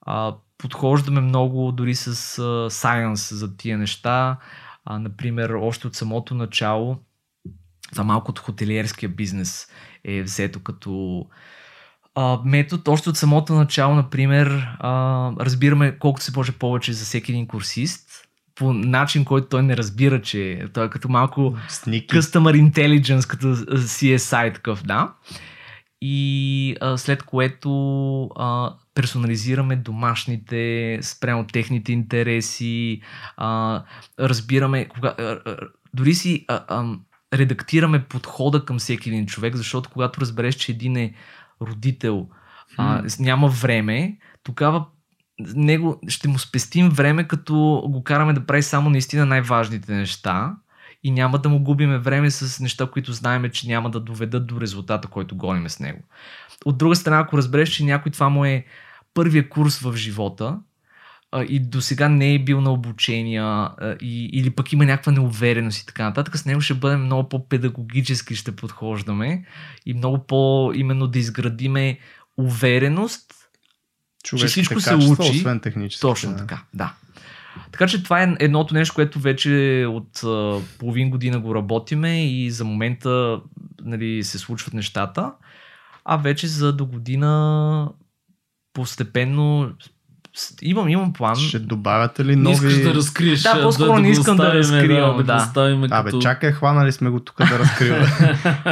[0.01, 2.15] А, подхождаме много дори с
[2.71, 4.37] science за тия неща.
[4.85, 6.99] А, например, още от самото начало,
[7.93, 9.69] това малко от хотелиерския бизнес
[10.05, 11.25] е взето като
[12.15, 12.93] а, метод.
[12.93, 18.27] Още от самото начало, например, а, разбираме колкото се може повече за всеки един курсист,
[18.55, 22.17] по начин, който той не разбира, че той е като малко Сники.
[22.17, 23.47] Customer Intelligence, като
[23.77, 25.13] CSI такъв, да.
[26.01, 27.71] И а, след което
[28.37, 33.01] а, персонализираме домашните спрямо техните интереси,
[33.37, 33.83] а,
[34.21, 35.57] разбираме, кога, а, а,
[35.95, 36.85] дори си а, а,
[37.35, 41.15] редактираме подхода към всеки един човек, защото когато разбереш, че един е
[41.63, 42.29] родител,
[42.77, 44.87] а, няма време, тогава
[45.55, 47.55] него ще му спестим време, като
[47.89, 50.57] го караме да прави само наистина най-важните неща
[51.03, 54.61] и няма да му губиме време с неща, които знаем, че няма да доведат до
[54.61, 56.03] резултата, който гоним с него.
[56.65, 58.65] От друга страна, ако разбереш, че някой това му е
[59.17, 60.59] първия курс в живота
[61.33, 65.13] а, и до сега не е бил на обучения а, и, или пък има някаква
[65.13, 69.45] неувереност и така нататък, с него ще бъдем много по-педагогически, ще подхождаме
[69.87, 71.99] и много по- именно да изградиме
[72.37, 73.33] увереност,
[74.25, 75.37] Човешките всичко се качества, учи.
[75.37, 76.01] Освен технически.
[76.01, 76.95] точно така, да.
[77.73, 82.51] Така че това е едното нещо, което вече от а, половин година го работиме и
[82.51, 83.41] за момента
[83.85, 85.33] нали, се случват нещата,
[86.05, 87.89] а вече за до година
[88.77, 89.71] постепенно
[90.63, 91.37] имам, имам план.
[91.37, 92.55] Ще добавяте ли Не нови...
[92.55, 93.43] искаш да разкриеш.
[93.43, 95.37] Да, по-скоро го не искам да разкривам, Да, да.
[95.37, 96.19] оставим Абе, като...
[96.19, 98.07] чакай, хванали сме го тук да разкриваме.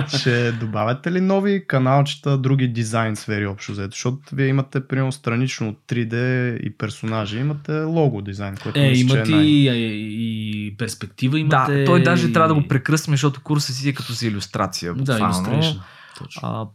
[0.18, 3.90] Ще добавяте ли нови каналчета, други дизайн сфери общо взето?
[3.90, 6.14] Защото вие имате, примерно, странично от 3D
[6.59, 11.39] и персонажи, имате лого дизайн, което Е, мисля, че имате е най- и, и, перспектива,
[11.40, 11.78] имате...
[11.78, 12.32] Да, той даже и...
[12.32, 14.94] трябва да го прекръстим, защото курсът си е като за иллюстрация.
[14.94, 15.81] Да, буквално.
[16.19, 16.41] Точно.
[16.45, 16.66] а,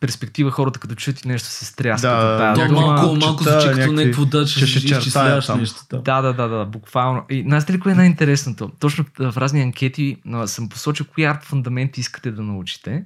[0.00, 2.86] перспектива хората като чуят и нещо се стряскат Да, някакви- дума.
[2.86, 5.80] малко, малко чета звучи като някакво да, че ще изчисляваш нещо.
[5.90, 6.02] Да.
[6.02, 7.22] Да, да, да, да, буквално.
[7.30, 8.70] И знаете ли кое е най-интересното?
[8.80, 10.16] Точно в разни анкети
[10.46, 13.04] съм посочил кои арт фундаменти искате да научите.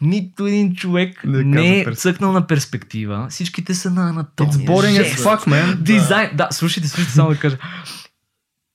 [0.00, 3.26] Нито един човек Не не, е цъкнал на перспектива.
[3.30, 4.52] Всичките са на анатомия.
[4.52, 5.74] It's boring as fuck, man.
[5.76, 6.30] Дизайн.
[6.34, 7.58] Да, слушайте, слушайте, само да кажа.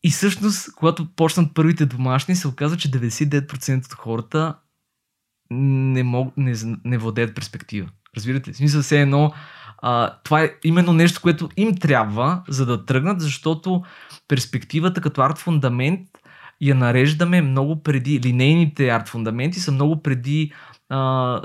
[0.04, 4.56] И всъщност, когато почнат първите домашни, се оказва, че 99% от хората
[5.52, 6.54] не, мог, не,
[6.86, 7.90] не владеят перспектива.
[8.18, 8.54] Разбирате?
[8.54, 9.34] В смисъл все едно,
[9.82, 13.84] а, това е именно нещо, което им трябва, за да тръгнат, защото
[14.28, 16.02] перспективата като арт фундамент
[16.62, 20.52] я нареждаме много преди, линейните арт фундаменти са много преди
[20.90, 21.42] а,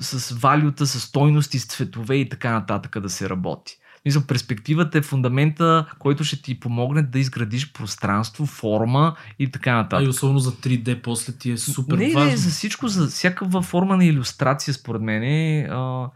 [0.00, 3.79] с, с валюта, с стойности, с цветове и така нататък да се работи.
[4.04, 9.74] Мисля, перспективата е фундамента, който ще ти помогне да изградиш пространство, форма и така А
[9.74, 10.06] нататък.
[10.06, 12.30] и особено за 3D после ти е супер не, важно.
[12.30, 16.10] не, за всичко, за всякаква форма на иллюстрация, според мен е а,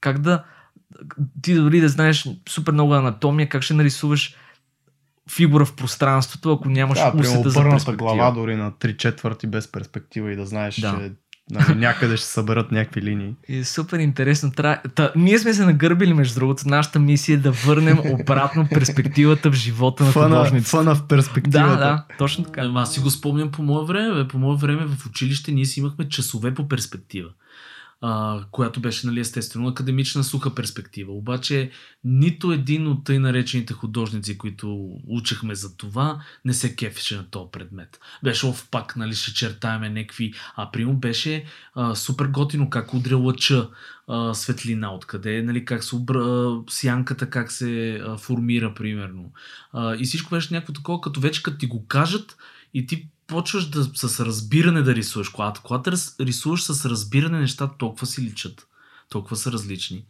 [0.00, 0.44] как да
[1.42, 4.36] ти дори да знаеш супер много анатомия, как ще нарисуваш
[5.30, 7.96] фигура в пространството, ако нямаш Да, усета за перспектива.
[7.96, 10.98] глава дори на 3 четвърти без перспектива и да знаеш, Да.
[10.98, 11.12] че
[11.50, 13.34] нали, някъде ще се съберат някакви линии.
[13.48, 14.52] И супер интересно.
[14.52, 14.82] Тра...
[14.94, 16.68] Та, ние сме се нагърбили, между другото.
[16.68, 20.70] Нашата мисия е да върнем обратно перспективата в живота на художниците.
[20.70, 21.70] фъна в перспективата.
[21.70, 22.64] Да, да, точно така.
[22.64, 24.14] Ема, аз си го спомням по мое време.
[24.14, 24.28] Бе.
[24.28, 27.28] По мое време в училище ние си имахме часове по перспектива.
[28.02, 31.12] А, която беше, нали, естествено, академична суха перспектива.
[31.12, 31.70] Обаче
[32.04, 37.50] нито един от тъй наречените художници, които учехме за това, не се кефеше на този
[37.52, 38.00] предмет.
[38.22, 40.32] Беше ов пак, нали, ще чертаеме някакви...
[40.56, 41.44] А примо беше
[41.74, 43.68] а, супер готино как удря лъча
[44.08, 46.50] а, светлина, откъде, нали, как се обра...
[46.68, 49.32] сянката, как се а, формира, примерно.
[49.72, 52.36] А, и всичко беше някакво такова, като вече като ти го кажат
[52.74, 55.28] и ти почваш да, с разбиране да рисуваш.
[55.28, 55.90] Когато, когато
[56.20, 58.66] рисуваш с разбиране, нещата толкова си личат.
[59.10, 60.04] Толкова са различни.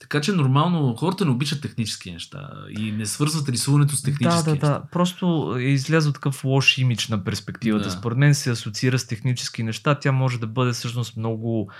[0.00, 4.44] Така че нормално хората не обичат технически неща и не свързват рисуването с технически Да,
[4.44, 4.68] да, неща.
[4.68, 4.82] да.
[4.92, 7.84] Просто е излязъл такъв лош имидж на перспективата.
[7.84, 7.90] Да.
[7.90, 9.94] Според мен се асоциира с технически неща.
[9.94, 11.70] Тя може да бъде всъщност много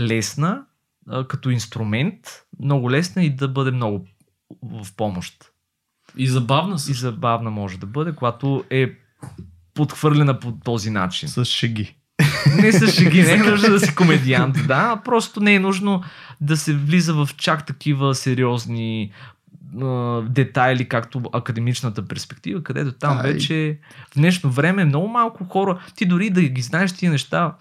[0.00, 0.62] лесна
[1.28, 2.20] като инструмент,
[2.60, 4.06] много лесна и да бъде много
[4.62, 5.52] в помощ.
[6.16, 7.00] И забавна И също.
[7.00, 8.92] забавна може да бъде, когато е
[9.76, 11.28] подхвърлена по този начин.
[11.28, 11.96] С шеги.
[12.56, 16.02] Не с шеги, не е нужно да си комедиант, да, просто не е нужно
[16.40, 19.12] да се влиза в чак такива сериозни
[20.22, 23.32] детайли, както академичната перспектива, където там Ай.
[23.32, 23.78] вече
[24.10, 27.54] в днешно време много малко хора, ти дори да ги знаеш тия неща,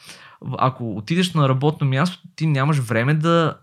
[0.58, 3.58] ако отидеш на работно място, ти нямаш време да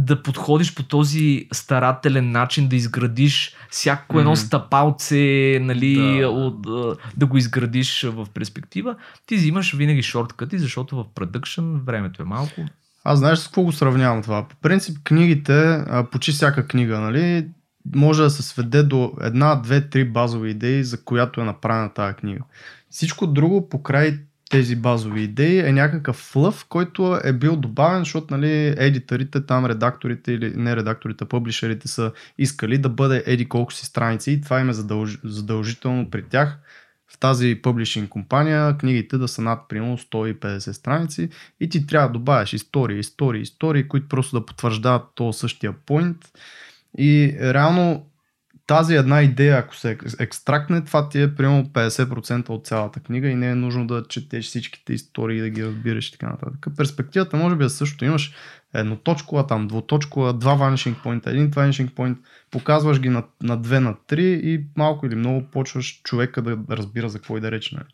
[0.00, 4.36] да подходиш по този старателен начин, да изградиш всяко едно Мгм.
[4.40, 6.28] стъпалце, нали, Да.
[6.28, 6.66] от,
[7.16, 8.96] да го изградиш в перспектива,
[9.26, 12.60] ти взимаш винаги шорткъти, защото в продъкшн времето е малко.
[13.04, 14.48] Аз знаеш с какво го сравнявам това?
[14.48, 17.46] По принцип книгите, почти всяка книга, нали,
[17.94, 22.14] може да се сведе до една, две, три базови идеи, за която е направена тази
[22.14, 22.40] книга.
[22.90, 24.18] Всичко друго покрай
[24.50, 30.32] тези базови идеи е някакъв флъв, който е бил добавен, защото нали, едиторите, там редакторите
[30.32, 34.70] или не редакторите, публишерите са искали да бъде еди колко си страници и това им
[34.70, 35.18] е задълж...
[35.24, 36.58] задължително при тях
[37.12, 41.28] в тази публишинг компания книгите да са над примерно 150 страници
[41.60, 46.16] и ти трябва да добавяш истории, истории, истории, които просто да потвърждават този същия поинт.
[46.98, 48.06] И реално
[48.68, 53.28] тази една идея, ако се ек- екстрактне, това ти е примерно 50% от цялата книга
[53.28, 56.66] и не е нужно да четеш всичките истории, да ги разбираш и така нататък.
[56.76, 58.04] Перспективата може би е същото.
[58.04, 58.32] Имаш
[58.74, 62.16] едноточкова, там двуточкова, два vanishing point, един vanishing point,
[62.50, 67.08] показваш ги на, на две, на три и малко или много почваш човека да разбира
[67.08, 67.74] за какво и да рече.
[67.74, 67.86] Нали?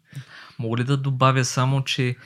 [0.58, 2.16] Мога ли да добавя само, че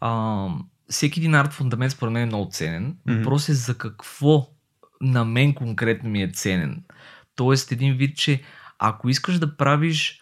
[0.00, 0.48] а,
[0.88, 2.96] всеки един арт фундамент според мен е много ценен.
[3.06, 4.48] Въпрос е за какво
[5.00, 6.82] на мен конкретно ми е ценен.
[7.36, 8.42] Тоест един вид, че
[8.78, 10.20] ако искаш да правиш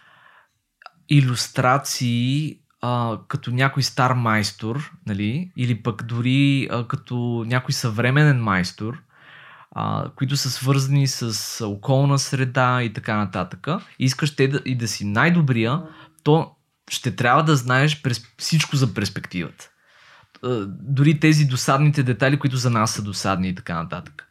[1.08, 9.02] иллюстрации а, като някой стар майстор, нали, или пък дори а, като някой съвременен майстор,
[9.70, 13.66] а, които са свързани с околна среда и така нататък,
[13.98, 15.82] искаш те да, и да си най-добрия,
[16.22, 16.56] то
[16.90, 19.70] ще трябва да знаеш през, всичко за перспективата.
[20.68, 24.26] дори тези досадните детайли, които за нас са досадни и така нататък.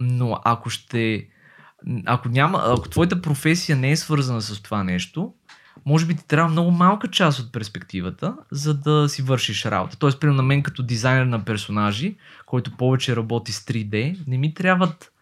[0.00, 1.28] Но ако ще.
[2.06, 5.32] Ако, няма, ако твоята професия не е свързана с това нещо,
[5.86, 9.98] може би ти трябва много малка част от перспективата, за да си вършиш работа.
[9.98, 14.54] Тоест, примерно на мен като дизайнер на персонажи, който повече работи с 3D, не ми
[14.54, 15.12] трябват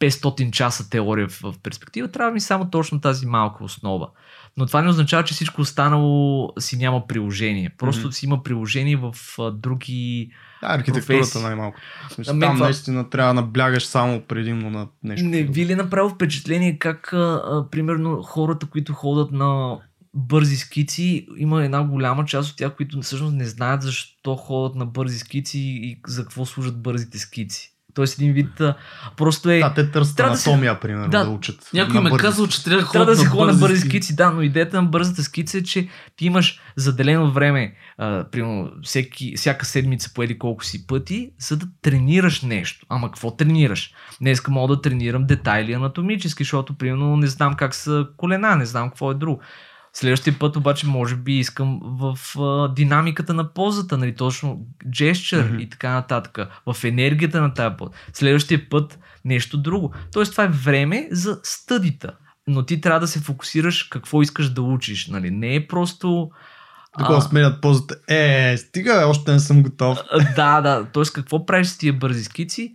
[0.00, 4.08] 500 часа теория в, перспектива, трябва ми само точно тази малка основа.
[4.56, 7.70] Но това не означава, че всичко останало си няма приложение.
[7.78, 8.14] Просто mm-hmm.
[8.14, 10.30] си има приложение в а, други.
[10.62, 11.78] Да, архитектурата най-малко.
[12.10, 15.26] Смисъл, мен там това- наистина трябва да наблягаш само предимно на нещо.
[15.26, 19.78] Не ви ли направо впечатление как, а, а, примерно, хората, които ходят на
[20.14, 24.86] бързи скици, има една голяма част от тях, които всъщност не знаят защо ходят на
[24.86, 27.71] бързи скици и за какво служат бързите скици.
[27.94, 28.74] Тоест един вид, а,
[29.16, 29.58] просто е...
[29.58, 31.24] Да, те търсят Трябва да се- анатомия, примерно, Да.
[31.24, 31.70] да, учат.
[31.74, 33.88] Някой ме казал, че трябва да Трябва да си ходя на бързи ски.
[33.88, 38.70] скици, да, но идеята на бързата скица е, че ти имаш заделено време, а, примерно
[38.82, 42.86] всеки, всяка седмица по еди колко си пъти, за да тренираш нещо.
[42.88, 43.90] Ама какво тренираш?
[44.20, 48.88] Днеска мога да тренирам детайли анатомически, защото примерно не знам как са колена, не знам
[48.88, 49.40] какво е друго.
[49.94, 55.58] Следващия път обаче може би искам в а, динамиката на позата, нали, точно джестчър Мгм.
[55.58, 57.90] и така нататък, в енергията на тази поза.
[58.12, 59.92] Следващия път нещо друго.
[60.12, 62.12] Тоест това е време за стъдита.
[62.46, 65.06] Но ти трябва да се фокусираш какво искаш да учиш.
[65.06, 65.30] Нали?
[65.30, 66.30] Не е просто...
[66.98, 67.96] Такова сменят позата.
[68.08, 69.98] Е, стига, още не съм готов.
[70.36, 70.86] да, да.
[70.92, 72.74] Тоест какво правиш с тия бързи скици?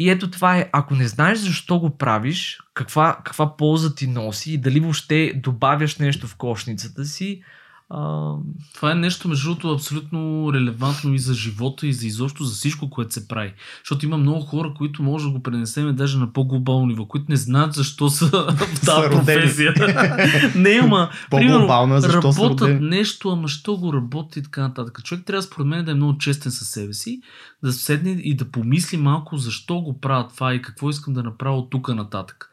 [0.00, 4.52] И ето това е, ако не знаеш защо го правиш, каква, каква полза ти носи
[4.52, 7.42] и дали въобще добавяш нещо в кошницата си,
[7.90, 8.34] а,
[8.74, 12.90] Това е нещо, между другото, абсолютно релевантно и за живота, и за изобщо за всичко,
[12.90, 13.52] което се прави.
[13.84, 17.36] Защото има много хора, които може да го пренесем даже на по-глобално ниво, които не
[17.36, 18.26] знаят защо са
[18.58, 19.74] в тази професия.
[20.56, 25.00] не, ама, примерно, защо работят нещо, ама що го работи и така нататък.
[25.04, 27.20] Човек трябва според мен да е много честен със себе си,
[27.62, 31.56] да седне и да помисли малко защо го правя това и какво искам да направя
[31.56, 32.50] от тук нататък.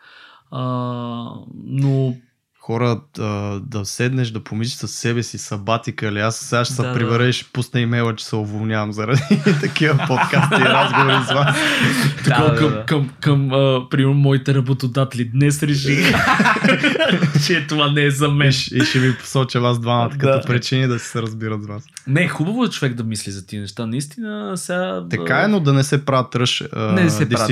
[0.51, 0.61] А,
[1.65, 2.15] но
[2.67, 6.81] Хора, да, да седнеш, да помислиш със себе си, сабатика или аз сега ще се
[6.81, 6.93] Да, да.
[6.93, 9.21] прибера и ще пусна имейла, че се уволнявам заради
[9.61, 11.57] такива подкасти и разговори с вас.
[12.23, 12.85] Такова да, към, да.
[12.85, 15.25] към, към а, примерно, моите работодатели.
[15.25, 16.13] Днес реших,
[17.45, 18.51] че това не е за И, мен.
[18.51, 20.17] ще- и ще ви посоча вас двамата Да.
[20.17, 21.83] като причини да си се разбират с вас.
[22.07, 23.85] Не, хубаво е човек да мисли за тия неща.
[23.85, 25.03] Наистина, сега...
[25.09, 27.51] Така е, но да не се правят ръж Не да се правят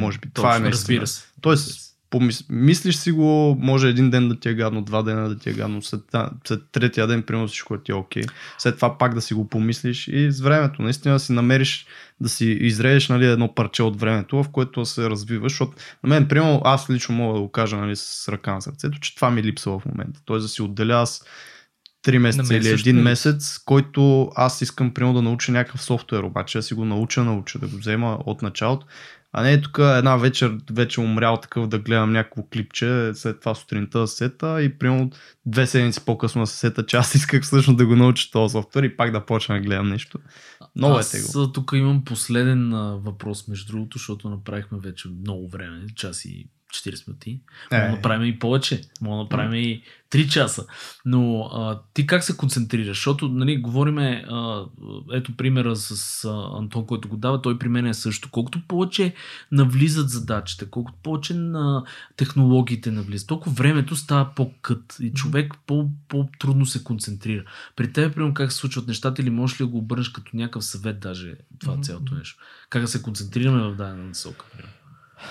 [0.00, 0.28] може би.
[0.28, 0.70] Точно, Това е наистина.
[0.72, 1.22] Разбира се.
[1.40, 2.44] Тоест, помис...
[2.48, 5.52] мислиш си го, може един ден да ти е гадно, два дена да ти е
[5.52, 6.00] гадно, след,
[6.44, 8.22] след третия ден, примерно всичко ти е окей.
[8.58, 11.86] След това пак да си го помислиш и с времето наистина да си намериш,
[12.20, 15.72] да си изредеш нали, едно парче от времето, в което да се развиваш, защото
[16.02, 19.14] на мен, примерно, аз лично мога да го кажа нали, с ръка на сърцето, че
[19.14, 20.20] това ми липсва в момента.
[20.24, 21.24] Тоест да си отделя аз
[22.06, 26.22] 3 месеца или също един ми месец, който аз искам примерно да науча някакъв софтуер,
[26.22, 28.86] обаче да си го науча, науча да го взема от началото.
[29.32, 33.54] А не е тук една вечер, вече умрял такъв да гледам някакво клипче, след това
[33.54, 35.10] сутринта да се сета и примерно
[35.46, 38.82] две седмици по-късно да се сета, че аз исках всъщност да го науча този софтуер
[38.82, 40.18] и пак да почна да гледам нещо.
[40.76, 41.42] Много е Аз тегло.
[41.42, 42.70] а, тук имам последен
[43.04, 47.40] въпрос, между другото, защото направихме вече много време, час и 40 минути.
[47.72, 47.90] Мога да Е.
[47.90, 48.80] направим и повече.
[49.00, 50.66] Мога да направим и 3 часа.
[51.04, 52.86] Но а, ти как се концентрираш?
[52.86, 54.64] Защото, нали, говориме, а,
[55.12, 55.90] ето примера с
[56.24, 58.28] а, Антон, който го дава, той при мен е също.
[58.30, 59.14] Колкото повече
[59.52, 61.84] навлизат задачите, колкото повече на
[62.16, 67.44] технологиите навлизат, толкова времето става по-кът и човек по- по-трудно се концентрира.
[67.76, 70.64] При теб, примерно, как се случват нещата или можеш ли да го обърнеш като някакъв
[70.64, 72.38] съвет даже това цялото нещо?
[72.70, 74.46] Как да се концентрираме в дадена насока?
[74.52, 74.74] примерно?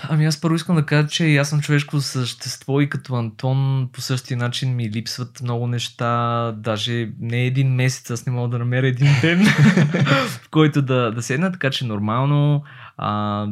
[0.04, 4.02] Ами аз първо искам да кажа, че аз съм човешко същество и като Антон по
[4.02, 6.52] същия начин ми липсват много неща.
[6.52, 9.46] Даже не един месец, аз не мога да намеря един ден,
[10.28, 12.64] в който да, да седна, така че нормално.
[12.98, 13.48] А,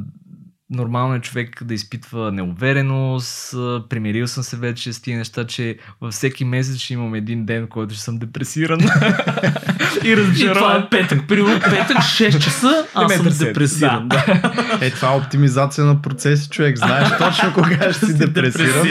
[0.69, 3.51] нормално е човек да изпитва неувереност.
[3.89, 7.67] Примирил съм се вече с тия неща, че във всеки месец ще имам един ден,
[7.67, 8.79] който ще съм депресиран.
[10.03, 10.81] и И това разочарован.
[10.81, 11.27] е петък.
[11.27, 14.07] Примерно петък, 6 часа, аз съм депресиран.
[14.09, 14.41] да.
[14.81, 16.77] Е, това е оптимизация на процеси, човек.
[16.77, 18.87] Знаеш точно кога ще си депресиран.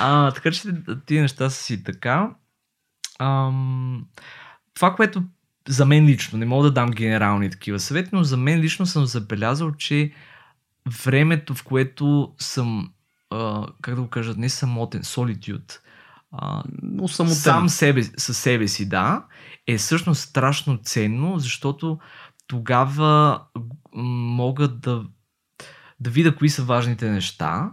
[0.00, 0.62] А, така че
[1.06, 2.28] тия неща са си така.
[3.20, 4.04] Ам,
[4.74, 5.22] това, което
[5.68, 9.06] за мен лично, не мога да дам генерални такива съвети, но за мен лично съм
[9.06, 10.10] забелязал, че
[10.88, 12.90] времето, в което съм,
[13.30, 15.78] а, как да го кажа, не самотен, solitude,
[16.32, 17.36] а, Но самотен.
[17.36, 19.24] сам себе, със себе си, да,
[19.66, 21.98] е всъщност страшно ценно, защото
[22.46, 23.40] тогава
[23.94, 25.04] мога да,
[26.00, 27.70] да видя кои са важните неща.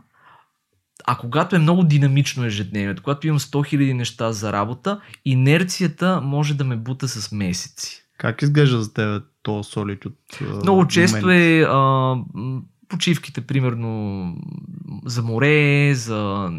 [1.07, 6.53] А когато е много динамично ежедневието, когато имам 100 000 неща за работа, инерцията може
[6.53, 8.05] да ме бута с месеци.
[8.17, 10.13] Как изглежда за теб то солитуд.
[10.41, 12.15] Много често е а,
[12.95, 14.35] почивките, примерно
[15.05, 16.49] за море, за...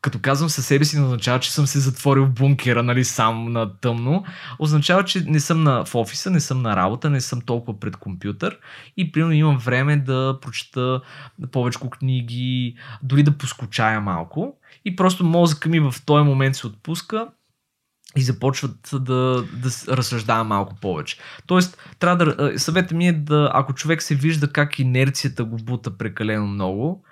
[0.00, 3.52] Като казвам със себе си, не означава, че съм се затворил в бункера, нали, сам
[3.52, 4.24] на тъмно.
[4.58, 7.96] Означава, че не съм на, в офиса, не съм на работа, не съм толкова пред
[7.96, 8.58] компютър
[8.96, 11.00] и примерно имам време да прочета
[11.52, 14.56] повече книги, дори да поскучая малко.
[14.84, 17.28] И просто мозъка ми в този момент се отпуска
[18.16, 21.18] и започват да, да разсъждава малко повече.
[21.46, 25.98] Тоест, трябва да, съветът ми е да, ако човек се вижда как инерцията го бута
[25.98, 27.04] прекалено много,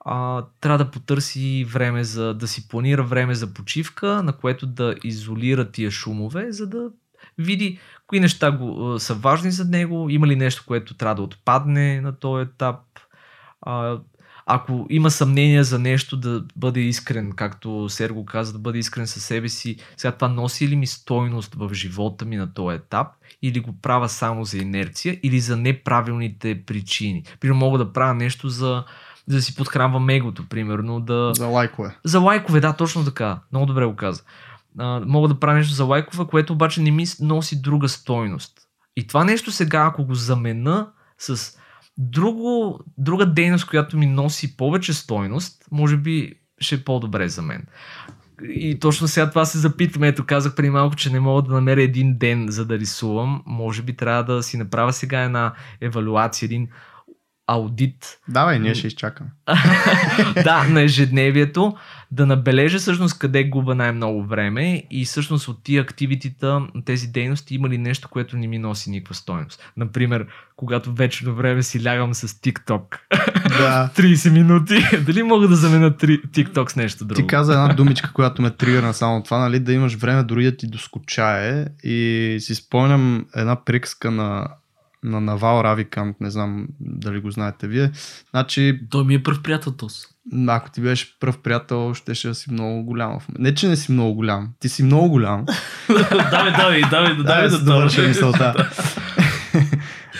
[0.00, 4.94] а, трябва да потърси време за, да си планира време за почивка, на което да
[5.04, 6.90] изолира тия шумове, за да
[7.38, 12.00] види кои неща го, са важни за него, има ли нещо, което трябва да отпадне
[12.00, 12.80] на този етап.
[13.60, 13.98] А,
[14.46, 19.24] ако има съмнение за нещо, да бъде искрен, както Серго каза, да бъде искрен със
[19.24, 19.76] себе си.
[19.96, 23.06] Сега това носи ли ми стойност в живота ми на този етап
[23.42, 27.24] или го правя само за инерция или за неправилните причини.
[27.40, 28.84] Примерно мога да правя нещо за,
[29.26, 31.32] за да си подхранвам егото, примерно да...
[31.34, 31.96] За лайкове.
[32.04, 33.40] За лайкове, да, точно така.
[33.52, 34.22] Много добре го каза.
[34.78, 38.52] А, мога да правя нещо за лайкове, което обаче не ми носи друга стойност.
[38.96, 41.56] И това нещо сега, ако го замена с
[41.98, 47.66] друго, друга дейност, която ми носи повече стойност, може би ще е по-добре за мен.
[48.42, 50.04] И точно сега това се запитвам.
[50.04, 53.42] Ето казах преди малко, че не мога да намеря един ден за да рисувам.
[53.46, 56.68] Може би трябва да си направя сега една евалуация, един
[57.46, 59.30] аудит Давай, ние ще изчакаме.
[60.44, 61.76] да, на ежедневието,
[62.10, 67.68] да набележа всъщност къде губа най-много време и всъщност от тия активитита, тези дейности има
[67.68, 69.72] ли нещо, което не ми носи никаква стойност.
[69.76, 70.26] Например,
[70.56, 72.98] когато вечно време си лягам с TikTok
[73.48, 73.90] Да.
[73.96, 74.74] 30 минути,
[75.06, 77.20] дали мога да заменя TikTok с нещо друго?
[77.20, 80.56] Ти каза една думичка, която ме тригърна само това, нали, да имаш време дори да
[80.56, 84.48] ти доскочае и си спомням една приказка на
[85.06, 87.90] на Навал Равикант, не знам дали го знаете вие.
[88.30, 90.06] Значи, Той ми е пръв приятел Тос.
[90.46, 93.18] ако ти беше пръв приятел, ще да си много голям.
[93.38, 94.48] Не, че не си много голям.
[94.60, 95.46] Ти си много голям.
[96.30, 98.70] давай, давай, давай, давай да довърша мисълта.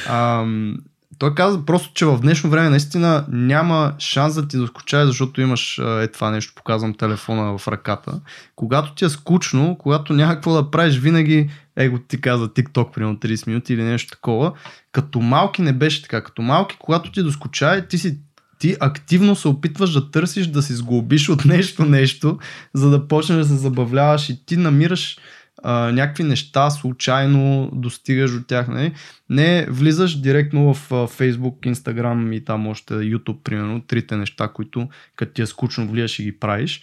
[1.19, 5.79] Той каза просто, че в днешно време наистина няма шанс да ти доскочае, защото имаш
[5.79, 8.21] е това нещо, показвам телефона в ръката.
[8.57, 13.17] Когато ти е скучно, когато няма какво да правиш, винаги, его ти каза TikTok, примерно
[13.17, 14.53] 30 минути или нещо такова.
[14.93, 16.25] Като малки не беше така.
[16.25, 18.19] Като малки, когато ти доскочае, ти си
[18.59, 22.39] ти активно се опитваш да търсиш да си сглобиш от нещо нещо,
[22.75, 25.19] за да почнеш да се забавляваш и ти намираш
[25.63, 28.69] а, някакви неща, случайно достигаш до тях.
[28.69, 28.93] Нали?
[29.31, 34.89] Не влизаш директно в а, Facebook, Instagram и там още YouTube, примерно, трите неща, които
[35.17, 36.83] като ти е скучно влияш и ги правиш.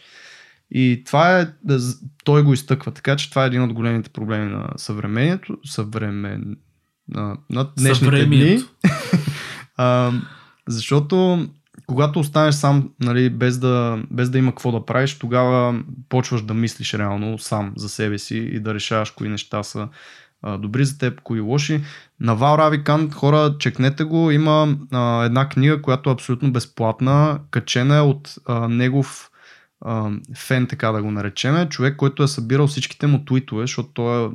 [0.73, 1.47] И това е,
[2.23, 6.55] той го изтъква, така че това е един от големите проблеми на съвремението, съвремен,
[7.09, 8.59] на, на днешните дни.
[9.77, 10.11] А,
[10.67, 11.47] защото
[11.87, 16.53] когато останеш сам, нали, без, да, без да има какво да правиш, тогава почваш да
[16.53, 19.87] мислиш реално сам за себе си и да решаваш кои неща са
[20.41, 21.81] а, добри за теб, кои лоши.
[22.19, 27.97] На Вал Равикант, хора, чекнете го, има а, една книга, която е абсолютно безплатна, качена
[27.97, 29.29] е от а, негов
[30.37, 34.29] фен, така да го наречеме, човек, който е събирал всичките му твитове, защото той е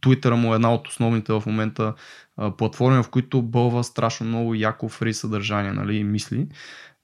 [0.00, 1.94] Твитъра му е една от основните в момента
[2.36, 6.48] а, платформи, в които бълва страшно много яко фри съдържание нали, и мисли.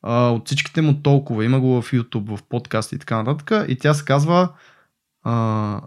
[0.03, 1.45] А, от всичките му толкова.
[1.45, 3.69] Има го в YouTube, в подкаст и така нататък.
[3.69, 4.49] И тя се казва
[5.23, 5.81] а,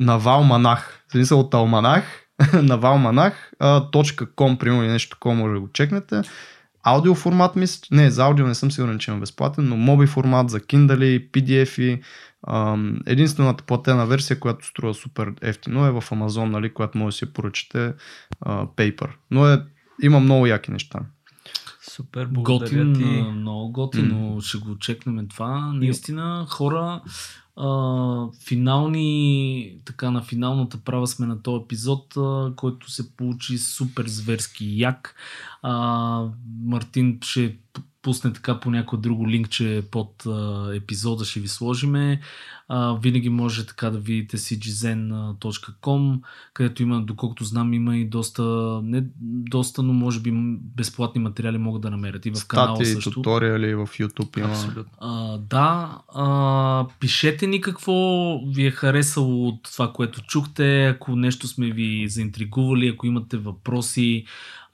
[0.00, 1.04] Навал Манах.
[1.12, 2.04] Смисъл от Алманах.
[2.62, 3.52] Навал Манах.
[3.58, 6.22] а, .com, примерно нещо такова може да го чекнете.
[6.88, 10.50] Аудио формат, мисля, не, за аудио не съм сигурен, че има безплатен, но моби формат
[10.50, 12.00] за Kindle, PDF-и.
[12.48, 17.18] Ам, единствената платена версия, която струва супер ефтино е в Amazon, нали, която може да
[17.18, 17.94] си поръчате
[18.40, 19.08] а, Paper.
[19.30, 19.62] Но е,
[20.02, 21.00] има много яки неща.
[21.90, 23.22] Супер, благодаря Готин, ти.
[23.22, 25.72] много готино, ще го чекнем това.
[25.72, 27.02] Наистина, хора,
[27.56, 34.06] а, финални, така на финалната права сме на този епизод, а, който се получи супер
[34.06, 35.14] зверски як.
[35.62, 36.28] А,
[36.62, 37.56] Мартин ще
[38.06, 42.20] пусне така по някой друго линкче под а, епизода, ще ви сложиме.
[42.68, 46.20] А, винаги може така да видите cgzen.com,
[46.54, 48.42] където има, доколкото знам, има и доста,
[48.84, 50.32] не доста, но може би
[50.76, 53.10] безплатни материали могат да намерят и в канала Статии, също.
[53.10, 54.48] туториали в YouTube има.
[54.48, 54.92] Абсолютно.
[54.98, 57.92] А, да, а, пишете ни какво
[58.46, 64.24] ви е харесало от това, което чухте, ако нещо сме ви заинтригували, ако имате въпроси,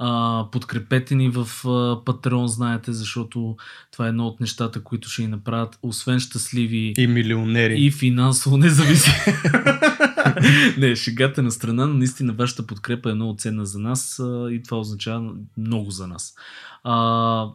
[0.04, 1.46] а, подкрепете ни в
[2.04, 3.56] Patreon, знаете, защото
[3.92, 7.84] това е едно от нещата, които ще ни направят, освен щастливи И милионери.
[7.84, 9.16] и финансово независими.
[10.78, 14.62] не, шегата на страна, но наистина вашата подкрепа е много ценна за нас а, и
[14.62, 16.34] това означава много за нас.
[16.84, 17.46] А,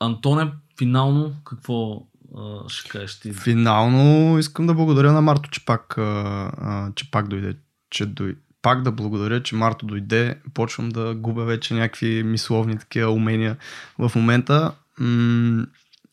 [0.00, 2.06] Антоне, финално какво
[2.36, 3.32] а, ще кажеш ти?
[3.32, 7.56] Финално искам да благодаря на Марто, че пак, а, че пак дойде.
[7.90, 8.36] Че дой...
[8.62, 10.38] Пак да благодаря, че Марто дойде.
[10.54, 13.56] Почвам да губя вече някакви мисловни такива умения
[13.98, 14.72] в момента.
[14.98, 15.66] М-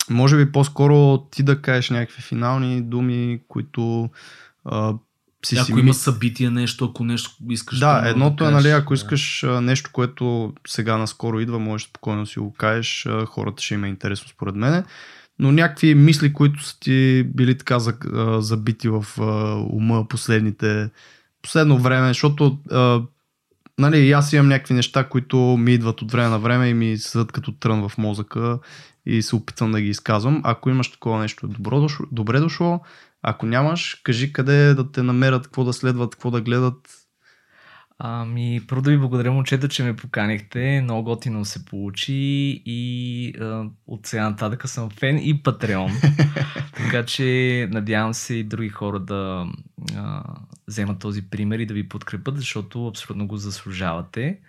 [0.09, 4.09] може би по-скоро ти да кажеш някакви финални думи, които
[4.65, 4.93] а,
[5.45, 5.97] си ако си има мис...
[5.97, 9.61] събитие, нещо, ако нещо искаш да, да едното да е, нали, ако искаш да.
[9.61, 14.29] нещо, което сега наскоро идва, можеш спокойно да си го кажеш, хората ще има интересно
[14.29, 14.83] според мен.
[15.39, 17.79] Но някакви мисли, които са ти били така
[18.39, 19.05] забити в
[19.71, 20.89] ума последните
[21.41, 22.57] последно време, защото
[23.79, 26.97] нали, и аз имам някакви неща, които ми идват от време на време и ми
[26.97, 28.59] седат като трън в мозъка
[29.05, 30.41] и се опитвам да ги изказвам.
[30.43, 32.81] Ако имаш такова нещо, добро дошло, добре дошло.
[33.21, 37.06] Ако нямаш, кажи къде да те намерят, какво да следват, какво да гледат.
[37.99, 40.81] Ами, първо да ви благодаря, момчета, че ме поканихте.
[40.83, 42.13] Много готино се получи
[42.65, 45.91] и а, от сега нататък съм фен и патреон.
[46.75, 49.47] така че надявам се и други хора да
[49.95, 50.23] а,
[50.67, 54.39] вземат този пример и да ви подкрепят, защото абсолютно го заслужавате.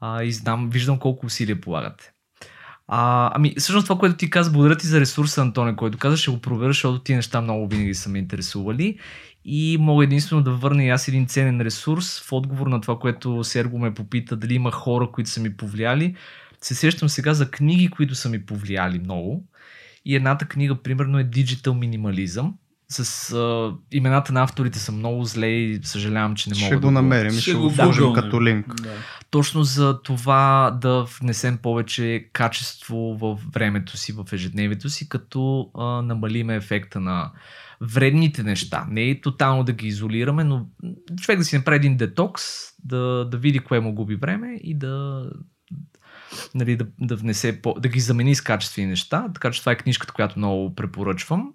[0.00, 2.12] А, и знам, виждам колко усилия полагате.
[2.88, 6.30] А, ами, всъщност това, което ти каза, благодаря ти за ресурса, Антоне, който каза, ще
[6.30, 8.98] го проверя, защото ти неща много винаги са ме интересували.
[9.44, 13.44] И мога единствено да върна и аз един ценен ресурс в отговор на това, което
[13.44, 16.16] Серго ме попита, дали има хора, които са ми повлияли.
[16.60, 19.44] Се сещам сега за книги, които са ми повлияли много.
[20.04, 22.52] И едната книга, примерно, е Digital Minimalism
[22.92, 26.80] с а, имената на авторите са много зле и съжалявам, че не мога ще да
[26.80, 28.22] го намерим и ще, ще го вложим да.
[28.22, 28.82] като линк.
[28.82, 28.90] Да.
[29.30, 35.84] Точно за това да внесем повече качество в времето си, в ежедневието си, като а,
[35.84, 37.30] намалиме ефекта на
[37.80, 38.86] вредните неща.
[38.90, 40.66] Не е тотално да ги изолираме, но
[41.22, 42.42] човек да си направи един детокс,
[42.84, 45.24] да, да види кое му губи време и да,
[46.54, 49.28] нали, да, да внесе, по, да ги замени с качествени неща.
[49.34, 51.52] Така че това е книжката, която много препоръчвам.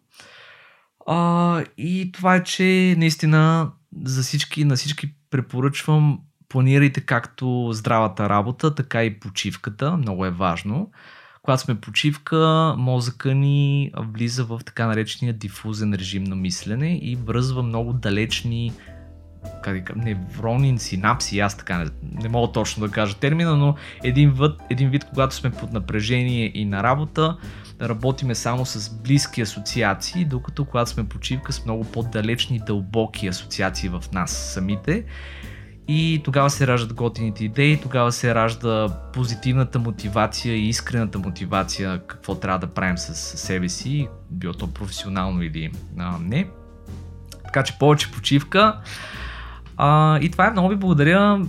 [1.08, 3.72] А, и това е, че наистина
[4.06, 6.20] за всички, на всички препоръчвам
[6.50, 9.98] планирайте както здравата работа, така и почивката.
[9.98, 10.92] Много е важно.
[11.42, 17.64] Когато сме почивка, мозъка ни влиза в така наречения дифузен режим на мислене и връзва
[17.64, 18.74] много далечни
[19.64, 21.86] как неврони, синапси, аз така не,
[22.22, 26.52] не мога точно да кажа термина, но един вид, един вид, когато сме под напрежение
[26.54, 27.38] и на работа,
[27.82, 34.04] работиме само с близки асоциации, докато когато сме почивка с много по-далечни, дълбоки асоциации в
[34.14, 35.06] нас самите.
[35.88, 42.36] И тогава се раждат готините идеи, тогава се ражда позитивната мотивация и искрената мотивация какво
[42.36, 46.48] трябва да правим с себе си, било то професионално или а, не.
[47.44, 48.80] Така че повече почивка.
[49.78, 51.46] А, и това е много ви благодаря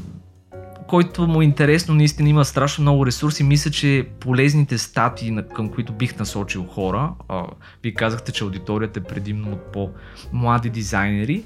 [0.89, 3.45] който му е интересно, наистина има страшно много ресурси.
[3.45, 7.43] Мисля, че полезните статии, към които бих насочил хора, а,
[7.83, 11.43] вие казахте, че аудиторията е предимно от по-млади дизайнери.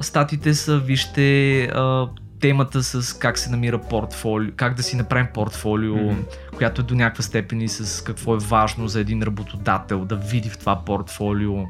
[0.00, 2.08] Статите са, вижте, а,
[2.40, 6.56] темата с как се намира портфолио, как да си направим портфолио, mm-hmm.
[6.56, 10.50] която е до някаква степен и с какво е важно за един работодател да види
[10.50, 11.64] в това портфолио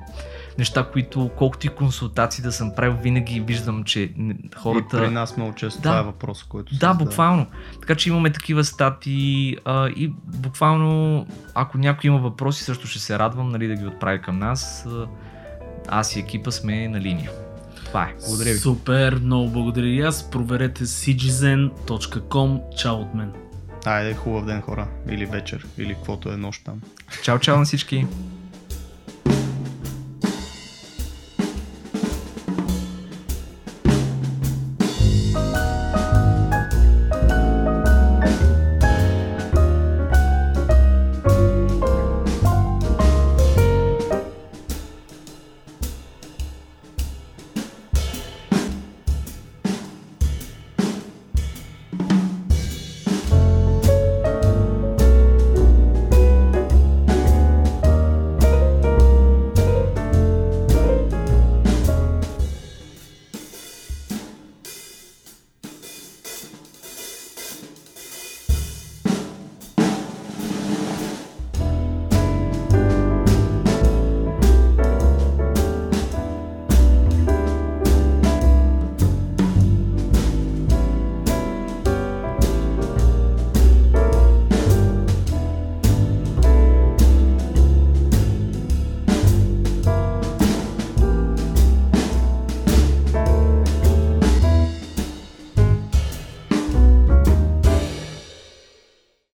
[0.59, 4.13] неща, които колкото и консултации да съм правил, винаги виждам, че
[4.57, 4.97] хората...
[4.97, 7.47] И при нас много често да, това е въпрос, който Да, буквално.
[7.81, 13.19] Така че имаме такива статии а, и буквално, ако някой има въпроси, също ще се
[13.19, 14.87] радвам нали, да ги отправи към нас.
[15.89, 17.31] Аз и екипа сме на линия.
[17.85, 18.15] Това е.
[18.27, 18.59] Благодаря ви.
[18.59, 20.31] Супер, много благодаря и аз.
[20.31, 22.61] Проверете citizen.com.
[22.77, 23.33] Чао от мен.
[23.85, 24.89] Айде, хубав ден хора.
[25.09, 26.81] Или вечер, или каквото е нощ там.
[27.23, 28.07] Чао, чао на всички.